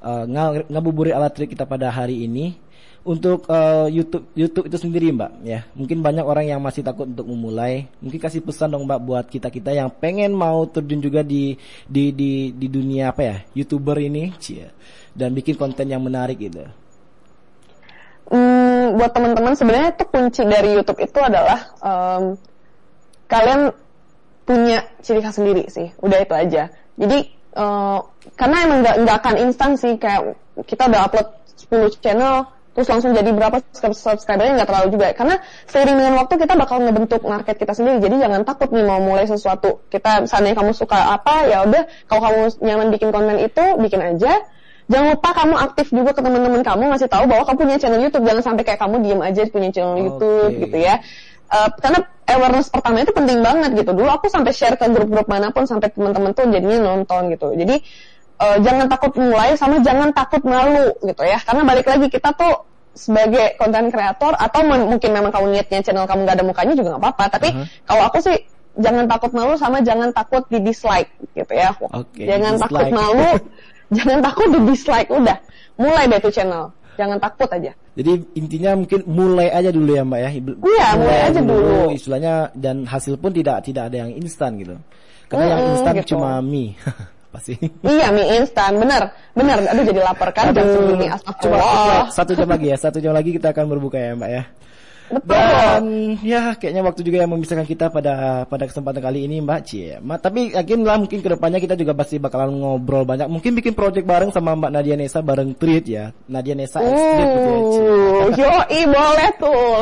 uh, 0.00 0.24
nga- 0.28 0.66
ngabuburit 0.70 1.10
ala 1.10 1.32
trik 1.32 1.50
kita 1.50 1.66
pada 1.66 1.90
hari 1.90 2.22
ini. 2.22 2.54
Untuk 3.04 3.44
uh, 3.52 3.84
YouTube 3.92 4.24
YouTube 4.32 4.64
itu 4.72 4.80
sendiri 4.80 5.12
Mbak 5.12 5.44
ya. 5.44 5.68
Mungkin 5.76 6.00
banyak 6.00 6.24
orang 6.24 6.48
yang 6.48 6.60
masih 6.64 6.80
takut 6.80 7.04
untuk 7.04 7.28
memulai. 7.28 7.84
Mungkin 8.00 8.16
kasih 8.16 8.40
pesan 8.40 8.72
dong 8.72 8.88
Mbak 8.88 9.00
buat 9.04 9.24
kita-kita 9.28 9.76
yang 9.76 9.92
pengen 9.92 10.32
mau 10.32 10.64
terjun 10.64 11.04
juga 11.04 11.20
di 11.20 11.60
di 11.84 12.16
di 12.16 12.56
di 12.56 12.66
dunia 12.72 13.12
apa 13.12 13.20
ya? 13.20 13.36
YouTuber 13.52 14.00
ini, 14.00 14.32
cie. 14.40 14.72
Dan 15.12 15.36
bikin 15.36 15.60
konten 15.60 15.84
yang 15.84 16.00
menarik 16.00 16.40
gitu. 16.40 16.64
Hmm, 18.24 18.96
buat 18.96 19.12
teman-teman 19.12 19.52
sebenarnya 19.52 20.00
tuh 20.00 20.08
kunci 20.08 20.40
dari 20.48 20.72
YouTube 20.72 21.04
itu 21.04 21.20
adalah 21.20 21.60
em, 21.84 22.40
kalian 23.28 23.68
punya 24.48 24.80
ciri 25.04 25.20
khas 25.20 25.36
sendiri 25.36 25.68
sih. 25.68 25.92
Udah 26.00 26.24
itu 26.24 26.32
aja. 26.32 26.72
Jadi 26.96 27.18
eh, 27.52 27.98
karena 28.32 28.56
emang 28.64 28.78
nggak 28.80 29.16
akan 29.20 29.34
instan 29.44 29.76
sih 29.76 30.00
kayak 30.00 30.40
kita 30.64 30.88
udah 30.88 31.00
upload 31.04 31.28
10 31.68 32.00
channel 32.00 32.48
terus 32.74 32.90
langsung 32.90 33.14
jadi 33.14 33.30
berapa 33.30 33.62
subscribe- 33.70 33.96
subscribernya 33.96 34.52
nggak 34.58 34.68
terlalu 34.68 34.88
juga. 34.98 35.06
Karena 35.14 35.38
seiring 35.70 35.96
dengan 35.96 36.14
waktu 36.18 36.34
kita 36.42 36.54
bakal 36.58 36.76
ngebentuk 36.82 37.22
market 37.22 37.56
kita 37.56 37.72
sendiri. 37.72 38.02
Jadi 38.02 38.16
jangan 38.20 38.42
takut 38.42 38.68
nih 38.74 38.84
mau 38.84 38.98
mulai 38.98 39.24
sesuatu. 39.30 39.86
Kita 39.88 40.26
misalnya 40.26 40.52
kamu 40.58 40.74
suka 40.74 40.98
apa 41.14 41.46
ya 41.46 41.62
udah. 41.64 41.82
Kalau 42.10 42.20
kamu 42.20 42.40
nyaman 42.60 42.86
bikin 42.90 43.08
konten 43.14 43.36
itu 43.38 43.64
bikin 43.78 44.00
aja. 44.02 44.42
Jangan 44.84 45.16
lupa 45.16 45.32
kamu 45.32 45.54
aktif 45.56 45.86
juga 45.96 46.12
ke 46.12 46.20
teman-teman 46.20 46.60
kamu 46.60 46.92
ngasih 46.92 47.08
tahu 47.08 47.24
bahwa 47.24 47.48
kamu 47.48 47.56
punya 47.56 47.78
channel 47.80 48.00
YouTube. 48.04 48.26
Jangan 48.26 48.42
sampai 48.42 48.62
kayak 48.68 48.80
kamu 48.82 48.96
diem 49.00 49.20
aja 49.24 49.42
punya 49.48 49.70
channel 49.72 49.96
YouTube 49.96 50.52
Oke. 50.52 50.62
gitu 50.68 50.76
ya. 50.76 51.00
Eh, 51.54 51.70
karena 51.78 51.98
awareness 52.24 52.68
pertama 52.72 53.04
itu 53.04 53.12
penting 53.14 53.38
banget 53.44 53.70
gitu. 53.78 53.90
Dulu 53.94 54.08
aku 54.10 54.26
sampai 54.26 54.50
share 54.50 54.74
ke 54.74 54.90
grup-grup 54.90 55.28
mana 55.30 55.54
pun 55.54 55.68
sampai 55.68 55.92
teman-teman 55.92 56.34
tuh 56.34 56.50
jadinya 56.50 56.92
nonton 56.92 57.30
gitu. 57.30 57.52
Jadi 57.54 57.84
eh, 58.44 58.56
jangan 58.60 58.86
takut 58.86 59.12
mulai 59.16 59.56
sama 59.56 59.80
jangan 59.80 60.12
takut 60.12 60.42
malu 60.44 60.92
gitu 61.00 61.22
ya 61.22 61.40
karena 61.40 61.62
balik 61.62 61.86
lagi 61.86 62.06
kita 62.08 62.30
tuh 62.32 62.54
sebagai 62.92 63.56
konten 63.56 63.88
kreator 63.88 64.36
atau 64.36 64.60
mungkin 64.62 65.10
memang 65.10 65.28
kamu 65.28 65.46
niatnya 65.50 65.82
channel 65.82 66.04
kamu 66.04 66.20
nggak 66.22 66.36
ada 66.36 66.44
mukanya 66.44 66.74
juga 66.74 66.88
nggak 66.92 67.02
apa-apa 67.02 67.24
tapi 67.32 67.48
Uh-huh. 67.50 67.66
kalau 67.84 68.02
aku 68.06 68.18
sih 68.20 68.36
jangan 68.74 69.06
takut 69.06 69.30
malu 69.30 69.54
sama 69.54 69.78
jangan 69.80 70.10
takut 70.10 70.42
di 70.46 70.58
dislike 70.58 71.10
gitu 71.32 71.52
ya 71.52 71.74
Oke, 71.90 72.22
jangan 72.22 72.54
takut 72.56 72.86
dislike. 72.86 72.94
malu 72.94 73.28
jangan 73.96 74.18
takut 74.20 74.46
di 74.46 74.60
dislike 74.64 75.10
udah 75.10 75.38
mulai 75.74 76.04
deh 76.06 76.18
tuh 76.18 76.30
channel 76.30 76.64
jangan 76.94 77.18
takut 77.18 77.50
aja 77.50 77.74
Jadi 77.94 78.12
intinya 78.34 78.74
mungkin 78.74 79.06
mulai 79.06 79.46
aja 79.48 79.70
dulu 79.70 79.86
ya 79.88 80.02
Mbak 80.02 80.18
ya. 80.18 80.30
Iya, 80.50 80.88
mulai 80.98 81.18
aja 81.24 81.40
dulu. 81.40 81.94
Istilahnya 81.94 82.34
dan 82.50 82.82
hasil 82.82 83.14
pun 83.14 83.30
tidak 83.30 83.62
tidak 83.62 83.86
ada 83.86 84.02
yang 84.02 84.10
instan 84.14 84.58
gitu. 84.58 84.74
Karena 85.30 85.44
yang 85.46 85.60
Mm-mm, 85.62 85.72
instan 85.78 85.94
gitu. 86.02 86.18
cuma 86.18 86.42
mie. 86.42 86.74
Pasti. 87.34 87.58
Iya 87.82 88.14
mie 88.14 88.38
instan, 88.38 88.78
bener, 88.78 89.10
bener. 89.34 89.58
Aduh 89.66 89.82
jadi 89.82 90.00
lapar 90.06 90.30
kan 90.30 90.54
jam 90.54 90.62
segini 90.70 91.10
Coba 91.10 91.18
astagfirullah. 91.18 92.02
satu 92.14 92.32
jam 92.38 92.46
lagi 92.46 92.66
ya, 92.70 92.76
satu 92.78 92.98
jam 93.02 93.10
lagi 93.10 93.34
kita 93.34 93.50
akan 93.50 93.64
berbuka 93.66 93.98
ya 93.98 94.14
Mbak 94.14 94.30
ya. 94.30 94.44
Betul. 95.04 95.36
Dan 95.36 95.84
ya 96.24 96.56
kayaknya 96.56 96.80
waktu 96.80 97.04
juga 97.04 97.20
yang 97.20 97.30
memisahkan 97.36 97.68
kita 97.68 97.92
pada 97.92 98.48
pada 98.48 98.64
kesempatan 98.64 99.04
kali 99.04 99.28
ini 99.28 99.44
Mbak 99.44 99.60
Cie. 99.68 100.00
Ma, 100.00 100.16
tapi 100.16 100.56
yakin 100.56 100.80
lah 100.80 100.96
mungkin 100.96 101.20
ke 101.20 101.28
depannya 101.28 101.60
kita 101.60 101.76
juga 101.76 101.92
pasti 101.92 102.16
bakalan 102.16 102.56
ngobrol 102.56 103.04
banyak. 103.04 103.28
Mungkin 103.28 103.52
bikin 103.52 103.76
project 103.76 104.08
bareng 104.08 104.32
sama 104.32 104.56
Mbak 104.56 104.72
Nadia 104.72 104.96
Nesa 104.96 105.20
bareng 105.20 105.52
Treat 105.60 105.84
ya. 105.84 106.08
Nadia 106.30 106.56
Nesa 106.56 106.80
X 106.80 106.88
Treat 106.96 107.28
gitu 107.36 107.50
ya, 107.52 107.60
Cie. 107.68 107.84
Uh, 107.84 108.28
yoi 108.40 108.80
boleh 108.88 109.30
tuh. 109.36 109.76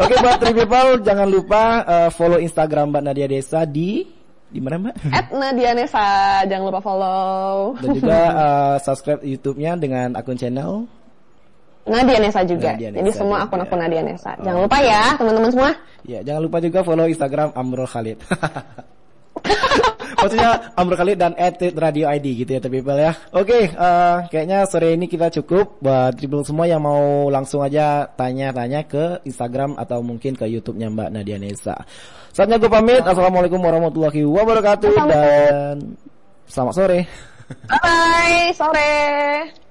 Oke 0.00 0.14
buat 0.24 0.36
Three 0.40 0.56
People 0.56 0.90
jangan 1.04 1.28
lupa 1.28 1.62
uh, 1.84 2.08
follow 2.08 2.40
Instagram 2.40 2.88
Mbak 2.88 3.02
Nadia 3.04 3.26
Desa 3.28 3.68
di 3.68 4.23
di 4.54 4.62
mana 4.62 4.78
Mbak? 4.78 4.94
At 5.10 5.26
Nadia 5.34 5.74
Nesa, 5.74 6.06
jangan 6.46 6.64
lupa 6.70 6.78
follow. 6.78 7.74
Dan 7.82 7.98
juga 7.98 8.20
uh, 8.30 8.76
subscribe 8.86 9.22
YouTube-nya 9.26 9.74
dengan 9.74 10.14
akun 10.14 10.38
channel. 10.38 10.86
Nadia 11.84 12.22
Nesa 12.22 12.46
juga. 12.46 12.78
Nadia 12.78 12.94
Jadi 12.94 13.02
Nesa 13.02 13.18
semua 13.18 13.42
juga. 13.42 13.50
akun-akun 13.50 13.78
Nadia 13.82 14.02
Nesa. 14.06 14.32
Jangan 14.40 14.60
lupa 14.62 14.78
ya 14.80 15.02
teman-teman 15.18 15.50
semua. 15.50 15.70
Ya 16.06 16.20
jangan 16.22 16.42
lupa 16.46 16.58
juga 16.62 16.78
follow 16.86 17.06
Instagram 17.10 17.50
Amrul 17.52 17.90
Khalid. 17.90 18.18
Maksudnya 20.24 20.72
Amrul 20.72 20.96
Khalid 20.96 21.18
dan 21.20 21.32
Etit 21.36 21.76
Radio 21.76 22.08
ID 22.08 22.46
gitu 22.46 22.56
ya 22.56 22.60
People 22.64 22.96
ya. 22.96 23.12
Oke, 23.36 23.68
eh, 23.68 24.16
kayaknya 24.32 24.64
sore 24.64 24.96
ini 24.96 25.04
kita 25.04 25.28
cukup 25.28 25.84
buat 25.84 26.16
Triple 26.16 26.46
semua 26.48 26.64
yang 26.64 26.80
mau 26.80 27.28
langsung 27.28 27.60
aja 27.60 28.08
tanya-tanya 28.08 28.88
ke 28.88 29.20
Instagram 29.28 29.76
atau 29.76 30.00
mungkin 30.00 30.32
ke 30.32 30.48
YouTube-nya 30.48 30.88
Mbak 30.88 31.08
Nadia 31.12 31.36
Nesa. 31.36 31.76
Saatnya 32.34 32.58
gue 32.58 32.66
pamit. 32.66 32.98
Assalamualaikum 32.98 33.62
warahmatullahi 33.62 34.26
wabarakatuh 34.26 34.90
dan 35.06 35.94
selamat 36.50 36.74
sore. 36.74 37.00
Bye, 37.70 38.50
sore. 38.58 39.63